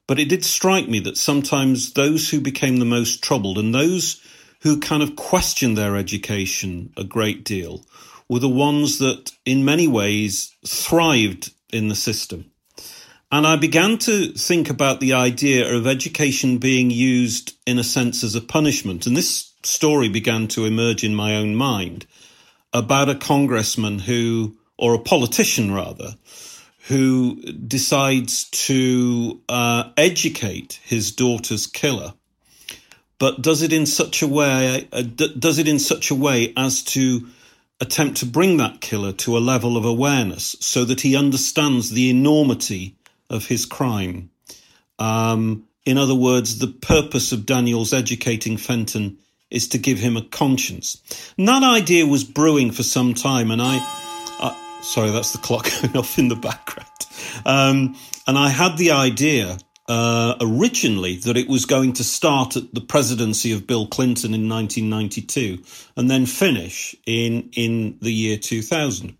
but 0.08 0.20
it 0.20 0.30
did 0.30 0.46
strike 0.46 0.88
me 0.88 1.00
that 1.00 1.18
sometimes 1.18 1.94
those 1.94 2.30
who 2.30 2.40
became 2.40 2.78
the 2.78 2.86
most 2.86 3.24
troubled 3.24 3.58
and 3.58 3.74
those 3.74 4.22
who 4.62 4.80
kind 4.80 5.04
of 5.04 5.16
questioned 5.16 5.78
their 5.78 5.96
education 5.98 6.94
a 6.96 7.04
great 7.04 7.44
deal 7.44 7.86
were 8.30 8.40
the 8.40 8.50
ones 8.50 9.00
that, 9.00 9.32
in 9.46 9.66
many 9.66 9.88
ways, 9.88 10.56
thrived 10.66 11.54
in 11.72 11.88
the 11.88 11.96
system. 11.96 12.52
And 13.32 13.48
I 13.48 13.56
began 13.56 13.98
to 14.00 14.32
think 14.34 14.70
about 14.70 15.00
the 15.00 15.14
idea 15.14 15.74
of 15.74 15.88
education 15.88 16.60
being 16.60 16.92
used, 16.92 17.56
in 17.66 17.80
a 17.80 17.84
sense, 17.84 18.24
as 18.24 18.36
a 18.36 18.42
punishment. 18.42 19.08
And 19.08 19.18
this 19.18 19.54
story 19.64 20.08
began 20.08 20.48
to 20.50 20.66
emerge 20.66 21.04
in 21.04 21.16
my 21.16 21.36
own 21.36 21.56
mind 21.56 22.06
about 22.74 23.10
a 23.10 23.16
congressman 23.16 24.00
who, 24.00 24.56
or 24.78 24.94
a 24.94 25.00
politician 25.00 25.74
rather, 25.74 26.16
who 26.88 27.36
decides 27.36 28.50
to 28.52 29.42
uh, 29.48 29.90
educate 29.96 30.80
his 30.84 31.12
daughter's 31.12 31.66
killer, 31.66 32.14
but 33.20 33.42
does 33.42 33.62
it 33.62 33.72
in 33.72 33.86
such 33.86 34.22
a 34.22 34.28
way, 34.28 34.88
uh, 34.92 35.02
d- 35.02 35.34
does 35.40 35.60
it 35.60 35.68
in 35.68 35.80
such 35.80 36.12
a 36.12 36.16
way 36.16 36.54
as 36.58 36.84
to 36.84 37.28
attempt 37.80 38.18
to 38.18 38.26
bring 38.26 38.58
that 38.58 38.82
killer 38.82 39.12
to 39.12 39.38
a 39.38 39.40
level 39.40 39.78
of 39.78 39.86
awareness 39.86 40.56
so 40.60 40.86
that 40.86 41.02
he 41.02 41.16
understands 41.16 41.92
the 41.92 42.10
enormity 42.10 42.96
of 43.30 43.48
his 43.48 43.66
crime. 43.66 44.30
Um, 45.00 45.68
in 45.86 45.98
other 45.98 46.16
words, 46.16 46.60
the 46.60 46.68
purpose 46.68 47.32
of 47.32 47.46
Daniels' 47.46 47.94
educating 47.94 48.58
Fenton 48.58 49.18
is 49.50 49.68
to 49.70 49.78
give 49.78 50.00
him 50.00 50.18
a 50.18 50.22
conscience. 50.22 51.02
And 51.38 51.48
that 51.48 51.64
idea 51.64 52.06
was 52.06 52.24
brewing 52.24 52.72
for 52.72 52.84
some 52.84 53.14
time, 53.14 53.52
and 53.52 53.62
I, 53.62 53.78
uh, 54.40 54.82
sorry, 54.82 55.12
that's 55.12 55.34
the 55.34 55.40
clock 55.40 55.70
going 55.82 55.98
off 55.98 56.18
in 56.18 56.28
the 56.28 56.36
background. 56.36 56.90
Um, 57.46 57.96
and 58.26 58.38
I 58.38 58.50
had 58.50 58.78
the 58.78 58.92
idea 58.92 59.58
uh, 59.88 60.36
originally 60.40 61.18
that 61.18 61.36
it 61.36 61.50
was 61.50 61.66
going 61.66 61.94
to 61.94 62.04
start 62.04 62.56
at 62.56 62.74
the 62.74 62.82
presidency 62.82 63.52
of 63.52 63.68
Bill 63.68 63.88
Clinton 63.88 64.34
in 64.34 64.48
1992 64.48 65.62
and 65.98 66.10
then 66.10 66.26
finish 66.26 66.96
in 67.06 67.50
in 67.54 67.98
the 68.02 68.12
year 68.12 68.38
2000. 68.38 69.18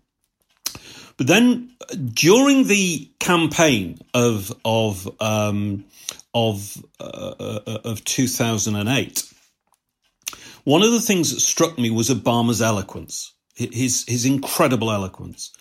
But 1.16 1.26
then 1.26 1.70
during 2.12 2.66
the 2.66 3.10
campaign 3.20 3.98
of 4.14 4.52
of 4.64 5.08
um, 5.20 5.84
of 6.32 6.82
uh, 6.98 7.60
uh 7.66 7.78
of 7.84 8.04
2008, 8.04 9.32
one 10.64 10.82
of 10.82 10.92
the 10.92 11.00
things 11.00 11.32
that 11.32 11.40
struck 11.40 11.78
me 11.78 11.90
was 11.90 12.08
Obama's 12.08 12.62
eloquence, 12.62 13.34
his 13.54 14.04
his 14.08 14.24
incredible 14.24 14.90
eloquence. 14.90 15.52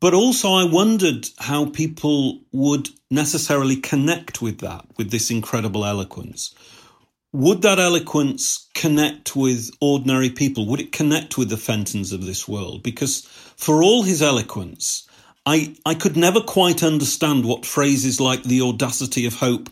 But 0.00 0.12
also, 0.12 0.52
I 0.52 0.64
wondered 0.64 1.28
how 1.38 1.66
people 1.66 2.40
would 2.52 2.90
necessarily 3.10 3.76
connect 3.76 4.42
with 4.42 4.58
that, 4.58 4.84
with 4.98 5.10
this 5.10 5.30
incredible 5.30 5.84
eloquence. 5.84 6.54
Would 7.32 7.62
that 7.62 7.78
eloquence 7.78 8.68
connect 8.74 9.34
with 9.34 9.70
ordinary 9.80 10.30
people? 10.30 10.66
Would 10.66 10.80
it 10.80 10.92
connect 10.92 11.38
with 11.38 11.48
the 11.48 11.56
Fentons 11.56 12.12
of 12.12 12.26
this 12.26 12.46
world? 12.46 12.82
Because 12.82 13.22
for 13.56 13.82
all 13.82 14.02
his 14.02 14.22
eloquence, 14.22 15.06
I, 15.46 15.74
I 15.86 15.94
could 15.94 16.16
never 16.16 16.40
quite 16.40 16.82
understand 16.82 17.44
what 17.44 17.64
phrases 17.64 18.20
like 18.20 18.42
the 18.42 18.62
audacity 18.62 19.26
of 19.26 19.34
hope 19.34 19.70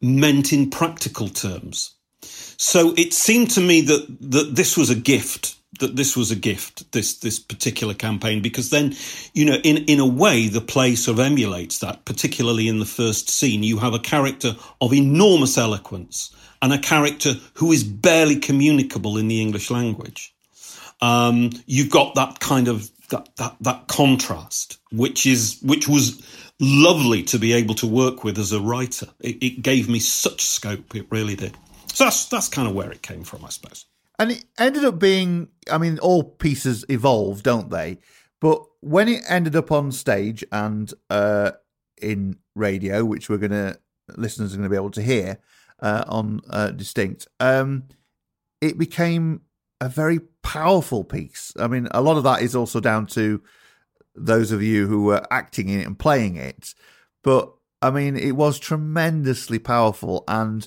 meant 0.00 0.52
in 0.52 0.70
practical 0.70 1.28
terms. 1.28 1.94
So 2.20 2.94
it 2.96 3.12
seemed 3.12 3.50
to 3.52 3.60
me 3.60 3.80
that, 3.82 4.06
that 4.20 4.54
this 4.54 4.76
was 4.76 4.90
a 4.90 4.94
gift 4.94 5.55
that 5.80 5.96
this 5.96 6.16
was 6.16 6.30
a 6.30 6.36
gift, 6.36 6.90
this 6.92 7.18
this 7.18 7.38
particular 7.38 7.94
campaign, 7.94 8.40
because 8.42 8.70
then, 8.70 8.94
you 9.34 9.44
know, 9.44 9.56
in 9.62 9.78
in 9.84 10.00
a 10.00 10.06
way, 10.06 10.48
the 10.48 10.60
play 10.60 10.94
sort 10.94 11.18
of 11.18 11.24
emulates 11.24 11.78
that. 11.80 12.04
Particularly 12.04 12.68
in 12.68 12.78
the 12.78 12.86
first 12.86 13.28
scene, 13.28 13.62
you 13.62 13.78
have 13.78 13.94
a 13.94 13.98
character 13.98 14.56
of 14.80 14.92
enormous 14.92 15.58
eloquence 15.58 16.34
and 16.62 16.72
a 16.72 16.78
character 16.78 17.34
who 17.54 17.72
is 17.72 17.84
barely 17.84 18.36
communicable 18.36 19.18
in 19.18 19.28
the 19.28 19.40
English 19.40 19.70
language. 19.70 20.34
Um, 21.00 21.50
you've 21.66 21.90
got 21.90 22.14
that 22.14 22.40
kind 22.40 22.68
of 22.68 22.90
that 23.10 23.28
that 23.36 23.56
that 23.60 23.88
contrast, 23.88 24.78
which 24.92 25.26
is 25.26 25.58
which 25.62 25.88
was 25.88 26.22
lovely 26.58 27.22
to 27.22 27.38
be 27.38 27.52
able 27.52 27.74
to 27.74 27.86
work 27.86 28.24
with 28.24 28.38
as 28.38 28.52
a 28.52 28.60
writer. 28.60 29.08
It, 29.20 29.42
it 29.42 29.62
gave 29.62 29.88
me 29.88 29.98
such 29.98 30.42
scope. 30.46 30.94
It 30.94 31.06
really 31.10 31.36
did. 31.36 31.54
So 31.92 32.04
that's 32.04 32.26
that's 32.26 32.48
kind 32.48 32.68
of 32.68 32.74
where 32.74 32.90
it 32.90 33.02
came 33.02 33.24
from, 33.24 33.44
I 33.44 33.50
suppose. 33.50 33.84
And 34.18 34.32
it 34.32 34.44
ended 34.58 34.84
up 34.84 34.98
being, 34.98 35.48
I 35.70 35.78
mean, 35.78 35.98
all 35.98 36.24
pieces 36.24 36.84
evolve, 36.88 37.42
don't 37.42 37.70
they? 37.70 37.98
But 38.40 38.62
when 38.80 39.08
it 39.08 39.22
ended 39.28 39.56
up 39.56 39.70
on 39.70 39.92
stage 39.92 40.44
and 40.52 40.92
uh, 41.10 41.52
in 42.00 42.36
radio, 42.54 43.04
which 43.04 43.28
we're 43.28 43.38
going 43.38 43.50
to, 43.50 43.78
listeners 44.16 44.54
are 44.54 44.58
going 44.58 44.68
to 44.68 44.72
be 44.72 44.76
able 44.76 44.90
to 44.92 45.02
hear 45.02 45.38
uh, 45.80 46.04
on 46.06 46.40
uh, 46.48 46.70
Distinct, 46.70 47.28
um, 47.40 47.84
it 48.60 48.78
became 48.78 49.42
a 49.80 49.88
very 49.88 50.20
powerful 50.42 51.04
piece. 51.04 51.52
I 51.58 51.66
mean, 51.66 51.88
a 51.90 52.00
lot 52.00 52.16
of 52.16 52.24
that 52.24 52.42
is 52.42 52.56
also 52.56 52.80
down 52.80 53.06
to 53.08 53.42
those 54.14 54.50
of 54.50 54.62
you 54.62 54.86
who 54.86 55.04
were 55.04 55.26
acting 55.30 55.68
in 55.68 55.80
it 55.80 55.86
and 55.86 55.98
playing 55.98 56.36
it. 56.36 56.74
But 57.22 57.52
I 57.82 57.90
mean, 57.90 58.16
it 58.16 58.32
was 58.32 58.58
tremendously 58.58 59.58
powerful 59.58 60.24
and 60.26 60.66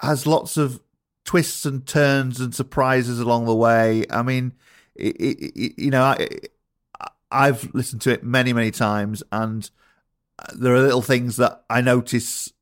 has 0.00 0.26
lots 0.26 0.56
of 0.56 0.80
twists 1.24 1.64
and 1.64 1.86
turns 1.86 2.40
and 2.40 2.54
surprises 2.54 3.18
along 3.18 3.46
the 3.46 3.54
way. 3.54 4.04
I 4.10 4.22
mean, 4.22 4.52
it, 4.94 5.16
it, 5.18 5.74
you 5.76 5.90
know, 5.90 6.02
I, 6.02 6.28
I've 7.30 7.74
listened 7.74 8.02
to 8.02 8.12
it 8.12 8.22
many, 8.22 8.52
many 8.52 8.70
times, 8.70 9.22
and 9.32 9.68
there 10.54 10.74
are 10.74 10.80
little 10.80 11.02
things 11.02 11.36
that 11.36 11.64
I 11.68 11.80
notice 11.80 12.52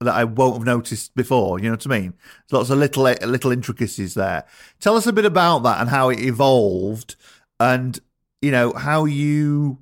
that 0.00 0.14
I 0.14 0.24
won't 0.24 0.56
have 0.56 0.66
noticed 0.66 1.14
before. 1.14 1.58
You 1.58 1.66
know 1.66 1.72
what 1.72 1.86
I 1.86 2.00
mean? 2.00 2.14
There's 2.48 2.58
lots 2.58 2.70
of 2.70 2.78
little 2.78 3.04
little 3.04 3.52
intricacies 3.52 4.14
there. 4.14 4.44
Tell 4.80 4.96
us 4.96 5.06
a 5.06 5.12
bit 5.12 5.24
about 5.24 5.60
that 5.60 5.80
and 5.80 5.90
how 5.90 6.08
it 6.08 6.20
evolved, 6.20 7.16
and 7.58 7.98
you 8.42 8.50
know 8.50 8.72
how 8.72 9.04
you 9.04 9.78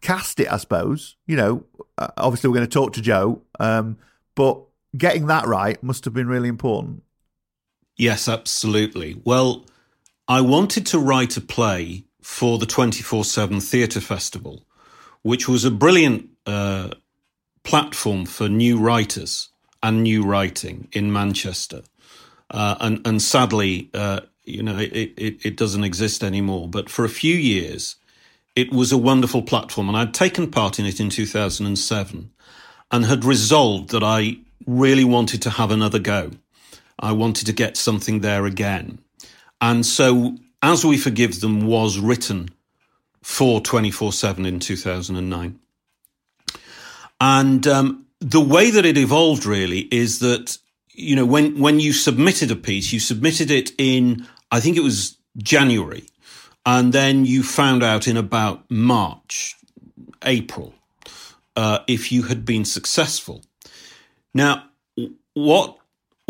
cast 0.00 0.40
it. 0.40 0.50
I 0.52 0.56
suppose 0.56 1.16
you 1.26 1.36
know. 1.36 1.64
Uh, 1.98 2.08
obviously, 2.16 2.48
we're 2.48 2.56
going 2.56 2.66
to 2.66 2.72
talk 2.72 2.94
to 2.94 3.02
Joe, 3.02 3.42
um, 3.58 3.98
but 4.34 4.62
getting 4.96 5.26
that 5.26 5.46
right 5.46 5.82
must 5.82 6.06
have 6.06 6.14
been 6.14 6.28
really 6.28 6.48
important. 6.48 7.02
Yes, 8.00 8.28
absolutely. 8.28 9.20
Well, 9.26 9.66
I 10.26 10.40
wanted 10.40 10.86
to 10.86 10.98
write 10.98 11.36
a 11.36 11.40
play 11.42 12.04
for 12.22 12.56
the 12.56 12.64
24 12.64 13.24
7 13.24 13.60
Theatre 13.60 14.00
Festival, 14.00 14.64
which 15.20 15.46
was 15.46 15.66
a 15.66 15.70
brilliant 15.70 16.30
uh, 16.46 16.92
platform 17.62 18.24
for 18.24 18.48
new 18.48 18.78
writers 18.78 19.50
and 19.82 20.02
new 20.02 20.22
writing 20.22 20.88
in 20.92 21.12
Manchester. 21.12 21.82
Uh, 22.50 22.76
and, 22.80 23.06
and 23.06 23.20
sadly, 23.20 23.90
uh, 23.92 24.20
you 24.44 24.62
know, 24.62 24.78
it, 24.78 25.12
it, 25.18 25.44
it 25.44 25.56
doesn't 25.58 25.84
exist 25.84 26.24
anymore. 26.24 26.68
But 26.68 26.88
for 26.88 27.04
a 27.04 27.10
few 27.10 27.34
years, 27.36 27.96
it 28.56 28.72
was 28.72 28.92
a 28.92 28.96
wonderful 28.96 29.42
platform, 29.42 29.88
and 29.88 29.98
I'd 29.98 30.14
taken 30.14 30.50
part 30.50 30.78
in 30.78 30.86
it 30.86 31.00
in 31.00 31.10
2007 31.10 32.30
and 32.90 33.04
had 33.04 33.26
resolved 33.26 33.90
that 33.90 34.02
I 34.02 34.38
really 34.66 35.04
wanted 35.04 35.42
to 35.42 35.50
have 35.50 35.70
another 35.70 35.98
go. 35.98 36.30
I 37.00 37.12
wanted 37.12 37.46
to 37.46 37.52
get 37.52 37.76
something 37.76 38.20
there 38.20 38.44
again. 38.44 38.98
And 39.60 39.84
so, 39.84 40.36
As 40.62 40.84
We 40.84 40.98
Forgive 40.98 41.40
Them 41.40 41.66
was 41.66 41.98
written 41.98 42.50
for 43.22 43.60
24 43.60 44.12
7 44.12 44.46
in 44.46 44.60
2009. 44.60 45.58
And 47.20 47.66
um, 47.66 48.06
the 48.20 48.40
way 48.40 48.70
that 48.70 48.86
it 48.86 48.96
evolved 48.96 49.44
really 49.44 49.80
is 49.92 50.20
that, 50.20 50.58
you 50.90 51.16
know, 51.16 51.26
when, 51.26 51.58
when 51.58 51.80
you 51.80 51.92
submitted 51.92 52.50
a 52.50 52.56
piece, 52.56 52.92
you 52.92 53.00
submitted 53.00 53.50
it 53.50 53.72
in, 53.78 54.26
I 54.50 54.60
think 54.60 54.76
it 54.76 54.82
was 54.82 55.16
January. 55.36 56.04
And 56.64 56.92
then 56.92 57.24
you 57.24 57.42
found 57.42 57.82
out 57.82 58.06
in 58.06 58.16
about 58.16 58.70
March, 58.70 59.56
April, 60.24 60.74
uh, 61.56 61.80
if 61.86 62.12
you 62.12 62.22
had 62.22 62.44
been 62.44 62.64
successful. 62.64 63.42
Now, 64.34 64.64
what 65.34 65.79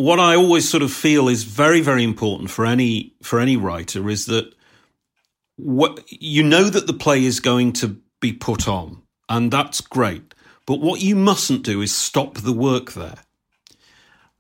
what 0.01 0.21
I 0.21 0.37
always 0.37 0.69
sort 0.69 0.83
of 0.83 0.93
feel 0.93 1.29
is 1.29 1.45
very 1.45 1.81
very 1.81 2.05
important 2.05 2.51
for 2.51 2.67
any 2.67 3.15
for 3.23 3.41
any 3.41 3.57
writer 3.57 4.09
is 4.09 4.27
that 4.27 4.55
what 5.57 6.03
you 6.11 6.43
know 6.43 6.65
that 6.71 6.87
the 6.87 6.93
play 6.93 7.25
is 7.25 7.41
going 7.41 7.73
to 7.75 8.01
be 8.21 8.33
put 8.33 8.69
on, 8.69 9.03
and 9.29 9.51
that's 9.51 9.81
great. 9.81 10.35
But 10.67 10.81
what 10.81 11.01
you 11.01 11.17
mustn't 11.17 11.65
do 11.65 11.81
is 11.81 11.95
stop 11.95 12.39
the 12.39 12.53
work 12.53 12.93
there. 12.93 13.19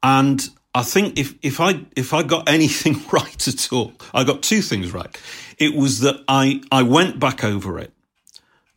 And 0.03 0.49
I 0.75 0.83
think 0.83 1.19
if 1.19 1.35
if 1.43 1.61
I 1.61 1.87
if 1.97 2.15
I 2.15 2.23
got 2.23 2.49
anything 2.49 3.03
right 3.13 3.49
at 3.49 3.73
all, 3.73 3.93
I 4.15 4.25
got 4.25 4.43
two 4.43 4.63
things 4.63 4.93
right. 4.93 5.17
It 5.59 5.75
was 5.75 6.01
that 6.01 6.23
I 6.29 6.63
I 6.73 6.83
went 6.83 7.19
back 7.19 7.45
over 7.45 7.79
it, 7.79 7.93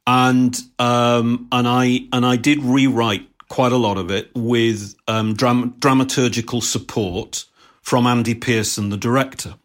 and 0.06 0.58
um 0.80 1.48
and 1.52 1.68
I 1.68 2.08
and 2.12 2.26
I 2.26 2.36
did 2.36 2.64
rewrite 2.64 3.28
quite 3.50 3.72
a 3.72 3.78
lot 3.78 3.98
of 3.98 4.10
it 4.12 4.32
with 4.36 4.96
um, 5.08 5.34
dram- 5.34 5.74
dramaturgical 5.80 6.62
support 6.62 7.46
from 7.82 8.08
Andy 8.08 8.36
Pearson, 8.36 8.90
the 8.90 8.98
director, 8.98 9.56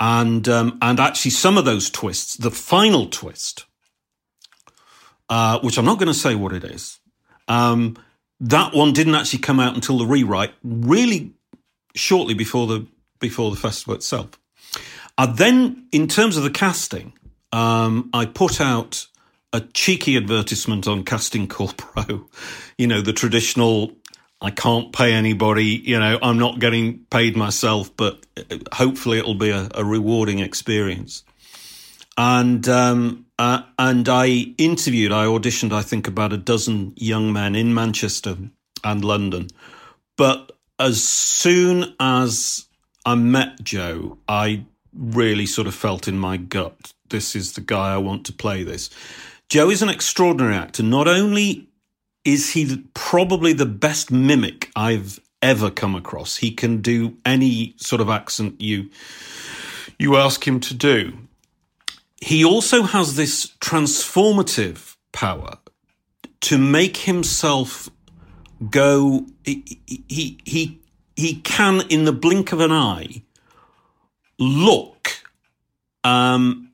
and 0.00 0.48
um, 0.48 0.78
and 0.80 0.98
actually 0.98 1.32
some 1.32 1.58
of 1.58 1.64
those 1.64 1.90
twists, 1.90 2.36
the 2.36 2.50
final 2.50 3.06
twist, 3.06 3.64
uh, 5.28 5.58
which 5.60 5.78
I'm 5.78 5.84
not 5.84 5.98
going 5.98 6.08
to 6.08 6.14
say 6.14 6.34
what 6.34 6.52
it 6.52 6.64
is, 6.64 6.98
um, 7.48 7.96
that 8.40 8.74
one 8.74 8.92
didn't 8.92 9.14
actually 9.14 9.40
come 9.40 9.60
out 9.60 9.74
until 9.74 9.98
the 9.98 10.06
rewrite, 10.06 10.52
really 10.62 11.32
shortly 11.94 12.34
before 12.34 12.66
the 12.66 12.86
before 13.20 13.50
the 13.50 13.56
festival 13.56 13.94
itself. 13.94 14.30
I 15.18 15.26
then, 15.26 15.86
in 15.92 16.08
terms 16.08 16.36
of 16.36 16.42
the 16.42 16.50
casting, 16.50 17.12
um, 17.52 18.10
I 18.12 18.26
put 18.26 18.60
out 18.60 19.06
a 19.52 19.60
cheeky 19.60 20.16
advertisement 20.16 20.86
on 20.86 21.04
Casting 21.04 21.46
Call 21.46 21.72
Pro. 21.76 22.26
You 22.78 22.86
know, 22.86 23.02
the 23.02 23.12
traditional, 23.12 23.92
I 24.40 24.50
can't 24.50 24.92
pay 24.92 25.12
anybody, 25.12 25.66
you 25.66 26.00
know, 26.00 26.18
I'm 26.20 26.38
not 26.38 26.58
getting 26.58 27.04
paid 27.10 27.36
myself, 27.36 27.94
but 27.96 28.26
hopefully 28.72 29.18
it'll 29.18 29.34
be 29.34 29.50
a, 29.50 29.68
a 29.74 29.84
rewarding 29.84 30.40
experience. 30.40 31.22
And, 32.16 32.66
um, 32.68 33.26
uh, 33.38 33.62
and 33.78 34.08
I 34.08 34.54
interviewed, 34.58 35.12
I 35.12 35.26
auditioned, 35.26 35.72
I 35.72 35.82
think, 35.82 36.08
about 36.08 36.32
a 36.32 36.38
dozen 36.38 36.94
young 36.96 37.32
men 37.32 37.54
in 37.54 37.72
Manchester 37.72 38.36
and 38.82 39.04
London. 39.04 39.48
But 40.16 40.50
as 40.78 41.04
soon 41.04 41.94
as 42.00 42.66
I 43.04 43.14
met 43.14 43.62
Joe, 43.62 44.18
I 44.28 44.64
really 44.92 45.46
sort 45.46 45.68
of 45.68 45.74
felt 45.74 46.08
in 46.08 46.18
my 46.18 46.36
gut, 46.36 46.92
this 47.10 47.36
is 47.36 47.52
the 47.52 47.60
guy 47.60 47.94
I 47.94 47.98
want 47.98 48.26
to 48.26 48.32
play 48.32 48.64
this. 48.64 48.90
Joe 49.52 49.68
is 49.68 49.82
an 49.82 49.90
extraordinary 49.90 50.56
actor. 50.56 50.82
Not 50.82 51.06
only 51.06 51.68
is 52.24 52.52
he 52.52 52.86
probably 52.94 53.52
the 53.52 53.66
best 53.66 54.10
mimic 54.10 54.70
I've 54.74 55.20
ever 55.42 55.70
come 55.70 55.94
across, 55.94 56.38
he 56.38 56.52
can 56.52 56.80
do 56.80 57.18
any 57.26 57.74
sort 57.76 58.00
of 58.00 58.08
accent 58.08 58.62
you 58.62 58.88
you 59.98 60.16
ask 60.16 60.48
him 60.48 60.58
to 60.60 60.72
do. 60.72 61.18
He 62.22 62.42
also 62.42 62.84
has 62.84 63.16
this 63.16 63.48
transformative 63.60 64.96
power 65.12 65.58
to 66.40 66.56
make 66.56 66.96
himself 66.96 67.90
go 68.70 69.26
he 69.44 69.78
he 70.08 70.38
he, 70.46 70.80
he 71.14 71.34
can 71.42 71.82
in 71.90 72.06
the 72.06 72.12
blink 72.14 72.52
of 72.52 72.60
an 72.60 72.72
eye 72.72 73.22
look 74.38 75.10
um 76.04 76.71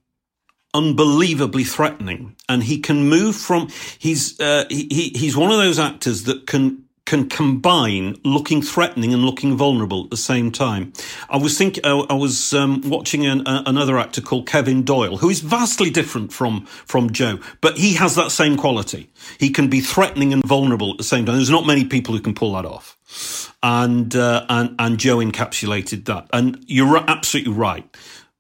unbelievably 0.75 1.65
threatening, 1.65 2.37
and 2.49 2.65
he 2.65 2.79
can 2.81 3.09
move 3.09 3.37
from. 3.37 3.69
He's 3.99 4.39
uh, 4.41 4.65
he, 4.69 5.13
he's 5.15 5.37
one 5.37 5.51
of 5.51 5.59
those 5.59 5.79
actors 5.79 6.25
that 6.25 6.47
can 6.47 6.85
can 7.09 7.27
combine 7.27 8.15
looking 8.23 8.61
threatening 8.61 9.15
and 9.15 9.25
looking 9.25 9.57
vulnerable 9.57 10.05
at 10.05 10.11
the 10.11 10.17
same 10.17 10.53
time. 10.53 10.93
I 11.31 11.39
was 11.39 11.57
thinking, 11.57 11.83
uh, 11.87 12.01
I 12.11 12.13
was 12.13 12.53
um, 12.53 12.83
watching 12.85 13.25
an, 13.25 13.47
uh, 13.47 13.63
another 13.65 13.99
actor 13.99 14.21
called 14.21 14.47
Kevin 14.47 14.83
Doyle, 14.83 15.17
who 15.17 15.31
is 15.31 15.41
vastly 15.41 15.89
different 15.89 16.35
from 16.35 16.67
from 16.67 17.11
Joe, 17.11 17.39
but 17.63 17.79
he 17.79 17.95
has 17.95 18.15
that 18.17 18.31
same 18.31 18.59
quality. 18.59 19.09
He 19.41 19.49
can 19.49 19.69
be 19.69 19.81
threatening 19.81 20.35
and 20.35 20.45
vulnerable 20.45 20.91
at 20.91 20.99
the 20.99 21.05
same 21.05 21.25
time. 21.25 21.37
There's 21.37 21.49
not 21.49 21.67
many 21.67 21.87
people 21.87 22.15
who 22.15 22.21
can 22.21 22.35
pull 22.35 22.53
that 22.53 22.67
off, 22.67 23.57
and 23.63 24.15
uh, 24.15 24.45
and 24.51 24.75
and 24.79 24.99
Joe 24.99 25.17
encapsulated 25.17 26.05
that. 26.05 26.29
And 26.35 26.63
you're 26.67 26.99
absolutely 26.99 27.55
right 27.55 27.89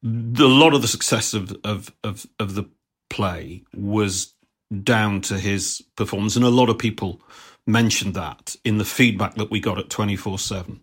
the, 0.02 0.44
a 0.44 0.46
lot 0.46 0.74
of 0.74 0.82
the 0.82 0.88
success 0.88 1.34
of, 1.34 1.56
of, 1.64 1.92
of, 2.04 2.26
of 2.38 2.54
the 2.54 2.64
play 3.10 3.64
was 3.74 4.34
down 4.82 5.20
to 5.22 5.38
his 5.38 5.82
performance. 5.96 6.36
And 6.36 6.44
a 6.44 6.50
lot 6.50 6.68
of 6.68 6.78
people 6.78 7.20
mentioned 7.66 8.14
that 8.14 8.56
in 8.64 8.78
the 8.78 8.84
feedback 8.84 9.34
that 9.34 9.50
we 9.50 9.60
got 9.60 9.78
at 9.78 9.90
24 9.90 10.38
7. 10.38 10.80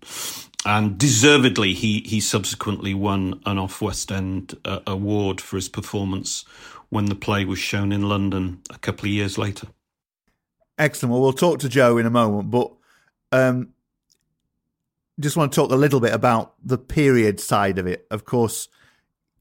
And 0.68 0.98
deservedly, 0.98 1.74
he, 1.74 2.02
he 2.02 2.20
subsequently 2.20 2.94
won 2.96 3.40
an 3.46 3.60
Off 3.60 3.82
West 3.82 4.12
End 4.12 4.58
uh, 4.66 4.80
award 4.88 5.40
for 5.40 5.58
his 5.58 5.70
performance 5.70 6.44
when 6.90 7.06
the 7.06 7.16
play 7.16 7.46
was 7.46 7.60
shown 7.60 7.92
in 7.92 8.10
London 8.10 8.62
a 8.72 8.78
couple 8.80 9.06
of 9.06 9.12
years 9.12 9.38
later. 9.38 9.68
Excellent. 10.78 11.12
Well, 11.12 11.22
we'll 11.22 11.34
talk 11.34 11.60
to 11.60 11.70
Joe 11.70 11.98
in 11.98 12.06
a 12.06 12.10
moment, 12.10 12.50
but 12.50 12.72
um, 13.32 13.70
just 15.20 15.38
want 15.38 15.52
to 15.52 15.56
talk 15.56 15.72
a 15.72 15.76
little 15.76 16.00
bit 16.00 16.14
about 16.14 16.56
the 16.64 16.78
period 16.78 17.40
side 17.40 17.78
of 17.78 17.88
it. 17.88 18.08
Of 18.10 18.26
course, 18.26 18.68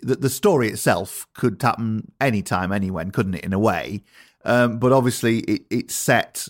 the, 0.04 0.16
the 0.16 0.30
story 0.30 0.68
itself 0.68 1.26
could 1.34 1.60
happen 1.60 2.12
anytime, 2.20 2.72
anywhen, 2.72 3.10
couldn't 3.10 3.34
it, 3.34 3.44
in 3.44 3.52
a 3.52 3.58
way? 3.58 4.02
Um, 4.44 4.78
but 4.78 4.92
obviously, 4.92 5.38
it, 5.40 5.62
it's 5.70 5.94
set 5.94 6.48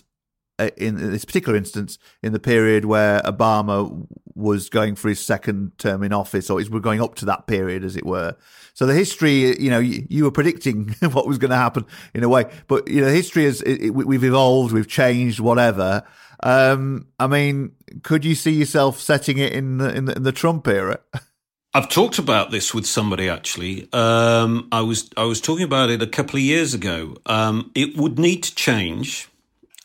uh, 0.59 0.69
in 0.77 0.95
this 0.95 1.25
particular 1.25 1.57
instance 1.57 1.97
in 2.21 2.33
the 2.33 2.39
period 2.39 2.85
where 2.85 3.21
Obama 3.21 4.07
was 4.35 4.69
going 4.69 4.95
for 4.95 5.07
his 5.07 5.19
second 5.19 5.77
term 5.77 6.03
in 6.03 6.11
office, 6.11 6.49
or 6.49 6.61
we're 6.69 6.79
going 6.79 7.01
up 7.01 7.15
to 7.15 7.25
that 7.25 7.47
period, 7.47 7.83
as 7.83 7.95
it 7.95 8.05
were. 8.05 8.35
So 8.73 8.85
the 8.85 8.93
history, 8.93 9.59
you 9.61 9.69
know, 9.69 9.79
you, 9.79 10.05
you 10.09 10.25
were 10.25 10.31
predicting 10.31 10.89
what 11.11 11.27
was 11.27 11.37
going 11.37 11.51
to 11.51 11.57
happen 11.57 11.85
in 12.13 12.23
a 12.23 12.29
way, 12.29 12.45
but 12.67 12.87
you 12.89 13.01
know, 13.01 13.07
history 13.07 13.45
is 13.45 13.61
it, 13.61 13.91
we've 13.91 14.23
evolved, 14.23 14.73
we've 14.73 14.87
changed, 14.87 15.39
whatever. 15.39 16.03
Um, 16.43 17.07
I 17.17 17.27
mean, 17.27 17.71
could 18.03 18.25
you 18.25 18.35
see 18.35 18.51
yourself 18.51 18.99
setting 18.99 19.37
it 19.37 19.53
in 19.53 19.77
the, 19.77 19.95
in 19.95 20.05
the, 20.05 20.15
in 20.17 20.23
the 20.23 20.33
Trump 20.33 20.67
era? 20.67 20.99
I've 21.75 21.89
talked 21.89 22.19
about 22.19 22.51
this 22.51 22.73
with 22.73 22.85
somebody 22.85 23.27
actually. 23.27 23.89
Um, 23.91 24.69
I 24.71 24.79
was 24.79 25.09
I 25.17 25.25
was 25.25 25.41
talking 25.41 25.65
about 25.65 25.89
it 25.89 26.01
a 26.01 26.07
couple 26.07 26.37
of 26.37 26.41
years 26.41 26.73
ago. 26.73 27.17
Um, 27.25 27.69
it 27.75 27.97
would 27.97 28.17
need 28.17 28.43
to 28.43 28.55
change, 28.55 29.27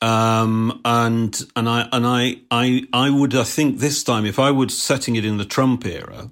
um, 0.01 0.80
and 0.84 1.36
and 1.57 1.68
I 1.68 1.88
and 1.91 2.07
I 2.07 2.43
I 2.49 2.84
I 2.93 3.11
would 3.11 3.34
I 3.34 3.43
think 3.43 3.80
this 3.80 4.05
time 4.05 4.24
if 4.24 4.38
I 4.38 4.53
were 4.53 4.68
setting 4.68 5.16
it 5.16 5.24
in 5.24 5.38
the 5.38 5.45
Trump 5.45 5.84
era, 5.84 6.30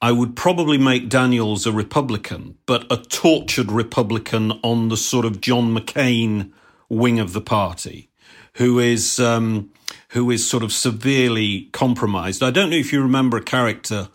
I 0.00 0.12
would 0.12 0.34
probably 0.34 0.78
make 0.78 1.10
Daniels 1.10 1.66
a 1.66 1.72
Republican, 1.72 2.56
but 2.64 2.90
a 2.90 2.96
tortured 2.96 3.70
Republican 3.70 4.52
on 4.62 4.88
the 4.88 4.96
sort 4.96 5.26
of 5.26 5.42
John 5.42 5.76
McCain 5.76 6.52
wing 6.88 7.20
of 7.20 7.34
the 7.34 7.42
party, 7.42 8.08
who 8.54 8.78
is 8.78 9.20
um, 9.20 9.72
who 10.12 10.30
is 10.30 10.48
sort 10.48 10.62
of 10.62 10.72
severely 10.72 11.68
compromised. 11.72 12.42
I 12.42 12.50
don't 12.50 12.70
know 12.70 12.76
if 12.76 12.94
you 12.94 13.02
remember 13.02 13.36
a 13.36 13.42
character 13.42 14.08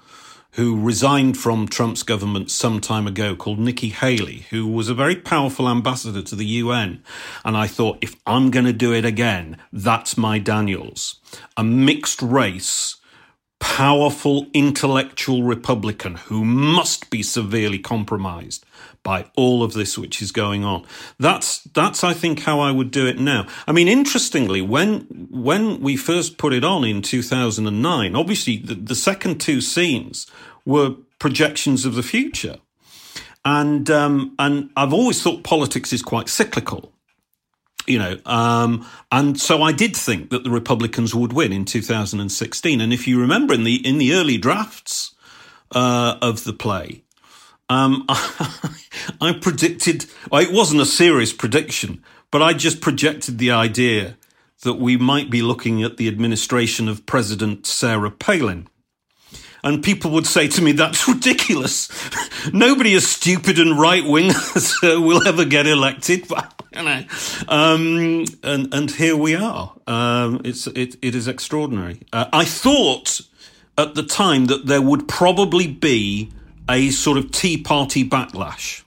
who 0.55 0.79
resigned 0.79 1.37
from 1.37 1.67
Trump's 1.67 2.01
government 2.01 2.49
some 2.49 2.79
time 2.79 3.07
ago 3.07 3.35
called 3.35 3.59
Nikki 3.59 3.89
Haley, 3.89 4.45
who 4.51 4.65
was 4.65 4.87
a 4.87 4.93
very 4.93 5.15
powerful 5.15 5.67
ambassador 5.67 6.21
to 6.21 6.35
the 6.35 6.45
UN. 6.45 7.03
And 7.43 7.57
I 7.57 7.67
thought, 7.67 7.97
if 8.01 8.15
I'm 8.25 8.51
going 8.51 8.65
to 8.65 8.71
do 8.71 8.93
it 8.93 9.03
again, 9.03 9.57
that's 9.73 10.17
my 10.17 10.39
Daniels. 10.39 11.19
A 11.57 11.63
mixed 11.63 12.21
race, 12.21 12.95
powerful 13.65 14.45
intellectual 14.53 15.41
Republican 15.41 16.15
who 16.15 16.45
must 16.45 17.09
be 17.09 17.23
severely 17.23 17.79
compromised 17.79 18.63
by 19.01 19.25
all 19.35 19.63
of 19.63 19.73
this 19.73 19.97
which 19.97 20.21
is 20.21 20.31
going 20.31 20.63
on. 20.63 20.85
That's 21.19 21.63
that's 21.73 22.03
I 22.03 22.13
think 22.13 22.41
how 22.41 22.59
I 22.59 22.71
would 22.71 22.91
do 22.91 23.07
it 23.07 23.19
now. 23.19 23.47
I 23.67 23.71
mean, 23.71 23.87
interestingly, 23.87 24.61
when 24.61 25.27
when 25.31 25.81
we 25.81 25.97
first 25.97 26.37
put 26.37 26.53
it 26.53 26.63
on 26.63 26.85
in 26.85 27.01
2009, 27.01 28.15
obviously 28.15 28.57
the, 28.57 28.75
the 28.75 28.95
second 28.95 29.41
two 29.41 29.61
scenes 29.61 30.27
were 30.63 30.91
projections 31.17 31.85
of 31.85 31.95
the 31.95 32.03
future. 32.03 32.57
and 33.43 33.89
um, 33.89 34.35
and 34.37 34.69
I've 34.77 34.93
always 34.93 35.21
thought 35.23 35.43
politics 35.43 35.91
is 35.91 36.03
quite 36.03 36.29
cyclical 36.29 36.91
you 37.87 37.99
know, 37.99 38.17
um, 38.25 38.85
and 39.11 39.39
so 39.39 39.61
I 39.61 39.71
did 39.71 39.95
think 39.95 40.29
that 40.29 40.43
the 40.43 40.49
Republicans 40.49 41.13
would 41.13 41.33
win 41.33 41.53
in 41.53 41.65
2016. 41.65 42.81
And 42.81 42.93
if 42.93 43.07
you 43.07 43.19
remember, 43.19 43.53
in 43.53 43.63
the 43.63 43.75
in 43.75 43.97
the 43.97 44.13
early 44.13 44.37
drafts 44.37 45.15
uh, 45.71 46.17
of 46.21 46.43
the 46.43 46.53
play, 46.53 47.03
um, 47.69 48.05
I, 48.09 48.77
I 49.21 49.33
predicted. 49.33 50.05
Well, 50.31 50.41
it 50.41 50.51
wasn't 50.51 50.81
a 50.81 50.85
serious 50.85 51.33
prediction, 51.33 52.03
but 52.31 52.41
I 52.41 52.53
just 52.53 52.81
projected 52.81 53.37
the 53.37 53.51
idea 53.51 54.17
that 54.63 54.75
we 54.75 54.97
might 54.97 55.29
be 55.29 55.41
looking 55.41 55.83
at 55.83 55.97
the 55.97 56.07
administration 56.07 56.87
of 56.87 57.05
President 57.05 57.65
Sarah 57.65 58.11
Palin. 58.11 58.67
And 59.63 59.83
people 59.83 60.11
would 60.11 60.27
say 60.27 60.47
to 60.49 60.61
me, 60.61 60.73
that's 60.73 61.07
ridiculous. 61.07 61.89
Nobody 62.53 62.93
as 62.93 63.07
stupid 63.07 63.57
and 63.57 63.79
right 63.79 64.05
wing 64.05 64.29
as 64.55 64.75
uh, 64.83 65.01
will 65.01 65.27
ever 65.27 65.43
get 65.43 65.65
elected. 65.65 66.27
Know, 66.83 67.03
um, 67.47 68.25
and, 68.43 68.73
and 68.73 68.91
here 68.91 69.15
we 69.15 69.35
are. 69.35 69.73
Um, 69.87 70.41
it's, 70.43 70.67
it, 70.67 70.95
it 71.01 71.15
is 71.15 71.27
extraordinary. 71.27 72.01
Uh, 72.11 72.25
I 72.33 72.45
thought 72.45 73.21
at 73.77 73.95
the 73.95 74.03
time 74.03 74.45
that 74.45 74.65
there 74.65 74.81
would 74.81 75.07
probably 75.07 75.67
be 75.67 76.31
a 76.69 76.89
sort 76.89 77.17
of 77.17 77.31
Tea 77.31 77.57
Party 77.57 78.07
backlash. 78.07 78.83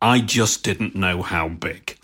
I 0.00 0.20
just 0.20 0.64
didn't 0.64 0.96
know 0.96 1.22
how 1.22 1.48
big. 1.48 1.96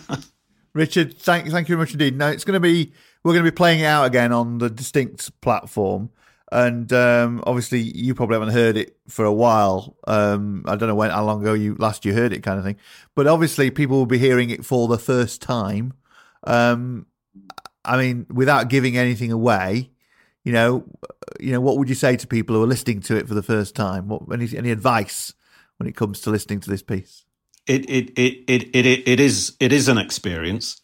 Richard, 0.74 1.16
thank 1.18 1.48
thank 1.48 1.68
you 1.68 1.76
very 1.76 1.84
much 1.86 1.92
indeed. 1.92 2.16
Now 2.16 2.28
it's 2.28 2.44
going 2.44 2.54
to 2.54 2.60
be 2.60 2.92
we're 3.22 3.32
going 3.32 3.44
to 3.44 3.50
be 3.50 3.54
playing 3.54 3.80
it 3.80 3.84
out 3.84 4.04
again 4.04 4.32
on 4.32 4.58
the 4.58 4.68
distinct 4.68 5.40
platform, 5.40 6.10
and 6.50 6.92
um, 6.92 7.42
obviously 7.46 7.80
you 7.80 8.14
probably 8.14 8.34
haven't 8.34 8.54
heard 8.54 8.76
it 8.76 8.96
for 9.08 9.24
a 9.24 9.32
while. 9.32 9.96
Um, 10.06 10.64
I 10.66 10.76
don't 10.76 10.88
know 10.88 10.94
when 10.94 11.10
how 11.10 11.24
long 11.24 11.42
ago 11.42 11.54
you 11.54 11.74
last 11.76 12.04
you 12.04 12.14
heard 12.14 12.32
it, 12.32 12.42
kind 12.42 12.58
of 12.58 12.64
thing. 12.64 12.76
But 13.14 13.26
obviously 13.26 13.70
people 13.70 13.98
will 13.98 14.06
be 14.06 14.18
hearing 14.18 14.50
it 14.50 14.64
for 14.64 14.88
the 14.88 14.98
first 14.98 15.42
time. 15.42 15.94
Um, 16.44 17.06
I 17.84 17.96
mean, 17.96 18.26
without 18.30 18.68
giving 18.68 18.96
anything 18.96 19.32
away, 19.32 19.90
you 20.44 20.52
know, 20.52 20.84
you 21.40 21.52
know, 21.52 21.60
what 21.60 21.78
would 21.78 21.88
you 21.88 21.94
say 21.94 22.16
to 22.16 22.26
people 22.26 22.56
who 22.56 22.62
are 22.62 22.66
listening 22.66 23.00
to 23.02 23.16
it 23.16 23.28
for 23.28 23.34
the 23.34 23.42
first 23.42 23.74
time? 23.74 24.08
What 24.08 24.22
any 24.32 24.48
any 24.56 24.70
advice 24.70 25.34
when 25.76 25.88
it 25.88 25.96
comes 25.96 26.20
to 26.22 26.30
listening 26.30 26.60
to 26.60 26.70
this 26.70 26.82
piece? 26.82 27.24
it 27.68 27.88
it 27.88 28.18
it 28.18 28.44
it 28.48 28.74
it, 28.74 29.08
it 29.08 29.20
is 29.20 29.54
it 29.60 29.72
is 29.72 29.88
an 29.88 29.98
experience, 29.98 30.80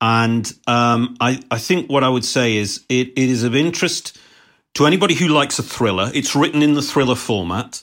and 0.00 0.50
um, 0.66 1.16
I 1.20 1.42
I 1.50 1.58
think 1.58 1.90
what 1.90 2.04
I 2.04 2.08
would 2.08 2.24
say 2.24 2.56
is 2.56 2.84
it, 2.88 3.08
it 3.08 3.28
is 3.28 3.42
of 3.42 3.54
interest 3.54 4.16
to 4.74 4.86
anybody 4.86 5.14
who 5.14 5.28
likes 5.28 5.58
a 5.58 5.62
thriller. 5.62 6.10
It's 6.14 6.34
written 6.34 6.62
in 6.62 6.74
the 6.74 6.82
thriller 6.82 7.14
format, 7.14 7.82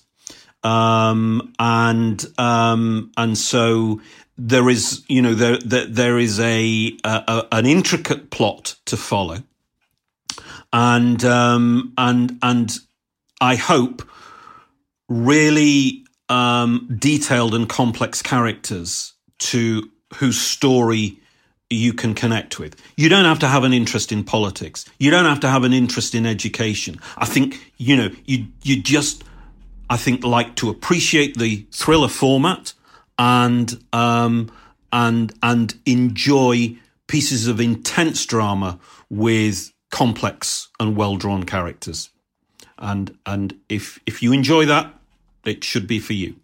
um, 0.63 1.53
and 1.59 2.25
um, 2.37 3.11
and 3.17 3.37
so 3.37 4.01
there 4.37 4.69
is 4.69 5.03
you 5.07 5.21
know 5.21 5.33
there 5.33 5.57
there, 5.57 5.85
there 5.85 6.19
is 6.19 6.39
a, 6.39 6.97
a, 7.03 7.45
an 7.51 7.65
intricate 7.65 8.29
plot 8.29 8.75
to 8.85 8.97
follow, 8.97 9.43
and 10.71 11.23
um, 11.23 11.93
and 11.97 12.37
and 12.41 12.77
I 13.41 13.55
hope 13.55 14.07
really 15.09 16.05
um, 16.29 16.95
detailed 16.99 17.55
and 17.55 17.67
complex 17.67 18.21
characters 18.21 19.13
to 19.39 19.89
whose 20.15 20.39
story 20.39 21.19
you 21.69 21.93
can 21.93 22.13
connect 22.13 22.59
with. 22.59 22.75
You 22.95 23.09
don't 23.09 23.25
have 23.25 23.39
to 23.39 23.47
have 23.47 23.63
an 23.63 23.73
interest 23.73 24.11
in 24.11 24.23
politics. 24.23 24.85
You 24.99 25.11
don't 25.11 25.25
have 25.25 25.41
to 25.41 25.49
have 25.49 25.63
an 25.63 25.73
interest 25.73 26.15
in 26.15 26.25
education. 26.25 26.99
I 27.17 27.25
think, 27.25 27.73
you 27.77 27.95
know, 27.95 28.09
you, 28.25 28.47
you 28.63 28.81
just, 28.81 29.23
I 29.89 29.97
think, 29.97 30.23
like 30.23 30.55
to 30.57 30.69
appreciate 30.69 31.37
the 31.37 31.65
thriller 31.71 32.07
format 32.07 32.73
and, 33.19 33.83
um, 33.91 34.51
and, 34.93 35.33
and 35.43 35.75
enjoy 35.85 36.77
pieces 37.07 37.47
of 37.47 37.59
intense 37.59 38.25
drama 38.25 38.79
with 39.09 39.73
complex 39.91 40.69
and 40.79 40.95
well 40.95 41.17
drawn 41.17 41.43
characters. 41.43 42.09
And, 42.77 43.17
and 43.25 43.59
if, 43.67 43.99
if 44.05 44.23
you 44.23 44.31
enjoy 44.31 44.65
that, 44.67 44.93
it 45.43 45.63
should 45.63 45.87
be 45.87 45.99
for 45.99 46.13
you. 46.13 46.35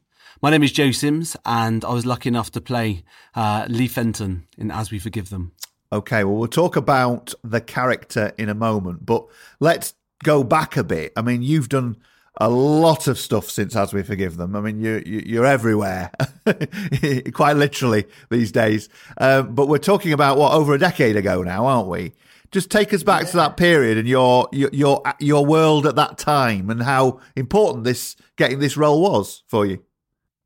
My 0.44 0.50
name 0.50 0.64
is 0.64 0.74
Joe 0.74 0.92
Sims, 0.92 1.38
and 1.46 1.86
I 1.86 1.94
was 1.94 2.06
lucky 2.06 2.28
enough 2.28 2.52
to 2.52 2.60
play 2.60 3.06
uh, 3.34 3.66
Lee 3.70 3.88
Fenton 3.88 4.46
in 4.58 4.72
As 4.72 4.92
We 4.92 5.00
Forgive 5.00 5.30
Them. 5.30 5.54
Okay, 5.90 6.26
well, 6.26 6.36
we'll 6.36 6.50
talk 6.50 6.76
about 6.76 7.34
the 7.46 7.62
character 7.62 8.34
in 8.38 8.50
a 8.50 8.54
moment, 8.54 9.06
but 9.06 9.26
let's 9.62 9.94
go 10.22 10.44
back 10.44 10.76
a 10.76 10.84
bit. 10.84 11.14
I 11.16 11.22
mean, 11.22 11.44
you've 11.44 11.70
done 11.70 11.96
a 12.42 12.50
lot 12.50 13.08
of 13.08 13.18
stuff 13.18 13.50
since 13.50 13.74
As 13.74 13.94
We 13.94 14.04
Forgive 14.04 14.36
Them. 14.36 14.54
I 14.58 14.60
mean, 14.60 14.82
you're, 14.82 15.00
you're 15.04 15.46
everywhere, 15.46 16.12
quite 17.34 17.56
literally 17.56 18.04
these 18.30 18.52
days. 18.52 18.90
Um, 19.20 19.56
but 19.56 19.70
we're 19.70 19.78
talking 19.78 20.12
about 20.12 20.38
what 20.38 20.52
over 20.52 20.74
a 20.74 20.78
decade 20.78 21.16
ago 21.16 21.42
now, 21.44 21.68
aren't 21.68 21.88
we? 21.88 22.12
Just 22.52 22.70
take 22.70 22.94
us 22.94 23.02
back 23.02 23.22
yeah. 23.22 23.30
to 23.30 23.38
that 23.38 23.56
period 23.56 23.98
and 23.98 24.10
your, 24.10 24.50
your 24.52 24.70
your 24.74 25.02
your 25.22 25.46
world 25.46 25.88
at 25.88 25.96
that 25.96 26.18
time 26.18 26.70
and 26.70 26.84
how 26.84 27.22
important 27.38 27.86
this 27.86 28.18
getting 28.36 28.60
this 28.60 28.76
role 28.76 29.02
was 29.02 29.44
for 29.48 29.66
you. 29.66 29.82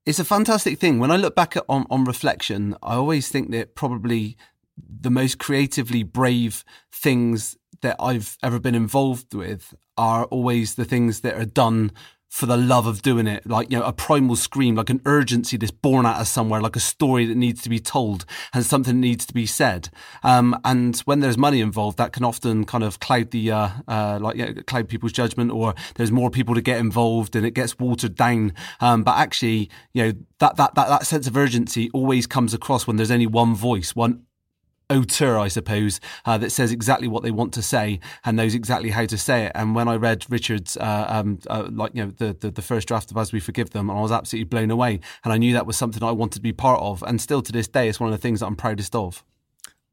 It's 0.08 0.20
a 0.20 0.24
fantastic 0.24 0.80
thing. 0.80 1.00
When 1.00 1.12
I 1.12 1.18
look 1.18 1.36
back 1.36 1.58
at, 1.58 1.66
on 1.68 1.86
on 1.90 2.06
reflection, 2.06 2.78
I 2.82 2.96
always 2.96 3.28
think 3.28 3.52
that 3.52 3.76
probably 3.76 4.38
the 4.78 5.12
most 5.12 5.38
creatively 5.38 6.02
brave 6.04 6.64
things 6.90 7.58
that 7.82 7.98
I've 8.00 8.38
ever 8.42 8.58
been 8.58 8.74
involved 8.74 9.34
with 9.34 9.74
are 9.98 10.24
always 10.28 10.76
the 10.76 10.86
things 10.86 11.20
that 11.22 11.34
are 11.34 11.44
done 11.44 11.92
for 12.30 12.46
the 12.46 12.58
love 12.58 12.86
of 12.86 13.02
doing 13.02 13.26
it, 13.26 13.48
like 13.48 13.72
you 13.72 13.80
know, 13.80 13.86
a 13.86 13.94
primal 13.94 14.36
scream, 14.36 14.76
like 14.76 14.90
an 14.90 15.02
urgency 15.06 15.58
that's 15.58 15.72
born 15.72 16.06
out 16.06 16.20
of 16.20 16.28
somewhere, 16.28 16.62
like 16.62 16.76
a 16.76 16.82
story 16.82 17.26
that 17.26 17.38
needs 17.38 17.62
to 17.62 17.70
be 17.70 17.80
told 17.80 18.26
and 18.54 18.66
something 18.66 19.00
needs 19.00 19.26
to 19.26 19.34
be 19.34 19.46
said. 19.46 19.90
Um, 20.24 20.60
and 20.66 20.98
when 21.00 21.22
there's 21.22 21.38
money 21.38 21.62
involved, 21.62 21.98
that 21.98 22.14
can 22.14 22.24
often 22.24 22.66
kind 22.66 22.84
of 22.84 23.00
cloud 23.00 23.32
the 23.32 23.52
uh, 23.52 23.70
uh, 23.88 24.20
like 24.22 24.66
cloud 24.68 24.90
people's 24.90 25.14
judgment, 25.14 25.52
or 25.52 25.74
there's 25.96 26.12
more 26.12 26.30
people 26.30 26.54
to 26.56 26.62
get 26.62 26.80
involved 26.80 27.36
and 27.36 27.46
it 27.46 27.52
gets 27.52 27.80
watered 27.80 28.16
down. 28.16 28.54
Um, 28.82 29.04
but 29.04 29.18
actually, 29.18 29.70
you 29.94 30.04
know, 30.04 30.14
that, 30.40 30.58
that 30.58 30.76
that 30.76 30.90
that 30.90 31.06
sense 31.06 31.28
of 31.28 31.38
urgency 31.38 31.90
always 31.94 32.28
comes 32.28 32.54
across 32.54 32.86
when 32.86 32.98
there's 32.98 33.12
only 33.12 33.28
one 33.28 33.56
voice, 33.56 33.96
one 33.96 34.27
auteur, 34.90 35.38
I 35.38 35.48
suppose, 35.48 36.00
uh, 36.26 36.38
that 36.38 36.52
says 36.52 36.72
exactly 36.72 37.08
what 37.08 37.24
they 37.24 37.32
want 37.32 37.54
to 37.54 37.62
say 37.62 38.00
and 38.24 38.38
knows 38.38 38.56
exactly 38.56 38.92
how 38.92 39.06
to 39.06 39.18
say 39.18 39.46
it. 39.46 39.52
And 39.56 39.76
when 39.76 39.88
I 39.88 39.96
read 39.96 40.26
Richard's, 40.30 40.78
uh, 40.78 41.06
um, 41.10 41.40
uh, 41.50 41.68
like 41.72 41.94
you 41.94 42.06
know, 42.06 42.12
the, 42.18 42.34
the, 42.40 42.52
the 42.52 42.62
first 42.62 42.88
draft 42.88 43.12
of 43.12 43.18
As 43.18 43.34
We 43.34 43.40
Forgive 43.40 43.72
Them, 43.72 43.90
I 43.90 44.02
was 44.02 44.12
absolutely 44.12 44.46
blown 44.46 44.72
away, 44.72 45.00
and 45.24 45.34
I 45.34 45.38
knew 45.38 45.54
that 45.54 45.66
was 45.66 45.78
something 45.78 46.02
I 46.04 46.12
wanted 46.12 46.38
to 46.38 46.42
be 46.42 46.54
part 46.54 46.82
of. 46.82 47.04
And 47.04 47.20
still 47.22 47.42
to 47.42 47.52
this 47.52 47.68
day, 47.68 47.90
it's 47.90 48.00
one 48.00 48.12
of 48.12 48.18
the 48.18 48.22
things 48.22 48.40
that 48.40 48.48
I'm 48.48 48.56
proudest 48.56 48.96
of. 48.96 49.24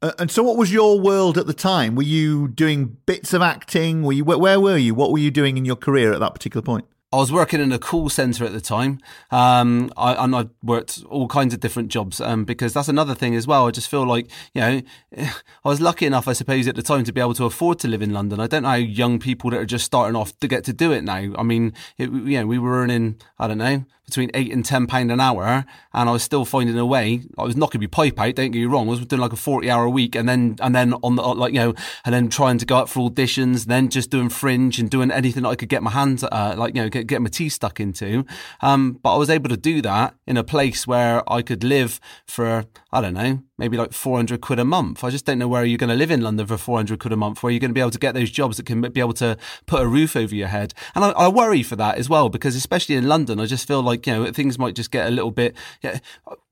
Uh, 0.03 0.13
and 0.19 0.31
so, 0.31 0.43
what 0.43 0.57
was 0.57 0.73
your 0.73 1.01
world 1.01 1.39
at 1.39 1.47
the 1.47 1.55
time? 1.55 1.95
Were 1.95 2.03
you 2.03 2.49
doing 2.49 2.99
bits 3.07 3.33
of 3.33 3.41
acting? 3.43 4.03
Were 4.03 4.13
you 4.13 4.25
where 4.25 4.61
were 4.61 4.77
you? 4.77 4.95
What 4.95 5.13
were 5.13 5.19
you 5.19 5.31
doing 5.31 5.57
in 5.57 5.65
your 5.65 5.77
career 5.77 6.13
at 6.13 6.21
that 6.21 6.35
particular 6.35 6.63
point? 6.63 6.85
I 7.15 7.17
was 7.19 7.31
working 7.31 7.61
in 7.61 7.71
a 7.71 7.79
call 7.79 8.09
center 8.09 8.45
at 8.45 8.53
the 8.53 8.61
time, 8.61 8.99
um, 9.31 9.93
I, 9.97 10.25
and 10.25 10.35
I 10.35 10.47
worked 10.65 11.01
all 11.09 11.29
kinds 11.29 11.55
of 11.55 11.61
different 11.61 11.89
jobs 11.89 12.21
um, 12.21 12.45
because 12.45 12.73
that's 12.73 12.89
another 12.89 13.15
thing 13.15 13.37
as 13.37 13.47
well. 13.47 13.69
I 13.69 13.71
just 13.71 13.89
feel 13.89 14.05
like 14.05 14.29
you 14.53 14.61
know, 14.61 14.83
I 15.19 15.33
was 15.69 15.81
lucky 15.81 16.07
enough, 16.07 16.27
I 16.27 16.33
suppose, 16.33 16.67
at 16.67 16.75
the 16.75 16.83
time 16.83 17.05
to 17.05 17.13
be 17.13 17.21
able 17.21 17.35
to 17.35 17.45
afford 17.45 17.79
to 17.81 17.89
live 17.89 18.03
in 18.03 18.13
London. 18.13 18.41
I 18.41 18.49
don't 18.49 18.65
know 18.65 18.71
how 18.71 18.75
young 18.75 19.21
people 19.21 19.51
that 19.51 19.61
are 19.61 19.65
just 19.65 19.85
starting 19.85 20.17
off 20.17 20.37
to 20.41 20.49
get 20.49 20.65
to 20.65 20.73
do 20.73 20.91
it 20.91 21.05
now. 21.05 21.33
I 21.39 21.45
mean, 21.45 21.73
it, 21.99 22.11
you 22.11 22.41
know, 22.41 22.47
we 22.47 22.59
were 22.59 22.83
earning, 22.83 23.21
I 23.39 23.47
don't 23.47 23.59
know, 23.59 23.85
between 24.07 24.31
eight 24.35 24.53
and 24.53 24.65
ten 24.65 24.87
pound 24.87 25.11
an 25.11 25.21
hour, 25.21 25.65
and 25.93 26.09
I 26.09 26.13
was 26.13 26.23
still 26.23 26.45
finding 26.45 26.79
a 26.79 26.87
way. 26.87 27.23
I 27.39 27.43
was 27.43 27.57
knocking 27.57 27.81
my 27.81 27.87
pipe 27.87 28.19
out. 28.19 28.35
Don't 28.35 28.51
get 28.51 28.59
me 28.59 28.65
wrong. 28.67 28.89
I 28.89 28.91
was 28.91 29.07
doing 29.07 29.21
like 29.21 29.33
a 29.33 29.37
forty 29.37 29.71
hour 29.71 29.85
a 29.85 29.91
week, 29.91 30.15
and 30.15 30.29
then 30.29 30.57
and 30.61 30.75
then 30.75 30.95
on 31.03 31.17
the 31.17 31.23
like 31.23 31.53
you 31.53 31.61
know, 31.61 31.75
and 32.05 32.15
then 32.15 32.29
trying 32.29 32.59
to 32.59 32.67
go 32.67 32.77
out 32.77 32.89
for 32.89 33.09
auditions, 33.11 33.67
then 33.67 33.89
just 33.89 34.11
doing 34.11 34.29
fringe 34.29 34.79
and 34.79 34.91
doing 34.91 35.11
anything 35.11 35.45
I 35.45 35.55
could 35.55 35.69
get 35.69 35.83
my 35.83 35.91
hands 35.91 36.25
uh, 36.25 36.55
like 36.57 36.75
you 36.75 36.83
know 36.83 36.89
get, 36.89 37.07
get 37.07 37.23
my 37.23 37.29
teeth 37.29 37.55
stuck 37.55 37.81
into. 37.81 38.25
Um, 38.61 38.99
but 39.03 39.15
I 39.15 39.19
was 39.19 39.31
able 39.31 39.49
to 39.49 39.57
do 39.57 39.83
that 39.83 40.15
in 40.27 40.37
a 40.37 40.45
place 40.45 40.87
where 40.87 41.23
I 41.31 41.43
could 41.43 41.65
live 41.65 42.01
for 42.27 42.65
I 42.93 43.01
don't 43.01 43.15
know 43.15 43.43
maybe 43.57 43.77
like 43.77 43.93
400 43.93 44.41
quid 44.41 44.59
a 44.59 44.65
month. 44.65 45.05
I 45.05 45.11
just 45.11 45.25
don't 45.25 45.39
know 45.39 45.49
where 45.49 45.65
you're 45.65 45.79
going 45.79 45.91
to 45.91 45.97
live 45.97 46.11
in 46.11 46.21
London 46.21 46.47
for 46.47 46.57
400 46.57 46.99
quid 46.99 47.13
a 47.13 47.17
month, 47.17 47.43
where 47.43 47.53
you're 47.53 47.61
going 47.61 47.71
to 47.71 47.75
be 47.75 47.81
able 47.81 47.91
to 47.93 47.99
get 47.99 48.15
those 48.15 48.31
jobs 48.31 48.57
that 48.57 48.67
can 48.67 48.81
be 48.81 49.01
able 49.01 49.13
to 49.15 49.37
put 49.67 49.83
a 49.83 49.87
roof 49.87 50.17
over 50.17 50.35
your 50.35 50.49
head. 50.49 50.75
And 50.95 51.05
I, 51.05 51.11
I 51.11 51.29
worry 51.29 51.63
for 51.63 51.77
that 51.77 51.97
as 51.97 52.09
well, 52.09 52.29
because 52.29 52.57
especially 52.57 52.97
in 52.97 53.07
London, 53.07 53.39
I 53.39 53.47
just 53.47 53.69
feel 53.69 53.83
like, 53.83 53.94
you 53.95 54.13
know, 54.13 54.33
things 54.33 54.59
might 54.59 54.75
just 54.75 54.91
get 54.91 55.07
a 55.07 55.11
little 55.11 55.31
bit, 55.31 55.57
yeah, 55.83 55.99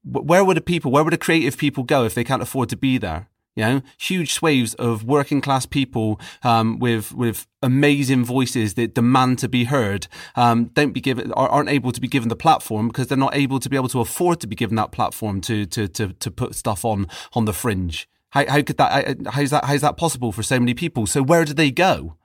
where 0.05 0.45
would 0.45 0.57
the 0.57 0.61
people, 0.62 0.90
where 0.90 1.05
would 1.05 1.12
the 1.12 1.18
creative 1.18 1.57
people 1.57 1.84
go 1.84 2.05
if 2.05 2.14
they 2.14 2.24
can't 2.24 2.43
afford 2.43 2.68
to 2.70 2.76
be 2.76 2.99
there? 2.99 3.28
You 3.55 3.64
know, 3.64 3.82
huge 3.99 4.32
swathes 4.32 4.72
of 4.74 5.05
working 5.05 5.43
class 5.43 5.66
people 5.66 6.18
um, 6.43 6.78
with 6.78 7.12
with 7.12 7.47
amazing 7.62 8.24
voices 8.24 8.74
that 8.74 8.95
demand 8.95 9.40
to 9.40 9.49
be 9.49 9.64
heard 9.64 10.09
um, 10.36 10.70
don't 10.72 10.93
be 10.93 11.03
given 11.03 11.30
aren't 11.34 11.68
able 11.68 11.93
to 11.93 12.01
be 12.01 12.09
given 12.09 12.30
the 12.30 12.36
platform 12.36 12.88
because 12.88 13.09
they're 13.09 13.18
not 13.18 13.34
able 13.34 13.61
to 13.61 13.68
be 13.68 13.76
able 13.76 13.88
to 13.88 14.01
afford 14.01 14.40
to 14.40 14.47
be 14.47 14.57
given 14.57 14.76
that 14.76 14.90
platform 14.90 15.43
to 15.43 15.66
to 15.66 15.86
to, 15.86 16.14
to 16.14 16.30
put 16.30 16.55
stuff 16.55 16.82
on 16.82 17.07
on 17.34 17.45
the 17.45 17.53
fringe. 17.53 18.09
How, 18.30 18.47
how 18.49 18.62
could 18.62 18.78
that? 18.78 19.18
How's 19.26 19.51
that? 19.51 19.66
How's 19.66 19.82
that 19.82 19.99
possible 19.99 20.32
for 20.32 20.43
so 20.43 20.59
many 20.59 20.72
people? 20.72 21.07
So 21.07 21.22
where 21.22 21.45
do 21.45 21.53
they 21.53 21.70
go? 21.70 22.16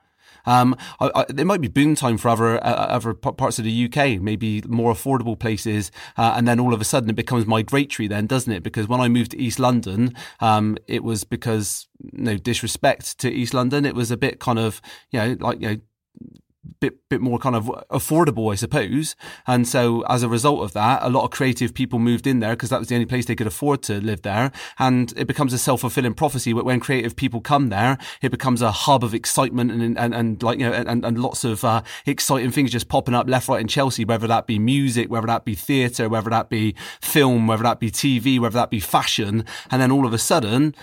Um, 0.48 0.74
I, 0.98 1.10
I, 1.14 1.24
it 1.28 1.46
might 1.46 1.60
be 1.60 1.68
boom 1.68 1.94
time 1.94 2.16
for 2.16 2.28
other 2.30 2.56
uh, 2.64 2.86
other 2.96 3.12
parts 3.12 3.58
of 3.58 3.64
the 3.66 3.84
UK, 3.84 4.20
maybe 4.20 4.62
more 4.62 4.92
affordable 4.92 5.38
places, 5.38 5.92
uh, 6.16 6.32
and 6.36 6.48
then 6.48 6.58
all 6.58 6.72
of 6.72 6.80
a 6.80 6.84
sudden 6.84 7.10
it 7.10 7.16
becomes 7.16 7.46
migratory. 7.46 8.08
Then 8.08 8.26
doesn't 8.26 8.52
it? 8.52 8.62
Because 8.62 8.88
when 8.88 9.00
I 9.00 9.08
moved 9.08 9.32
to 9.32 9.38
East 9.38 9.58
London, 9.58 10.14
um, 10.40 10.78
it 10.86 11.04
was 11.04 11.24
because 11.24 11.86
no 12.12 12.38
disrespect 12.38 13.18
to 13.18 13.30
East 13.30 13.52
London, 13.52 13.84
it 13.84 13.94
was 13.94 14.10
a 14.10 14.16
bit 14.16 14.40
kind 14.40 14.58
of 14.58 14.80
you 15.10 15.20
know 15.20 15.36
like 15.38 15.60
you 15.60 15.68
know 15.68 15.76
bit 16.80 17.08
bit 17.08 17.20
more 17.20 17.38
kind 17.38 17.56
of 17.56 17.66
affordable, 17.90 18.52
I 18.52 18.56
suppose. 18.56 19.16
And 19.46 19.66
so 19.66 20.02
as 20.02 20.22
a 20.22 20.28
result 20.28 20.62
of 20.62 20.72
that, 20.72 21.02
a 21.02 21.08
lot 21.08 21.24
of 21.24 21.30
creative 21.30 21.74
people 21.74 21.98
moved 21.98 22.26
in 22.26 22.40
there 22.40 22.50
because 22.50 22.70
that 22.70 22.78
was 22.78 22.88
the 22.88 22.94
only 22.94 23.06
place 23.06 23.26
they 23.26 23.34
could 23.34 23.46
afford 23.46 23.82
to 23.84 24.00
live 24.00 24.22
there. 24.22 24.52
And 24.78 25.12
it 25.16 25.26
becomes 25.26 25.52
a 25.52 25.58
self 25.58 25.80
fulfilling 25.80 26.14
prophecy. 26.14 26.52
But 26.52 26.64
when 26.64 26.80
creative 26.80 27.16
people 27.16 27.40
come 27.40 27.68
there, 27.68 27.98
it 28.22 28.30
becomes 28.30 28.62
a 28.62 28.70
hub 28.70 29.04
of 29.04 29.14
excitement 29.14 29.70
and 29.70 29.98
and, 29.98 30.14
and 30.14 30.42
like 30.42 30.58
you 30.58 30.68
know 30.68 30.72
and, 30.72 31.04
and 31.04 31.22
lots 31.22 31.44
of 31.44 31.64
uh, 31.64 31.82
exciting 32.06 32.50
things 32.50 32.70
just 32.70 32.88
popping 32.88 33.14
up 33.14 33.28
left, 33.28 33.48
right, 33.48 33.60
in 33.60 33.68
Chelsea. 33.68 34.04
Whether 34.04 34.26
that 34.26 34.46
be 34.46 34.58
music, 34.58 35.10
whether 35.10 35.26
that 35.26 35.44
be 35.44 35.54
theatre, 35.54 36.08
whether 36.08 36.30
that 36.30 36.48
be 36.48 36.74
film, 37.00 37.46
whether 37.46 37.62
that 37.62 37.80
be 37.80 37.90
TV, 37.90 38.38
whether 38.38 38.54
that 38.54 38.70
be 38.70 38.80
fashion, 38.80 39.44
and 39.70 39.80
then 39.80 39.90
all 39.90 40.06
of 40.06 40.12
a 40.12 40.18
sudden 40.18 40.74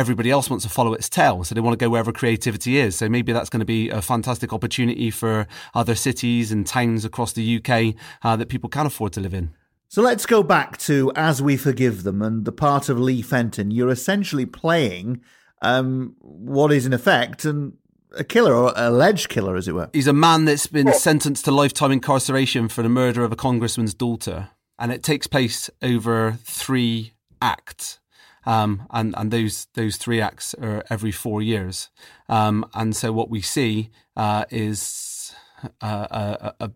everybody 0.00 0.30
else 0.30 0.50
wants 0.50 0.64
to 0.64 0.70
follow 0.70 0.94
its 0.94 1.08
tail. 1.08 1.44
So 1.44 1.54
they 1.54 1.60
want 1.60 1.78
to 1.78 1.84
go 1.84 1.90
wherever 1.90 2.12
creativity 2.12 2.78
is. 2.78 2.96
So 2.96 3.08
maybe 3.08 3.32
that's 3.32 3.50
going 3.50 3.60
to 3.60 3.66
be 3.66 3.90
a 3.90 4.02
fantastic 4.02 4.52
opportunity 4.52 5.10
for 5.10 5.46
other 5.74 5.94
cities 5.94 6.50
and 6.50 6.66
towns 6.66 7.04
across 7.04 7.32
the 7.32 7.56
UK 7.62 7.94
uh, 8.24 8.36
that 8.36 8.48
people 8.48 8.68
can 8.68 8.86
afford 8.86 9.12
to 9.12 9.20
live 9.20 9.34
in. 9.34 9.54
So 9.88 10.02
let's 10.02 10.24
go 10.24 10.42
back 10.42 10.78
to 10.78 11.12
As 11.16 11.42
We 11.42 11.56
Forgive 11.56 12.04
Them 12.04 12.22
and 12.22 12.44
the 12.44 12.52
part 12.52 12.88
of 12.88 12.98
Lee 12.98 13.22
Fenton. 13.22 13.70
You're 13.70 13.90
essentially 13.90 14.46
playing 14.46 15.20
um, 15.62 16.14
what 16.20 16.72
is, 16.72 16.86
in 16.86 16.92
effect, 16.92 17.44
an, 17.44 17.76
a 18.16 18.22
killer 18.22 18.54
or 18.54 18.72
alleged 18.76 19.28
killer, 19.28 19.56
as 19.56 19.66
it 19.66 19.72
were. 19.72 19.90
He's 19.92 20.06
a 20.06 20.12
man 20.12 20.44
that's 20.44 20.68
been 20.68 20.92
sentenced 20.94 21.44
to 21.46 21.50
lifetime 21.50 21.90
incarceration 21.90 22.68
for 22.68 22.82
the 22.82 22.88
murder 22.88 23.24
of 23.24 23.32
a 23.32 23.36
congressman's 23.36 23.92
daughter. 23.92 24.50
And 24.78 24.92
it 24.92 25.02
takes 25.02 25.26
place 25.26 25.68
over 25.82 26.38
three 26.44 27.12
acts. 27.42 27.98
Um, 28.46 28.86
and 28.90 29.14
and 29.16 29.30
those 29.30 29.66
those 29.74 29.96
three 29.96 30.20
acts 30.20 30.54
are 30.54 30.84
every 30.90 31.12
four 31.12 31.42
years. 31.42 31.90
Um, 32.28 32.64
and 32.74 32.96
so 32.96 33.12
what 33.12 33.30
we 33.30 33.42
see 33.42 33.90
uh, 34.16 34.44
is 34.50 35.34
uh, 35.82 36.06
a, 36.10 36.54
a, 36.60 36.70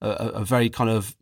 a, 0.00 0.08
a, 0.08 0.44
very 0.44 0.68
kind 0.68 0.90
of 0.90 1.16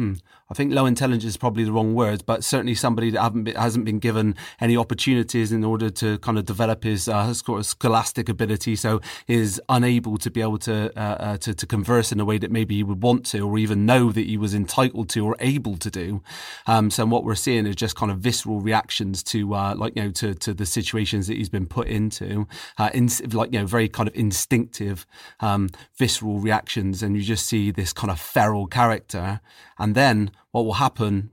hmm, 0.00 0.14
I 0.50 0.54
think 0.54 0.72
low 0.72 0.86
intelligence 0.86 1.24
is 1.24 1.36
probably 1.36 1.62
the 1.62 1.72
wrong 1.72 1.94
word, 1.94 2.24
but 2.24 2.42
certainly 2.42 2.74
somebody 2.74 3.10
that 3.10 3.30
been, 3.34 3.54
hasn't 3.54 3.84
been 3.84 3.98
given 3.98 4.34
any 4.58 4.76
opportunities 4.76 5.52
in 5.52 5.62
order 5.62 5.90
to 5.90 6.18
kind 6.18 6.38
of 6.38 6.46
develop 6.46 6.84
his 6.84 7.06
uh, 7.06 7.34
scholastic 7.34 8.28
ability, 8.30 8.76
so 8.76 9.02
is 9.28 9.60
unable 9.68 10.16
to 10.16 10.30
be 10.30 10.40
able 10.40 10.58
to, 10.58 10.90
uh, 10.98 11.00
uh, 11.00 11.36
to, 11.36 11.54
to 11.54 11.66
converse 11.66 12.12
in 12.12 12.18
a 12.18 12.24
way 12.24 12.38
that 12.38 12.50
maybe 12.50 12.76
he 12.76 12.82
would 12.82 13.02
want 13.02 13.26
to, 13.26 13.46
or 13.46 13.58
even 13.58 13.84
know 13.84 14.10
that 14.10 14.26
he 14.26 14.38
was 14.38 14.54
entitled 14.54 15.10
to 15.10 15.24
or 15.24 15.36
able 15.38 15.76
to 15.76 15.90
do. 15.90 16.22
Um, 16.66 16.90
so 16.90 17.04
what 17.04 17.22
we're 17.22 17.34
seeing 17.34 17.66
is 17.66 17.76
just 17.76 17.94
kind 17.94 18.10
of 18.10 18.18
visceral 18.18 18.60
reactions 18.60 19.22
to 19.24 19.54
uh, 19.54 19.74
like 19.76 19.94
you 19.96 20.04
know 20.04 20.10
to, 20.12 20.34
to 20.34 20.54
the 20.54 20.66
situations 20.66 21.26
that 21.26 21.36
he's 21.36 21.50
been 21.50 21.66
put 21.66 21.88
into, 21.88 22.48
uh, 22.78 22.88
in, 22.94 23.08
like 23.32 23.52
you 23.52 23.60
know 23.60 23.66
very 23.66 23.88
kind 23.88 24.08
of 24.08 24.14
instinctive, 24.16 25.06
um, 25.40 25.68
visceral 25.98 26.38
reactions, 26.38 27.02
and 27.02 27.16
you 27.16 27.22
just 27.22 27.46
see 27.46 27.70
this 27.70 27.92
kind 27.92 28.10
of 28.10 28.18
feral 28.18 28.66
character, 28.66 29.40
and 29.78 29.89
then 29.94 30.30
what 30.52 30.64
will 30.64 30.74
happen 30.74 31.30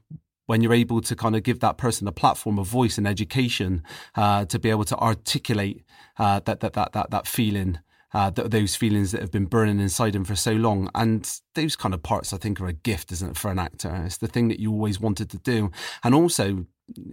when 0.47 0.61
you're 0.61 0.73
able 0.73 1.01
to 1.01 1.15
kind 1.15 1.35
of 1.35 1.43
give 1.43 1.59
that 1.59 1.77
person 1.77 2.07
a 2.07 2.11
platform 2.11 2.57
a 2.57 2.63
voice 2.63 2.97
and 2.97 3.07
education 3.07 3.83
uh, 4.15 4.45
to 4.45 4.57
be 4.57 4.69
able 4.69 4.85
to 4.85 4.97
articulate 4.97 5.83
uh, 6.17 6.39
that, 6.45 6.61
that 6.61 6.73
that 6.73 6.93
that 6.93 7.11
that 7.11 7.27
feeling. 7.27 7.79
Uh, 8.13 8.31
th- 8.31 8.49
those 8.49 8.73
feelings 8.73 9.11
that 9.11 9.19
have 9.19 9.31
been 9.31 9.45
burning 9.45 9.81
inside 9.81 10.15
him 10.15 10.23
for 10.23 10.35
so 10.35 10.53
long, 10.53 10.89
and 10.95 11.41
those 11.55 11.75
kind 11.75 11.93
of 11.93 12.01
parts, 12.01 12.31
I 12.31 12.37
think, 12.37 12.59
are 12.61 12.67
a 12.67 12.73
gift, 12.73 13.11
isn't 13.11 13.31
it, 13.31 13.37
for 13.37 13.51
an 13.51 13.59
actor? 13.59 14.03
It's 14.05 14.17
the 14.17 14.29
thing 14.29 14.47
that 14.47 14.61
you 14.61 14.71
always 14.71 14.97
wanted 14.97 15.29
to 15.31 15.37
do, 15.39 15.71
and 16.05 16.15
also 16.15 16.65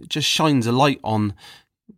just 0.07 0.27
shines 0.27 0.65
a 0.65 0.71
light 0.71 1.01
on. 1.03 1.33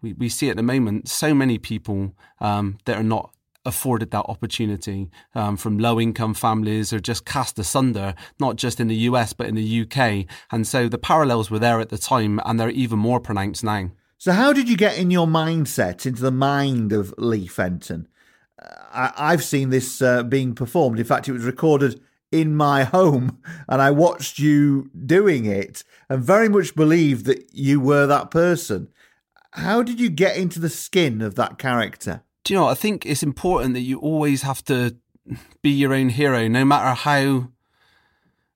We, 0.02 0.14
we 0.14 0.30
see 0.30 0.50
at 0.50 0.58
the 0.58 0.64
moment 0.64 1.08
so 1.08 1.36
many 1.36 1.60
people 1.60 2.16
um, 2.42 2.80
that 2.86 2.98
are 2.98 3.04
not 3.04 3.32
afforded 3.68 4.10
that 4.12 4.26
opportunity 4.26 5.10
um, 5.36 5.58
from 5.58 5.78
low 5.78 6.00
income 6.00 6.34
families 6.34 6.92
or 6.92 7.00
just 7.00 7.26
cast 7.26 7.60
asunder, 7.60 8.16
not 8.40 8.56
just 8.56 8.80
in 8.80 8.88
the 8.88 8.96
US, 8.96 9.34
but 9.34 9.48
in 9.48 9.56
the 9.56 9.82
UK. 9.82 10.26
And 10.52 10.66
so 10.66 10.88
the 10.88 10.98
parallels 10.98 11.52
were 11.52 11.60
there 11.60 11.80
at 11.80 11.90
the 11.90 11.98
time 11.98 12.40
and 12.46 12.60
they're 12.60 12.70
even 12.70 12.98
more 12.98 13.20
pronounced 13.20 13.64
now. 13.64 13.92
So, 14.18 14.32
how 14.32 14.52
did 14.52 14.68
you 14.68 14.76
get 14.76 14.98
in 14.98 15.12
your 15.12 15.28
mindset 15.28 16.08
into 16.08 16.24
the 16.24 16.32
mind 16.32 16.92
of 16.92 17.14
Lee 17.20 17.46
Fenton? 17.46 18.08
Uh, 18.60 19.12
I, 19.16 19.30
have 19.30 19.44
seen 19.44 19.70
this 19.70 20.02
uh, 20.02 20.24
being 20.24 20.56
performed. 20.56 20.98
In 20.98 21.06
fact, 21.06 21.28
it 21.28 21.34
was 21.34 21.44
recorded 21.44 22.02
in 22.32 22.56
my 22.56 22.84
home 22.84 23.38
and 23.70 23.80
I 23.80 23.92
watched 23.92 24.40
you 24.40 24.90
doing 25.06 25.46
it 25.46 25.84
and 26.10 26.24
very 26.24 26.50
much 26.50 26.76
believed 26.76 27.26
that 27.26 27.54
you 27.54 27.80
were 27.80 28.08
that 28.08 28.32
person. 28.32 28.88
How 29.52 29.84
did 29.84 30.00
you 30.00 30.10
get 30.10 30.36
into 30.36 30.60
the 30.60 30.70
skin 30.70 31.22
of 31.22 31.36
that 31.36 31.60
character? 31.60 32.24
Do 32.48 32.54
you 32.54 32.60
know? 32.62 32.68
I 32.68 32.76
think 32.76 33.06
it's 33.06 33.24
important 33.24 33.74
that 33.74 33.82
you 33.82 34.00
always 34.00 34.44
have 34.44 34.64
to 34.66 34.96
be 35.62 35.70
your 35.70 35.94
own 35.94 36.08
hero, 36.08 36.48
no 36.48 36.64
matter 36.64 36.96
how 36.96 37.50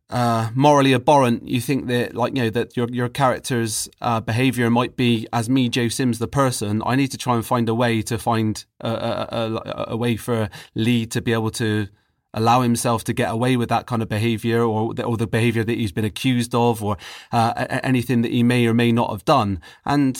uh, 0.10 0.50
morally 0.56 0.94
abhorrent 0.94 1.46
you 1.46 1.60
think 1.60 1.88
that, 1.88 2.16
like 2.16 2.34
you 2.34 2.44
know, 2.44 2.50
that 2.52 2.78
your 2.78 2.88
your 2.90 3.10
character's 3.10 3.90
uh, 4.00 4.22
behavior 4.22 4.70
might 4.70 4.96
be. 4.96 5.28
As 5.34 5.50
me, 5.50 5.68
Joe 5.68 5.90
Sims, 5.90 6.20
the 6.20 6.30
person, 6.30 6.82
I 6.86 6.96
need 6.96 7.12
to 7.12 7.18
try 7.18 7.36
and 7.36 7.46
find 7.46 7.68
a 7.68 7.76
way 7.76 8.02
to 8.04 8.18
find 8.18 8.64
a, 8.80 8.90
a, 8.90 9.28
a, 9.30 9.86
a 9.90 9.98
way 9.98 10.16
for 10.16 10.48
Lee 10.74 11.06
to 11.08 11.22
be 11.22 11.34
able 11.34 11.52
to 11.52 11.90
allow 12.34 12.62
himself 12.62 13.04
to 13.04 13.12
get 13.12 13.30
away 13.30 13.58
with 13.58 13.68
that 13.68 13.88
kind 13.88 14.02
of 14.02 14.08
behavior 14.08 14.64
or 14.64 14.94
the, 14.94 15.04
or 15.04 15.18
the 15.18 15.28
behavior 15.28 15.66
that 15.66 15.78
he's 15.78 15.92
been 15.92 16.06
accused 16.06 16.56
of 16.56 16.82
or 16.82 16.96
uh, 17.34 17.66
anything 17.84 18.22
that 18.22 18.32
he 18.32 18.42
may 18.42 18.66
or 18.68 18.74
may 18.74 18.94
not 18.94 19.10
have 19.10 19.26
done. 19.26 19.60
And 19.84 20.18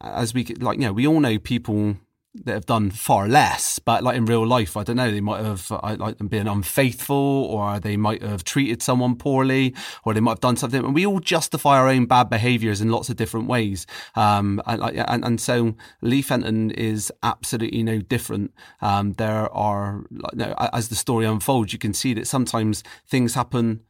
as 0.00 0.34
we 0.34 0.44
like, 0.58 0.78
you 0.78 0.86
know, 0.86 0.92
we 0.92 1.06
all 1.06 1.20
know 1.20 1.38
people 1.38 1.96
that 2.44 2.52
have 2.52 2.66
done 2.66 2.90
far 2.90 3.28
less, 3.28 3.78
but 3.78 4.02
like 4.02 4.16
in 4.16 4.24
real 4.24 4.46
life, 4.46 4.76
I 4.76 4.82
don't 4.82 4.96
know, 4.96 5.10
they 5.10 5.20
might 5.20 5.44
have 5.44 5.70
uh, 5.70 5.96
like 5.98 6.18
been 6.28 6.48
unfaithful, 6.48 7.16
or 7.16 7.80
they 7.80 7.96
might 7.96 8.22
have 8.22 8.44
treated 8.44 8.82
someone 8.82 9.16
poorly, 9.16 9.74
or 10.04 10.14
they 10.14 10.20
might 10.20 10.32
have 10.32 10.40
done 10.40 10.56
something. 10.56 10.84
And 10.84 10.94
we 10.94 11.06
all 11.06 11.20
justify 11.20 11.78
our 11.78 11.88
own 11.88 12.06
bad 12.06 12.30
behaviours 12.30 12.80
in 12.80 12.90
lots 12.90 13.08
of 13.08 13.16
different 13.16 13.48
ways. 13.48 13.86
Um, 14.14 14.62
and, 14.66 14.82
and, 14.82 15.24
and 15.24 15.40
so 15.40 15.74
Lee 16.00 16.22
Fenton 16.22 16.70
is 16.70 17.12
absolutely 17.22 17.82
no 17.82 17.98
different. 18.00 18.52
Um, 18.80 19.12
there 19.14 19.52
are, 19.52 20.04
you 20.10 20.20
know, 20.34 20.54
as 20.72 20.88
the 20.88 20.96
story 20.96 21.26
unfolds, 21.26 21.72
you 21.72 21.78
can 21.78 21.94
see 21.94 22.14
that 22.14 22.26
sometimes 22.26 22.82
things 23.06 23.34
happen 23.34 23.80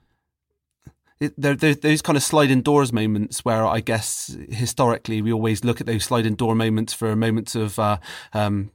there, 1.21 1.55
there, 1.55 1.75
those 1.75 2.03
kind 2.03 2.17
of 2.17 2.23
sliding 2.23 2.63
doors 2.63 2.93
moments 2.93 3.45
where 3.45 3.67
I 3.67 3.81
guess 3.81 4.37
historically 4.51 5.21
we 5.23 5.33
always 5.33 5.65
look 5.65 5.81
at 5.81 5.87
those 5.87 6.05
sliding 6.05 6.35
door 6.35 6.55
moments 6.55 6.93
for 6.93 7.15
moments 7.17 7.55
of 7.55 7.79
uh, 7.79 7.99
um, 8.33 8.71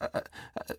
uh, 0.00 0.08
uh, 0.14 0.74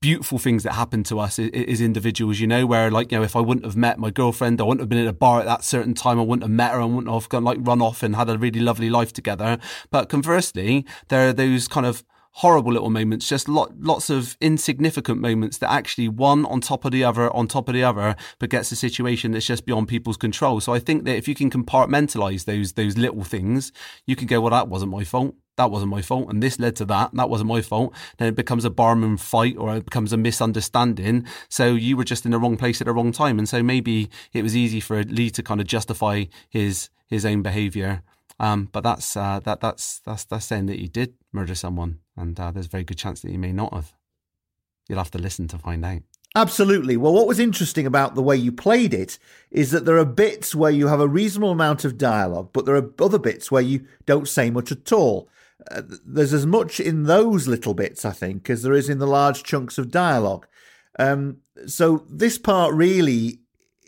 beautiful 0.00 0.38
things 0.38 0.62
that 0.64 0.72
happen 0.72 1.04
to 1.04 1.20
us 1.20 1.38
as 1.38 1.80
individuals, 1.80 2.40
you 2.40 2.46
know, 2.46 2.66
where 2.66 2.90
like, 2.90 3.12
you 3.12 3.18
know, 3.18 3.24
if 3.24 3.36
I 3.36 3.40
wouldn't 3.40 3.64
have 3.64 3.76
met 3.76 3.98
my 3.98 4.10
girlfriend, 4.10 4.60
I 4.60 4.64
wouldn't 4.64 4.80
have 4.80 4.88
been 4.88 4.98
in 4.98 5.06
a 5.06 5.12
bar 5.12 5.40
at 5.40 5.46
that 5.46 5.64
certain 5.64 5.94
time, 5.94 6.18
I 6.18 6.22
wouldn't 6.22 6.42
have 6.42 6.50
met 6.50 6.72
her, 6.72 6.80
I 6.80 6.84
wouldn't 6.84 7.12
have 7.12 7.28
gone 7.28 7.44
like 7.44 7.58
run 7.60 7.80
off 7.80 8.02
and 8.02 8.16
had 8.16 8.28
a 8.28 8.38
really 8.38 8.60
lovely 8.60 8.90
life 8.90 9.12
together. 9.12 9.58
But 9.90 10.08
conversely, 10.08 10.84
there 11.08 11.28
are 11.28 11.32
those 11.32 11.68
kind 11.68 11.86
of 11.86 12.04
horrible 12.36 12.70
little 12.70 12.90
moments, 12.90 13.26
just 13.26 13.48
lot, 13.48 13.72
lots 13.80 14.10
of 14.10 14.36
insignificant 14.42 15.18
moments 15.18 15.56
that 15.56 15.70
actually 15.70 16.06
one 16.06 16.44
on 16.46 16.60
top 16.60 16.84
of 16.84 16.92
the 16.92 17.02
other, 17.02 17.34
on 17.34 17.46
top 17.46 17.66
of 17.66 17.74
the 17.74 17.82
other, 17.82 18.14
but 18.38 18.50
gets 18.50 18.70
a 18.70 18.76
situation 18.76 19.32
that's 19.32 19.46
just 19.46 19.64
beyond 19.64 19.88
people's 19.88 20.18
control. 20.18 20.60
So 20.60 20.74
I 20.74 20.78
think 20.78 21.04
that 21.04 21.16
if 21.16 21.28
you 21.28 21.34
can 21.34 21.50
compartmentalize 21.50 22.44
those 22.44 22.74
those 22.74 22.98
little 22.98 23.24
things, 23.24 23.72
you 24.06 24.16
can 24.16 24.26
go, 24.26 24.42
well, 24.42 24.50
that 24.50 24.68
wasn't 24.68 24.90
my 24.90 25.02
fault. 25.02 25.34
That 25.56 25.70
wasn't 25.70 25.90
my 25.90 26.02
fault, 26.02 26.28
and 26.28 26.42
this 26.42 26.60
led 26.60 26.76
to 26.76 26.84
that. 26.84 27.14
That 27.14 27.30
wasn't 27.30 27.48
my 27.48 27.62
fault. 27.62 27.94
Then 28.18 28.28
it 28.28 28.36
becomes 28.36 28.66
a 28.66 28.70
barman 28.70 29.16
fight, 29.16 29.56
or 29.56 29.74
it 29.74 29.86
becomes 29.86 30.12
a 30.12 30.18
misunderstanding. 30.18 31.26
So 31.48 31.72
you 31.72 31.96
were 31.96 32.04
just 32.04 32.26
in 32.26 32.32
the 32.32 32.38
wrong 32.38 32.58
place 32.58 32.82
at 32.82 32.86
the 32.86 32.92
wrong 32.92 33.12
time, 33.12 33.38
and 33.38 33.48
so 33.48 33.62
maybe 33.62 34.10
it 34.34 34.42
was 34.42 34.54
easy 34.54 34.80
for 34.80 35.02
Lee 35.04 35.30
to 35.30 35.42
kind 35.42 35.62
of 35.62 35.66
justify 35.66 36.24
his 36.50 36.90
his 37.06 37.24
own 37.24 37.40
behaviour 37.40 38.02
um, 38.38 38.68
but 38.72 38.82
that's 38.82 39.16
uh, 39.16 39.40
that 39.40 39.60
that's 39.60 40.00
that's 40.00 40.24
that's 40.24 40.46
saying 40.46 40.66
that 40.66 40.78
he 40.78 40.88
did 40.88 41.14
murder 41.32 41.54
someone, 41.54 42.00
and 42.16 42.38
uh, 42.38 42.50
there's 42.50 42.66
a 42.66 42.70
very 42.70 42.84
good 42.84 42.98
chance 42.98 43.20
that 43.20 43.30
he 43.30 43.36
may 43.36 43.52
not 43.52 43.72
have. 43.72 43.92
You'll 44.88 44.98
have 44.98 45.10
to 45.12 45.18
listen 45.18 45.48
to 45.48 45.58
find 45.58 45.84
out. 45.84 46.02
Absolutely. 46.36 46.98
Well, 46.98 47.14
what 47.14 47.26
was 47.26 47.38
interesting 47.38 47.86
about 47.86 48.14
the 48.14 48.22
way 48.22 48.36
you 48.36 48.52
played 48.52 48.92
it 48.92 49.18
is 49.50 49.70
that 49.70 49.86
there 49.86 49.96
are 49.96 50.04
bits 50.04 50.54
where 50.54 50.70
you 50.70 50.88
have 50.88 51.00
a 51.00 51.08
reasonable 51.08 51.50
amount 51.50 51.84
of 51.86 51.96
dialogue, 51.96 52.50
but 52.52 52.66
there 52.66 52.76
are 52.76 52.90
other 53.00 53.18
bits 53.18 53.50
where 53.50 53.62
you 53.62 53.86
don't 54.04 54.28
say 54.28 54.50
much 54.50 54.70
at 54.70 54.92
all. 54.92 55.30
Uh, 55.70 55.80
there's 56.04 56.34
as 56.34 56.44
much 56.44 56.78
in 56.78 57.04
those 57.04 57.48
little 57.48 57.72
bits, 57.72 58.04
I 58.04 58.12
think, 58.12 58.50
as 58.50 58.62
there 58.62 58.74
is 58.74 58.90
in 58.90 58.98
the 58.98 59.06
large 59.06 59.44
chunks 59.44 59.78
of 59.78 59.90
dialogue. 59.90 60.46
Um, 60.98 61.38
so 61.66 62.04
this 62.08 62.36
part 62.36 62.74
really 62.74 63.38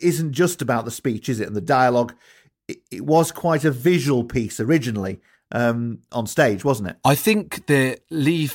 isn't 0.01 0.33
just 0.33 0.61
about 0.61 0.85
the 0.85 0.91
speech, 0.91 1.29
is 1.29 1.39
it? 1.39 1.47
And 1.47 1.55
the 1.55 1.61
dialogue 1.61 2.15
it, 2.91 3.05
was 3.05 3.31
quite 3.31 3.65
a 3.65 3.71
visual 3.71 4.23
piece 4.23 4.59
originally 4.59 5.19
um, 5.51 5.99
on 6.11 6.27
stage, 6.27 6.63
wasn't 6.63 6.89
it? 6.89 6.97
I 7.03 7.15
think 7.15 7.65
that 7.67 8.01
Lee 8.09 8.49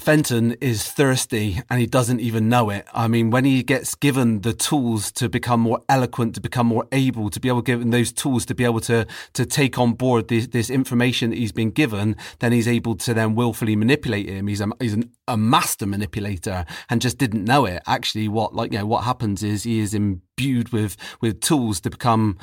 Fenton 0.00 0.52
is 0.60 0.90
thirsty 0.90 1.60
and 1.68 1.78
he 1.78 1.86
doesn't 1.86 2.20
even 2.20 2.48
know 2.48 2.70
it. 2.70 2.86
I 2.94 3.08
mean, 3.08 3.30
when 3.30 3.44
he 3.44 3.62
gets 3.62 3.94
given 3.94 4.40
the 4.40 4.54
tools 4.54 5.12
to 5.12 5.28
become 5.28 5.60
more 5.60 5.82
eloquent, 5.86 6.34
to 6.36 6.40
become 6.40 6.66
more 6.66 6.86
able, 6.92 7.28
to 7.28 7.38
be 7.38 7.48
able 7.48 7.60
to 7.60 7.66
give 7.66 7.82
him 7.82 7.90
those 7.90 8.10
tools 8.10 8.46
to 8.46 8.54
be 8.54 8.64
able 8.64 8.80
to 8.80 9.06
to 9.34 9.44
take 9.44 9.78
on 9.78 9.92
board 9.92 10.28
this, 10.28 10.46
this 10.46 10.70
information 10.70 11.30
that 11.30 11.36
he's 11.36 11.52
been 11.52 11.70
given, 11.70 12.16
then 12.38 12.52
he's 12.52 12.66
able 12.66 12.94
to 12.96 13.12
then 13.12 13.34
willfully 13.34 13.76
manipulate 13.76 14.28
him. 14.28 14.46
He's 14.46 14.62
a 14.62 14.68
he's 14.80 14.94
an, 14.94 15.10
a 15.28 15.36
master 15.36 15.86
manipulator 15.86 16.64
and 16.88 17.02
just 17.02 17.18
didn't 17.18 17.44
know 17.44 17.66
it. 17.66 17.82
Actually, 17.86 18.28
what 18.28 18.54
like 18.54 18.72
you 18.72 18.78
know 18.78 18.86
what 18.86 19.04
happens 19.04 19.42
is 19.42 19.64
he 19.64 19.80
is 19.80 19.92
imbued 19.92 20.70
with 20.70 20.96
with 21.20 21.40
tools 21.40 21.80
to 21.82 21.90
become 21.90 22.38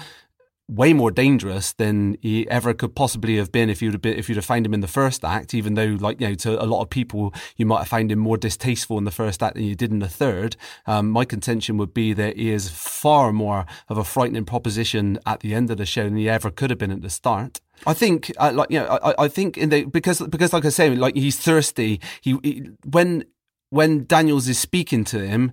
way 0.69 0.93
more 0.93 1.09
dangerous 1.09 1.73
than 1.73 2.15
he 2.21 2.47
ever 2.49 2.73
could 2.73 2.95
possibly 2.95 3.37
have 3.37 3.51
been 3.51 3.69
if 3.69 3.81
you'd 3.81 3.93
have 3.93 4.01
been, 4.01 4.17
if 4.17 4.29
you'd 4.29 4.35
have 4.35 4.45
found 4.45 4.65
him 4.65 4.73
in 4.73 4.81
the 4.81 4.87
first 4.87 5.25
act. 5.25 5.53
Even 5.53 5.73
though, 5.73 5.97
like 5.99 6.21
you 6.21 6.29
know, 6.29 6.35
to 6.35 6.61
a 6.61 6.65
lot 6.65 6.81
of 6.81 6.89
people, 6.89 7.33
you 7.57 7.65
might 7.65 7.79
have 7.79 7.87
found 7.87 8.11
him 8.11 8.19
more 8.19 8.37
distasteful 8.37 8.97
in 8.97 9.03
the 9.03 9.11
first 9.11 9.41
act 9.41 9.55
than 9.55 9.63
you 9.63 9.75
did 9.75 9.91
in 9.91 9.99
the 9.99 10.07
third. 10.07 10.55
Um, 10.85 11.09
my 11.09 11.25
contention 11.25 11.77
would 11.77 11.93
be 11.93 12.13
that 12.13 12.37
he 12.37 12.51
is 12.51 12.69
far 12.69 13.33
more 13.33 13.65
of 13.89 13.97
a 13.97 14.03
frightening 14.03 14.45
proposition 14.45 15.19
at 15.25 15.39
the 15.39 15.55
end 15.55 15.71
of 15.71 15.77
the 15.77 15.85
show 15.85 16.03
than 16.03 16.17
he 16.17 16.29
ever 16.29 16.51
could 16.51 16.69
have 16.69 16.79
been 16.79 16.91
at 16.91 17.01
the 17.01 17.09
start. 17.09 17.59
I 17.87 17.93
think, 17.93 18.31
uh, 18.37 18.51
like 18.53 18.69
you 18.69 18.79
know, 18.79 18.99
I, 19.01 19.25
I 19.25 19.27
think 19.27 19.57
in 19.57 19.69
the 19.69 19.85
because 19.85 20.21
because 20.21 20.53
like 20.53 20.65
I 20.65 20.69
say, 20.69 20.95
like 20.95 21.15
he's 21.15 21.37
thirsty. 21.37 21.99
He, 22.21 22.37
he 22.43 22.69
when 22.85 23.25
when 23.69 24.05
Daniels 24.05 24.47
is 24.47 24.59
speaking 24.59 25.03
to 25.05 25.25
him, 25.25 25.51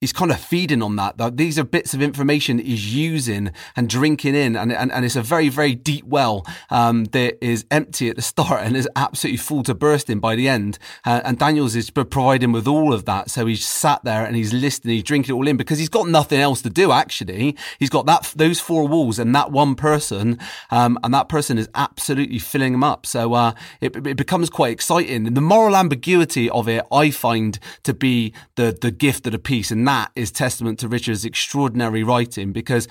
he's 0.00 0.12
kind 0.12 0.30
of 0.30 0.40
feeding 0.40 0.82
on 0.82 0.96
that. 0.96 1.36
These 1.36 1.58
are 1.58 1.64
bits 1.64 1.92
of 1.92 2.00
information 2.00 2.58
he's 2.58 2.94
using 2.94 3.52
and 3.76 3.88
drinking 3.88 4.34
in, 4.34 4.56
and 4.56 4.72
and, 4.72 4.90
and 4.90 5.04
it's 5.04 5.16
a 5.16 5.22
very 5.22 5.48
very 5.48 5.74
deep 5.74 6.04
well 6.04 6.46
um, 6.70 7.04
that 7.06 7.42
is 7.44 7.64
empty 7.70 8.08
at 8.08 8.16
the 8.16 8.22
start 8.22 8.62
and 8.64 8.76
is 8.76 8.88
absolutely 8.96 9.36
full 9.36 9.62
to 9.64 9.74
bursting 9.74 10.20
by 10.20 10.34
the 10.34 10.48
end. 10.48 10.78
Uh, 11.04 11.20
and 11.24 11.38
Daniels 11.38 11.76
is 11.76 11.90
providing 11.90 12.52
with 12.52 12.66
all 12.66 12.92
of 12.92 13.04
that, 13.04 13.30
so 13.30 13.46
he's 13.46 13.66
sat 13.66 14.02
there 14.04 14.24
and 14.24 14.36
he's 14.36 14.52
listening, 14.52 14.94
he's 14.94 15.04
drinking 15.04 15.34
it 15.34 15.36
all 15.36 15.46
in 15.46 15.56
because 15.56 15.78
he's 15.78 15.88
got 15.88 16.08
nothing 16.08 16.40
else 16.40 16.62
to 16.62 16.70
do. 16.70 16.92
Actually, 16.92 17.56
he's 17.78 17.90
got 17.90 18.06
that 18.06 18.32
those 18.36 18.60
four 18.60 18.88
walls 18.88 19.18
and 19.18 19.34
that 19.34 19.52
one 19.52 19.74
person, 19.74 20.38
um, 20.70 20.98
and 21.04 21.12
that 21.12 21.28
person 21.28 21.58
is 21.58 21.68
absolutely 21.74 22.38
filling 22.38 22.74
him 22.74 22.84
up. 22.84 23.04
So 23.04 23.34
uh, 23.34 23.52
it, 23.80 23.94
it 24.06 24.16
becomes 24.16 24.48
quite 24.48 24.72
exciting. 24.72 25.26
And 25.26 25.36
the 25.36 25.40
moral 25.40 25.76
ambiguity 25.76 26.48
of 26.50 26.68
it, 26.68 26.84
I 26.90 27.10
find 27.10 27.58
to 27.82 27.92
be 27.92 28.32
the 28.54 28.76
the 28.80 28.90
gift 28.90 29.26
of 29.26 29.32
the 29.32 29.38
piece, 29.38 29.70
and 29.70 29.86
that 29.90 30.12
is 30.14 30.30
testament 30.30 30.78
to 30.78 30.86
Richard's 30.86 31.24
extraordinary 31.24 32.04
writing 32.04 32.52
because 32.52 32.86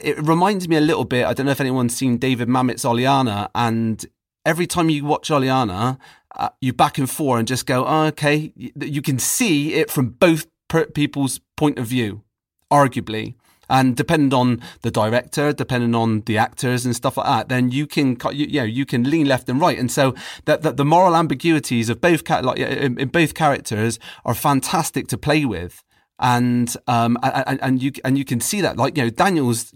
it 0.00 0.16
reminds 0.22 0.68
me 0.68 0.76
a 0.76 0.80
little 0.80 1.04
bit. 1.04 1.26
I 1.26 1.32
don't 1.34 1.46
know 1.46 1.52
if 1.52 1.60
anyone's 1.60 1.96
seen 1.96 2.16
David 2.16 2.48
Mamet's 2.48 2.84
Oleanna, 2.84 3.50
and 3.56 4.06
every 4.46 4.68
time 4.68 4.88
you 4.88 5.04
watch 5.04 5.32
Oleanna, 5.32 5.98
uh, 6.36 6.50
you 6.60 6.72
back 6.72 6.96
and 6.96 7.10
forth 7.10 7.40
and 7.40 7.48
just 7.48 7.66
go, 7.66 7.84
oh, 7.84 8.04
okay, 8.04 8.52
you 8.54 9.02
can 9.02 9.18
see 9.18 9.74
it 9.74 9.90
from 9.90 10.10
both 10.10 10.46
people's 10.94 11.40
point 11.56 11.76
of 11.76 11.86
view, 11.88 12.22
arguably. 12.70 13.34
And 13.68 13.96
depending 13.96 14.32
on 14.32 14.62
the 14.82 14.92
director, 14.92 15.52
depending 15.52 15.94
on 15.96 16.20
the 16.20 16.38
actors 16.38 16.86
and 16.86 16.94
stuff 16.94 17.16
like 17.16 17.26
that, 17.26 17.48
then 17.48 17.72
you 17.72 17.88
can, 17.88 18.16
you 18.32 18.60
know, 18.60 18.64
you 18.64 18.86
can 18.86 19.10
lean 19.10 19.26
left 19.26 19.48
and 19.48 19.60
right. 19.60 19.78
And 19.78 19.90
so 19.90 20.14
that, 20.44 20.62
that 20.62 20.76
the 20.76 20.84
moral 20.84 21.16
ambiguities 21.16 21.88
of 21.88 22.00
both, 22.00 22.28
like 22.28 22.58
in, 22.58 23.00
in 23.00 23.08
both 23.08 23.34
characters 23.34 23.98
are 24.24 24.34
fantastic 24.34 25.08
to 25.08 25.18
play 25.18 25.44
with 25.44 25.82
and 26.22 26.74
um 26.86 27.18
and, 27.22 27.60
and 27.60 27.82
you 27.82 27.92
and 28.04 28.16
you 28.16 28.24
can 28.24 28.40
see 28.40 28.62
that 28.62 28.78
like 28.78 28.96
you 28.96 29.04
know 29.04 29.10
Daniels 29.10 29.74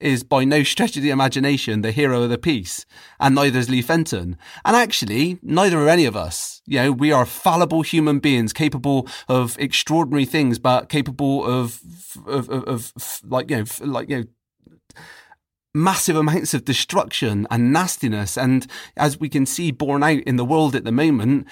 is 0.00 0.24
by 0.24 0.44
no 0.44 0.64
stretch 0.64 0.96
of 0.96 1.02
the 1.02 1.10
imagination 1.10 1.82
the 1.82 1.92
hero 1.92 2.22
of 2.22 2.30
the 2.30 2.38
piece, 2.38 2.84
and 3.20 3.34
neither 3.34 3.60
is 3.60 3.70
Lee 3.70 3.82
Fenton. 3.82 4.36
And 4.64 4.74
actually, 4.74 5.38
neither 5.42 5.78
are 5.78 5.88
any 5.88 6.04
of 6.04 6.16
us. 6.16 6.60
You 6.66 6.80
know, 6.80 6.92
we 6.92 7.12
are 7.12 7.24
fallible 7.24 7.82
human 7.82 8.18
beings 8.18 8.52
capable 8.52 9.06
of 9.28 9.56
extraordinary 9.60 10.24
things, 10.24 10.58
but 10.58 10.88
capable 10.88 11.44
of 11.44 11.80
of, 12.26 12.50
of, 12.50 12.64
of 12.64 12.92
like 13.24 13.48
you 13.50 13.58
know, 13.58 13.64
like 13.86 14.08
you 14.08 14.18
know 14.18 14.24
massive 15.74 16.16
amounts 16.16 16.52
of 16.52 16.64
destruction 16.64 17.46
and 17.50 17.72
nastiness. 17.72 18.36
And 18.36 18.66
as 18.96 19.18
we 19.18 19.28
can 19.28 19.46
see 19.46 19.70
borne 19.70 20.02
out 20.02 20.20
in 20.20 20.36
the 20.36 20.44
world 20.44 20.74
at 20.74 20.84
the 20.84 20.92
moment, 20.92 21.46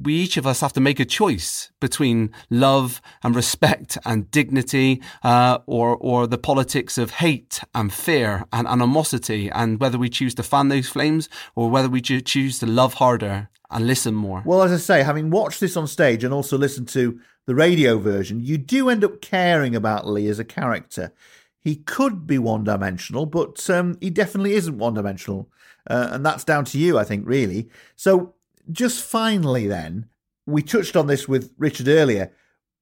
we 0.00 0.14
each 0.14 0.36
of 0.36 0.46
us 0.46 0.60
have 0.60 0.72
to 0.74 0.80
make 0.80 1.00
a 1.00 1.04
choice 1.04 1.70
between 1.80 2.30
love 2.50 3.00
and 3.22 3.34
respect 3.34 3.98
and 4.04 4.30
dignity, 4.30 5.02
uh, 5.22 5.58
or 5.66 5.96
or 5.96 6.26
the 6.26 6.38
politics 6.38 6.98
of 6.98 7.10
hate 7.10 7.60
and 7.74 7.92
fear 7.92 8.44
and 8.52 8.66
animosity, 8.66 9.50
and 9.50 9.80
whether 9.80 9.98
we 9.98 10.08
choose 10.08 10.34
to 10.36 10.42
fan 10.42 10.68
those 10.68 10.88
flames 10.88 11.28
or 11.54 11.70
whether 11.70 11.88
we 11.88 12.00
choose 12.00 12.58
to 12.58 12.66
love 12.66 12.94
harder 12.94 13.48
and 13.70 13.86
listen 13.86 14.14
more. 14.14 14.42
Well, 14.44 14.62
as 14.62 14.72
I 14.72 14.76
say, 14.76 15.02
having 15.02 15.30
watched 15.30 15.60
this 15.60 15.76
on 15.76 15.86
stage 15.86 16.24
and 16.24 16.32
also 16.32 16.58
listened 16.58 16.88
to 16.88 17.18
the 17.46 17.54
radio 17.54 17.98
version, 17.98 18.40
you 18.40 18.58
do 18.58 18.88
end 18.88 19.04
up 19.04 19.20
caring 19.20 19.74
about 19.74 20.06
Lee 20.06 20.28
as 20.28 20.38
a 20.38 20.44
character. 20.44 21.12
He 21.58 21.76
could 21.76 22.26
be 22.26 22.38
one 22.38 22.64
dimensional, 22.64 23.24
but 23.24 23.68
um, 23.70 23.96
he 24.00 24.10
definitely 24.10 24.54
isn't 24.54 24.78
one 24.78 24.94
dimensional. 24.94 25.48
Uh, 25.88 26.10
and 26.12 26.24
that's 26.26 26.44
down 26.44 26.64
to 26.66 26.78
you, 26.78 26.98
I 26.98 27.04
think, 27.04 27.26
really. 27.26 27.68
So 27.96 28.34
just 28.70 29.02
finally, 29.02 29.66
then, 29.66 30.08
we 30.46 30.62
touched 30.62 30.96
on 30.96 31.06
this 31.06 31.28
with 31.28 31.52
Richard 31.58 31.88
earlier. 31.88 32.32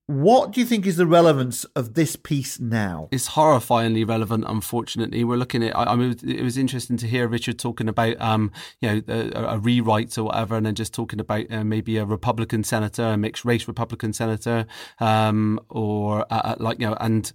What 0.07 0.51
do 0.51 0.61
you 0.61 0.67
think 0.67 0.87
is 0.87 0.97
the 0.97 1.07
relevance 1.07 1.63
of 1.77 1.95
this 1.95 2.17
piece 2.17 2.59
now? 2.59 3.09
It's 3.13 3.29
horrifyingly 3.29 4.09
relevant. 4.09 4.45
Unfortunately, 4.49 5.23
we're 5.23 5.37
looking 5.37 5.63
at. 5.63 5.77
I, 5.77 5.93
I 5.93 5.95
mean, 5.95 6.19
it 6.27 6.43
was 6.43 6.59
interesting 6.59 6.97
to 6.97 7.07
hear 7.07 7.29
Richard 7.29 7.61
talking 7.61 7.89
about, 7.89 8.21
um, 8.21 8.51
you 8.81 8.89
know, 8.89 9.03
a, 9.07 9.55
a 9.55 9.59
rewrite 9.59 10.19
or 10.19 10.25
whatever, 10.25 10.57
and 10.57 10.67
then 10.67 10.75
just 10.75 10.93
talking 10.93 11.21
about 11.21 11.47
uh, 11.53 11.63
maybe 11.63 11.97
a 11.97 12.05
Republican 12.05 12.65
senator, 12.65 13.05
a 13.05 13.17
mixed 13.17 13.45
race 13.45 13.69
Republican 13.69 14.13
senator, 14.13 14.67
um, 14.99 15.61
or 15.69 16.23
uh, 16.33 16.41
uh 16.45 16.57
like 16.59 16.81
you 16.81 16.89
know, 16.89 16.97
and 17.01 17.33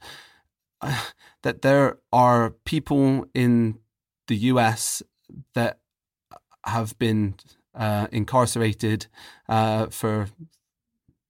uh, 0.82 1.02
that 1.44 1.62
there 1.62 2.00
are 2.12 2.50
people 2.66 3.26
in 3.34 3.80
the 4.28 4.36
U.S. 4.36 5.02
that 5.54 5.80
have 6.66 6.98
been 7.00 7.36
uh, 7.76 8.08
incarcerated 8.12 9.08
uh, 9.50 9.88
for 9.88 10.28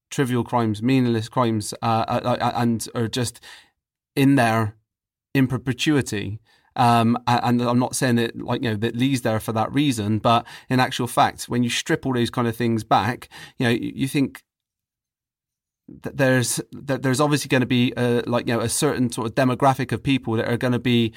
trivial 0.09 0.43
crimes, 0.43 0.81
meaningless 0.81 1.29
crimes, 1.29 1.73
uh, 1.81 2.05
uh, 2.07 2.37
uh, 2.39 2.51
and 2.55 2.87
are 2.95 3.07
just 3.07 3.39
in 4.15 4.35
there 4.35 4.75
in 5.33 5.47
perpetuity. 5.47 6.39
Um, 6.77 7.17
and 7.25 7.61
I'm 7.61 7.79
not 7.79 7.95
saying 7.95 8.15
that 8.15 8.37
like 8.37 8.61
you 8.61 8.71
know 8.71 8.75
that 8.77 8.95
Lee's 8.95 9.21
there 9.21 9.39
for 9.39 9.53
that 9.53 9.73
reason, 9.73 10.19
but 10.19 10.45
in 10.69 10.79
actual 10.79 11.07
fact, 11.07 11.45
when 11.45 11.63
you 11.63 11.69
strip 11.69 12.05
all 12.05 12.13
those 12.13 12.29
kind 12.29 12.47
of 12.47 12.55
things 12.55 12.83
back, 12.83 13.29
you 13.57 13.65
know, 13.65 13.71
you, 13.71 13.91
you 13.95 14.07
think 14.07 14.43
that 16.01 16.17
there's 16.17 16.59
that 16.71 17.01
there's 17.01 17.21
obviously 17.21 17.47
going 17.47 17.61
to 17.61 17.67
be 17.67 17.93
a, 17.95 18.23
like 18.25 18.47
you 18.47 18.53
know 18.53 18.59
a 18.59 18.69
certain 18.69 19.11
sort 19.11 19.27
of 19.27 19.35
demographic 19.35 19.91
of 19.91 20.03
people 20.03 20.33
that 20.33 20.49
are 20.49 20.57
going 20.57 20.73
to 20.73 20.79
be 20.79 21.13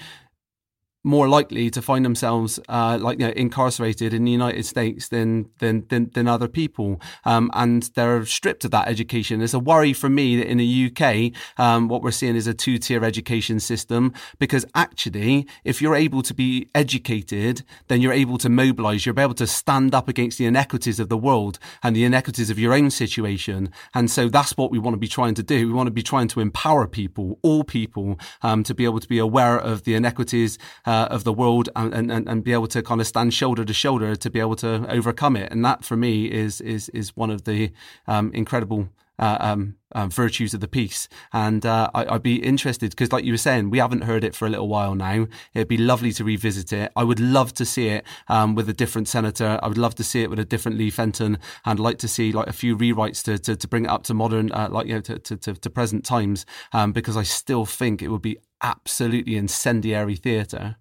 more 1.09 1.27
likely 1.27 1.71
to 1.71 1.81
find 1.81 2.05
themselves 2.05 2.61
uh, 2.69 2.99
like 3.01 3.19
you 3.19 3.27
know, 3.27 3.33
incarcerated 3.33 4.13
in 4.13 4.25
the 4.25 4.31
United 4.31 4.67
States 4.67 5.09
than 5.09 5.49
than 5.59 5.87
than, 5.89 6.11
than 6.13 6.29
other 6.29 6.49
people, 6.49 7.01
um, 7.25 7.51
and 7.55 7.85
they're 7.95 8.27
stripped 8.27 8.65
of 8.67 8.71
that 8.73 8.89
education. 8.89 9.41
It's 9.41 9.55
a 9.55 9.59
worry 9.59 9.95
for 9.95 10.11
me 10.11 10.37
that 10.37 10.47
in 10.47 10.59
the 10.59 10.71
UK, 10.87 11.33
um, 11.59 11.89
what 11.89 12.03
we're 12.03 12.11
seeing 12.11 12.37
is 12.37 12.47
a 12.47 12.53
two 12.53 12.77
tier 12.77 13.03
education 13.05 13.59
system 13.59 14.13
because 14.39 14.67
actually, 14.75 15.47
if 15.65 15.81
you're 15.81 15.97
able 15.97 16.23
to 16.23 16.35
be 16.35 16.69
educated, 16.75 17.63
then 17.89 18.03
you're 18.03 18.13
able 18.13 18.37
to 18.37 18.51
mobilise. 18.51 19.07
You're 19.07 19.19
able 19.19 19.35
to 19.35 19.47
stand 19.47 19.95
up 19.95 20.09
against 20.09 20.37
the 20.37 20.45
inequities 20.45 21.01
of 21.01 21.09
the 21.09 21.17
world 21.17 21.59
and 21.83 21.97
the 21.97 22.05
inequities 22.05 22.51
of 22.51 22.59
your 22.59 22.75
own 22.75 22.91
situation, 22.91 23.73
and 23.95 24.11
so 24.11 24.29
that's 24.29 24.59
what 24.59 24.71
we 24.71 24.79
want 24.79 24.93
to 24.93 24.99
be 24.99 25.09
trying 25.09 25.35
to 25.37 25.43
do. 25.43 25.69
We 25.69 25.73
want 25.73 25.87
to 25.87 25.99
be 26.03 26.03
trying 26.03 26.29
to 26.29 26.41
empower 26.41 26.87
people, 26.87 27.39
all 27.41 27.65
people, 27.65 28.19
um, 28.43 28.63
to 28.65 28.75
be 28.75 28.85
able 28.85 29.01
to 29.01 29.09
be 29.09 29.19
aware 29.19 29.59
of 29.59 29.85
the 29.85 29.95
inequities 29.95 30.59
uh, 30.85 30.98
of 31.11 31.25
the 31.25 31.33
world 31.33 31.69
and, 31.77 32.11
and, 32.11 32.29
and 32.29 32.45
be 32.45 32.53
able 32.53 32.69
to 32.69 32.83
kind 32.83 33.01
of 33.01 33.07
stand 33.07 33.35
shoulder 33.35 33.65
to 33.65 33.75
shoulder 33.75 34.17
to 34.17 34.31
be 34.31 34.41
able 34.41 34.57
to 34.57 34.87
overcome 34.91 35.37
it. 35.37 35.53
And 35.53 35.65
that 35.65 35.85
for 35.85 35.97
me 35.97 36.27
is 36.31 36.61
is 36.61 36.89
is 36.91 37.17
one 37.17 37.31
of 37.31 37.45
the 37.45 37.71
um, 38.07 38.33
incredible 38.33 38.89
uh, 39.19 39.37
um, 39.41 39.75
uh, 39.93 40.07
virtues 40.07 40.55
of 40.55 40.61
the 40.61 40.69
piece. 40.69 41.09
And 41.33 41.65
uh, 41.67 41.91
I, 41.95 42.13
would 42.13 42.23
be 42.23 42.37
interested 42.37 42.91
because, 42.91 43.13
like 43.13 43.25
you 43.25 43.33
were 43.33 43.39
saying, 43.39 43.71
we 43.71 43.79
haven't 43.79 44.03
heard 44.03 44.23
it 44.23 44.35
for 44.35 44.47
a 44.47 44.51
little 44.51 44.69
while 44.69 44.95
now. 44.95 45.27
It'd 45.55 45.69
be 45.69 45.77
lovely 45.77 46.13
to 46.13 46.25
revisit 46.25 46.73
it. 46.73 46.93
I 46.95 47.05
would 47.05 47.21
love 47.21 47.53
to 47.55 47.65
see 47.65 47.89
it 47.89 48.05
um, 48.29 48.55
with 48.55 48.69
a 48.69 48.73
different 48.73 49.09
senator. 49.09 49.59
I 49.63 49.69
would 49.69 49.79
love 49.79 49.95
to 49.97 50.05
see 50.05 50.23
it 50.23 50.31
with 50.31 50.39
a 50.39 50.45
different 50.45 50.79
Lee 50.79 50.91
Fenton, 50.91 51.39
and 51.65 51.81
like 51.81 51.99
to 51.99 52.09
see 52.09 52.33
like 52.33 52.47
a 52.47 52.53
few 52.53 52.77
rewrites 52.77 53.23
to 53.25 53.39
to, 53.39 53.57
to 53.57 53.69
bring 53.69 53.87
it 53.87 53.91
up 53.91 54.05
to 54.05 54.15
modern, 54.15 54.53
uh, 54.53 54.69
like 54.71 54.87
you 54.87 54.95
know, 54.95 55.01
to, 55.01 55.19
to, 55.19 55.37
to, 55.37 55.55
to 55.55 55.71
present 55.71 56.05
times. 56.05 56.47
Um, 56.73 56.93
because 56.93 57.17
I 57.17 57.23
still 57.23 57.67
think 57.67 58.03
it 58.03 58.09
would 58.09 58.23
be 58.23 58.39
absolutely 58.63 59.37
incendiary 59.37 60.17
theatre. 60.17 60.77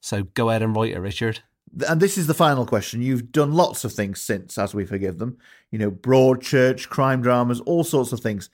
So 0.00 0.24
go 0.34 0.50
ahead 0.50 0.62
and 0.62 0.74
write 0.74 0.92
it, 0.92 0.98
Richard. 0.98 1.40
And 1.88 2.00
this 2.00 2.18
is 2.18 2.26
the 2.26 2.34
final 2.34 2.66
question. 2.66 3.02
You've 3.02 3.30
done 3.30 3.52
lots 3.52 3.84
of 3.84 3.92
things 3.92 4.20
since, 4.20 4.58
as 4.58 4.74
we 4.74 4.84
forgive 4.84 5.18
them. 5.18 5.38
You 5.70 5.78
know, 5.78 5.90
Broadchurch, 5.90 6.88
crime 6.88 7.22
dramas, 7.22 7.60
all 7.60 7.84
sorts 7.84 8.12
of 8.12 8.20
things. 8.20 8.50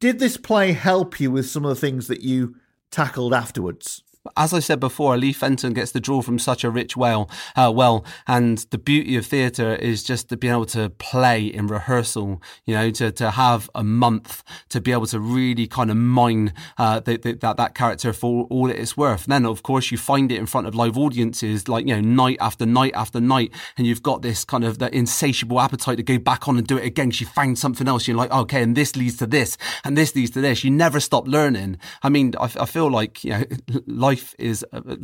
Did 0.00 0.18
this 0.18 0.36
play 0.36 0.72
help 0.72 1.20
you 1.20 1.30
with 1.30 1.48
some 1.48 1.64
of 1.64 1.68
the 1.68 1.80
things 1.80 2.08
that 2.08 2.22
you 2.22 2.56
tackled 2.90 3.34
afterwards? 3.34 4.02
As 4.36 4.52
I 4.52 4.58
said 4.58 4.80
before, 4.80 5.16
Lee 5.16 5.32
Fenton 5.32 5.72
gets 5.72 5.92
to 5.92 6.00
draw 6.00 6.20
from 6.20 6.38
such 6.38 6.62
a 6.62 6.70
rich 6.70 6.96
well, 6.96 7.30
uh, 7.56 7.72
well, 7.74 8.04
and 8.26 8.58
the 8.70 8.76
beauty 8.76 9.16
of 9.16 9.24
theatre 9.24 9.74
is 9.74 10.02
just 10.02 10.28
to 10.28 10.36
be 10.36 10.48
able 10.48 10.66
to 10.66 10.90
play 10.90 11.44
in 11.46 11.66
rehearsal. 11.66 12.42
You 12.66 12.74
know, 12.74 12.90
to 12.90 13.12
to 13.12 13.30
have 13.30 13.70
a 13.74 13.82
month 13.82 14.44
to 14.68 14.80
be 14.80 14.92
able 14.92 15.06
to 15.06 15.18
really 15.18 15.66
kind 15.66 15.90
of 15.90 15.96
mine 15.96 16.52
uh, 16.76 17.00
the, 17.00 17.16
the, 17.16 17.32
that 17.36 17.56
that 17.56 17.74
character 17.74 18.12
for 18.12 18.46
all 18.50 18.68
it 18.68 18.76
is 18.76 18.96
worth. 18.96 19.24
And 19.24 19.32
then, 19.32 19.46
of 19.46 19.62
course, 19.62 19.90
you 19.90 19.96
find 19.96 20.30
it 20.30 20.38
in 20.38 20.46
front 20.46 20.66
of 20.66 20.74
live 20.74 20.98
audiences, 20.98 21.66
like 21.66 21.86
you 21.86 21.94
know, 21.94 22.02
night 22.02 22.36
after 22.40 22.66
night 22.66 22.92
after 22.94 23.20
night, 23.20 23.52
and 23.78 23.86
you've 23.86 24.02
got 24.02 24.20
this 24.20 24.44
kind 24.44 24.64
of 24.64 24.78
that 24.80 24.92
insatiable 24.92 25.60
appetite 25.60 25.96
to 25.96 26.02
go 26.02 26.18
back 26.18 26.46
on 26.46 26.58
and 26.58 26.66
do 26.66 26.76
it 26.76 26.84
again. 26.84 27.10
She 27.10 27.24
found 27.24 27.58
something 27.58 27.88
else. 27.88 28.06
You're 28.06 28.18
like, 28.18 28.32
okay, 28.32 28.62
and 28.62 28.76
this 28.76 28.96
leads 28.96 29.16
to 29.18 29.26
this, 29.26 29.56
and 29.82 29.96
this 29.96 30.14
leads 30.14 30.32
to 30.32 30.42
this. 30.42 30.62
You 30.62 30.70
never 30.70 31.00
stop 31.00 31.26
learning. 31.26 31.78
I 32.02 32.10
mean, 32.10 32.34
I, 32.38 32.50
I 32.60 32.66
feel 32.66 32.90
like 32.90 33.24
you 33.24 33.30
know, 33.30 33.44
life 33.86 34.09
is 34.38 34.64
uh, 34.72 34.96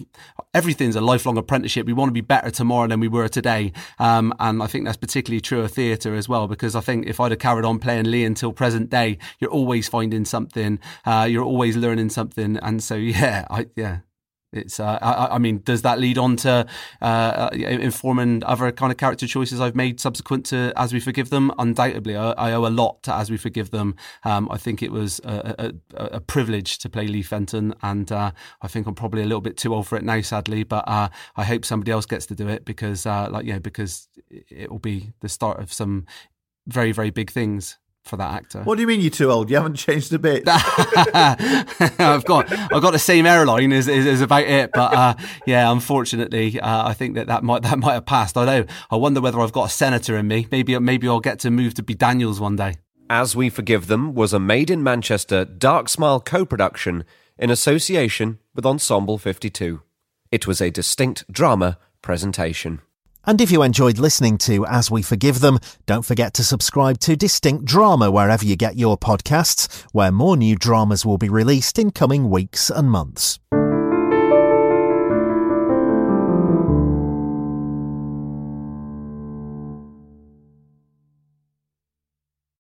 everything's 0.55 0.97
a 0.97 1.01
lifelong 1.01 1.37
apprenticeship. 1.39 1.87
We 1.87 1.93
want 1.93 2.09
to 2.09 2.13
be 2.13 2.21
better 2.21 2.51
tomorrow 2.51 2.89
than 2.89 3.01
we 3.01 3.09
were 3.09 3.29
today, 3.29 3.73
um, 3.99 4.33
and 4.39 4.63
I 4.63 4.67
think 4.67 4.85
that's 4.85 4.97
particularly 4.97 5.41
true 5.41 5.61
of 5.61 5.73
theatre 5.73 6.15
as 6.15 6.29
well. 6.29 6.49
Because 6.49 6.75
I 6.75 6.81
think 6.81 7.07
if 7.07 7.21
I'd 7.21 7.33
have 7.33 7.41
carried 7.41 7.65
on 7.65 7.79
playing 7.79 8.07
Lee 8.07 8.25
until 8.25 8.53
present 8.53 8.91
day, 8.91 9.19
you're 9.39 9.51
always 9.51 9.89
finding 9.89 10.25
something. 10.25 10.79
Uh, 11.05 11.27
you're 11.29 11.45
always 11.45 11.77
learning 11.77 12.11
something, 12.11 12.57
and 12.59 12.83
so 12.83 12.95
yeah, 12.95 13.47
I 13.51 13.67
yeah. 13.77 13.99
It's. 14.53 14.79
Uh, 14.81 14.99
I, 15.03 15.35
I, 15.35 15.39
mean, 15.39 15.61
does 15.65 15.83
that 15.83 15.99
lead 15.99 16.19
on 16.19 16.37
to 16.37 16.67
uh, 17.03 17.51
informing 17.53 18.45
other 18.45 18.71
kind 18.73 18.93
of 18.93 18.99
character 18.99 19.27
choices 19.27 19.61
I've 19.61 19.75
made 19.75 20.01
subsequent 20.01 20.47
to 20.47 20.73
As 20.77 20.93
We 20.93 21.01
Forgive 21.01 21.31
Them? 21.31 21.53
Undoubtedly, 21.59 22.17
I, 22.17 22.31
I 22.33 22.53
owe 22.53 22.67
a 22.67 22.69
lot 22.69 23.03
to 23.05 23.15
As 23.15 23.31
We 23.31 23.37
Forgive 23.37 23.71
Them. 23.71 23.97
Um, 24.25 24.49
I 24.51 24.57
think 24.57 24.83
it 24.83 24.93
was 24.93 25.21
a, 25.25 25.73
a, 25.95 26.05
a, 26.05 26.21
privilege 26.21 26.79
to 26.79 26.89
play 26.89 27.07
Lee 27.07 27.23
Fenton, 27.23 27.75
and 27.83 28.11
uh, 28.13 28.31
I 28.63 28.69
think 28.69 28.87
I'm 28.87 28.95
probably 28.95 29.23
a 29.23 29.27
little 29.27 29.41
bit 29.41 29.57
too 29.57 29.75
old 29.75 29.89
for 29.89 29.97
it 29.97 30.05
now, 30.05 30.21
sadly. 30.21 30.63
But 30.63 30.85
uh, 30.87 31.09
I 31.37 31.45
hope 31.45 31.65
somebody 31.65 31.91
else 31.91 32.07
gets 32.07 32.27
to 32.27 32.35
do 32.35 32.49
it 32.49 32.65
because, 32.65 33.05
uh, 33.05 33.29
like, 33.31 33.47
yeah, 33.47 33.59
because 33.59 34.09
it 34.31 34.71
will 34.71 34.79
be 34.79 35.13
the 35.21 35.29
start 35.29 35.61
of 35.61 35.73
some 35.73 36.07
very, 36.67 36.93
very 36.93 37.11
big 37.11 37.31
things 37.31 37.79
for 38.07 38.17
that 38.17 38.33
actor. 38.33 38.63
What 38.63 38.77
do 38.77 38.81
you 38.81 38.87
mean 38.87 39.01
you're 39.01 39.11
too 39.11 39.31
old? 39.31 39.51
You 39.51 39.57
haven't 39.57 39.75
changed 39.75 40.13
a 40.13 40.19
bit. 40.19 40.45
I've 40.49 42.25
got 42.25 42.53
I've 42.53 42.83
got 42.83 42.93
the 42.93 42.99
same 42.99 43.27
airline 43.27 43.73
is, 43.73 43.89
is, 43.89 44.07
is 44.07 44.21
about 44.21 44.45
it, 44.45 44.71
but 44.73 44.95
uh, 44.95 45.15
yeah, 45.47 45.71
unfortunately, 45.71 46.61
uh, 46.61 46.89
I 46.89 46.95
think 46.95 47.17
that 47.17 47.27
that 47.27 47.43
might 47.43 47.63
that 47.63 47.79
might 47.79 47.95
have 47.95 48.07
passed. 48.07 48.37
I 48.37 48.45
know. 48.45 48.67
I 48.91 48.97
wonder 48.97 49.21
whether 49.21 49.41
I've 49.41 49.53
got 49.53 49.67
a 49.67 49.73
senator 49.73 50.17
in 50.17 50.29
me. 50.29 50.47
Maybe 50.51 50.79
maybe 50.79 51.09
I'll 51.09 51.21
get 51.21 51.39
to 51.41 51.51
move 51.51 51.75
to 51.75 51.83
be 51.83 51.95
Daniels 51.95 52.41
one 52.41 52.57
day. 52.57 52.77
As 53.09 53.37
We 53.37 53.51
Forgive 53.51 53.87
Them 53.87 54.15
was 54.15 54.33
a 54.33 54.41
made 54.41 54.69
in 54.71 54.83
Manchester 54.83 55.45
Dark 55.45 55.89
Smile 55.89 56.19
co-production 56.19 57.05
in 57.39 57.51
association 57.51 58.39
with 58.55 58.67
Ensemble 58.67 59.19
52. 59.19 59.81
It 60.33 60.47
was 60.47 60.61
a 60.61 60.71
distinct 60.71 61.31
drama 61.31 61.79
presentation. 62.03 62.81
And 63.29 63.41
if 63.41 63.51
you 63.51 63.62
enjoyed 63.62 63.99
listening 63.99 64.39
to 64.39 64.64
As 64.66 64.89
We 64.89 65.03
Forgive 65.03 65.41
Them, 65.41 65.59
don't 65.85 66.05
forget 66.05 66.33
to 66.35 66.45
subscribe 66.45 67.01
to 67.01 67.16
Distinct 67.16 67.64
Drama 67.64 68.09
wherever 68.09 68.45
you 68.45 68.55
get 68.55 68.77
your 68.77 68.97
podcasts, 68.97 69.83
where 69.93 70.12
more 70.12 70.37
new 70.37 70.55
dramas 70.55 71.05
will 71.05 71.18
be 71.18 71.29
released 71.29 71.77
in 71.77 71.91
coming 71.91 72.31
weeks 72.31 72.70
and 72.70 72.89
months. 72.89 73.41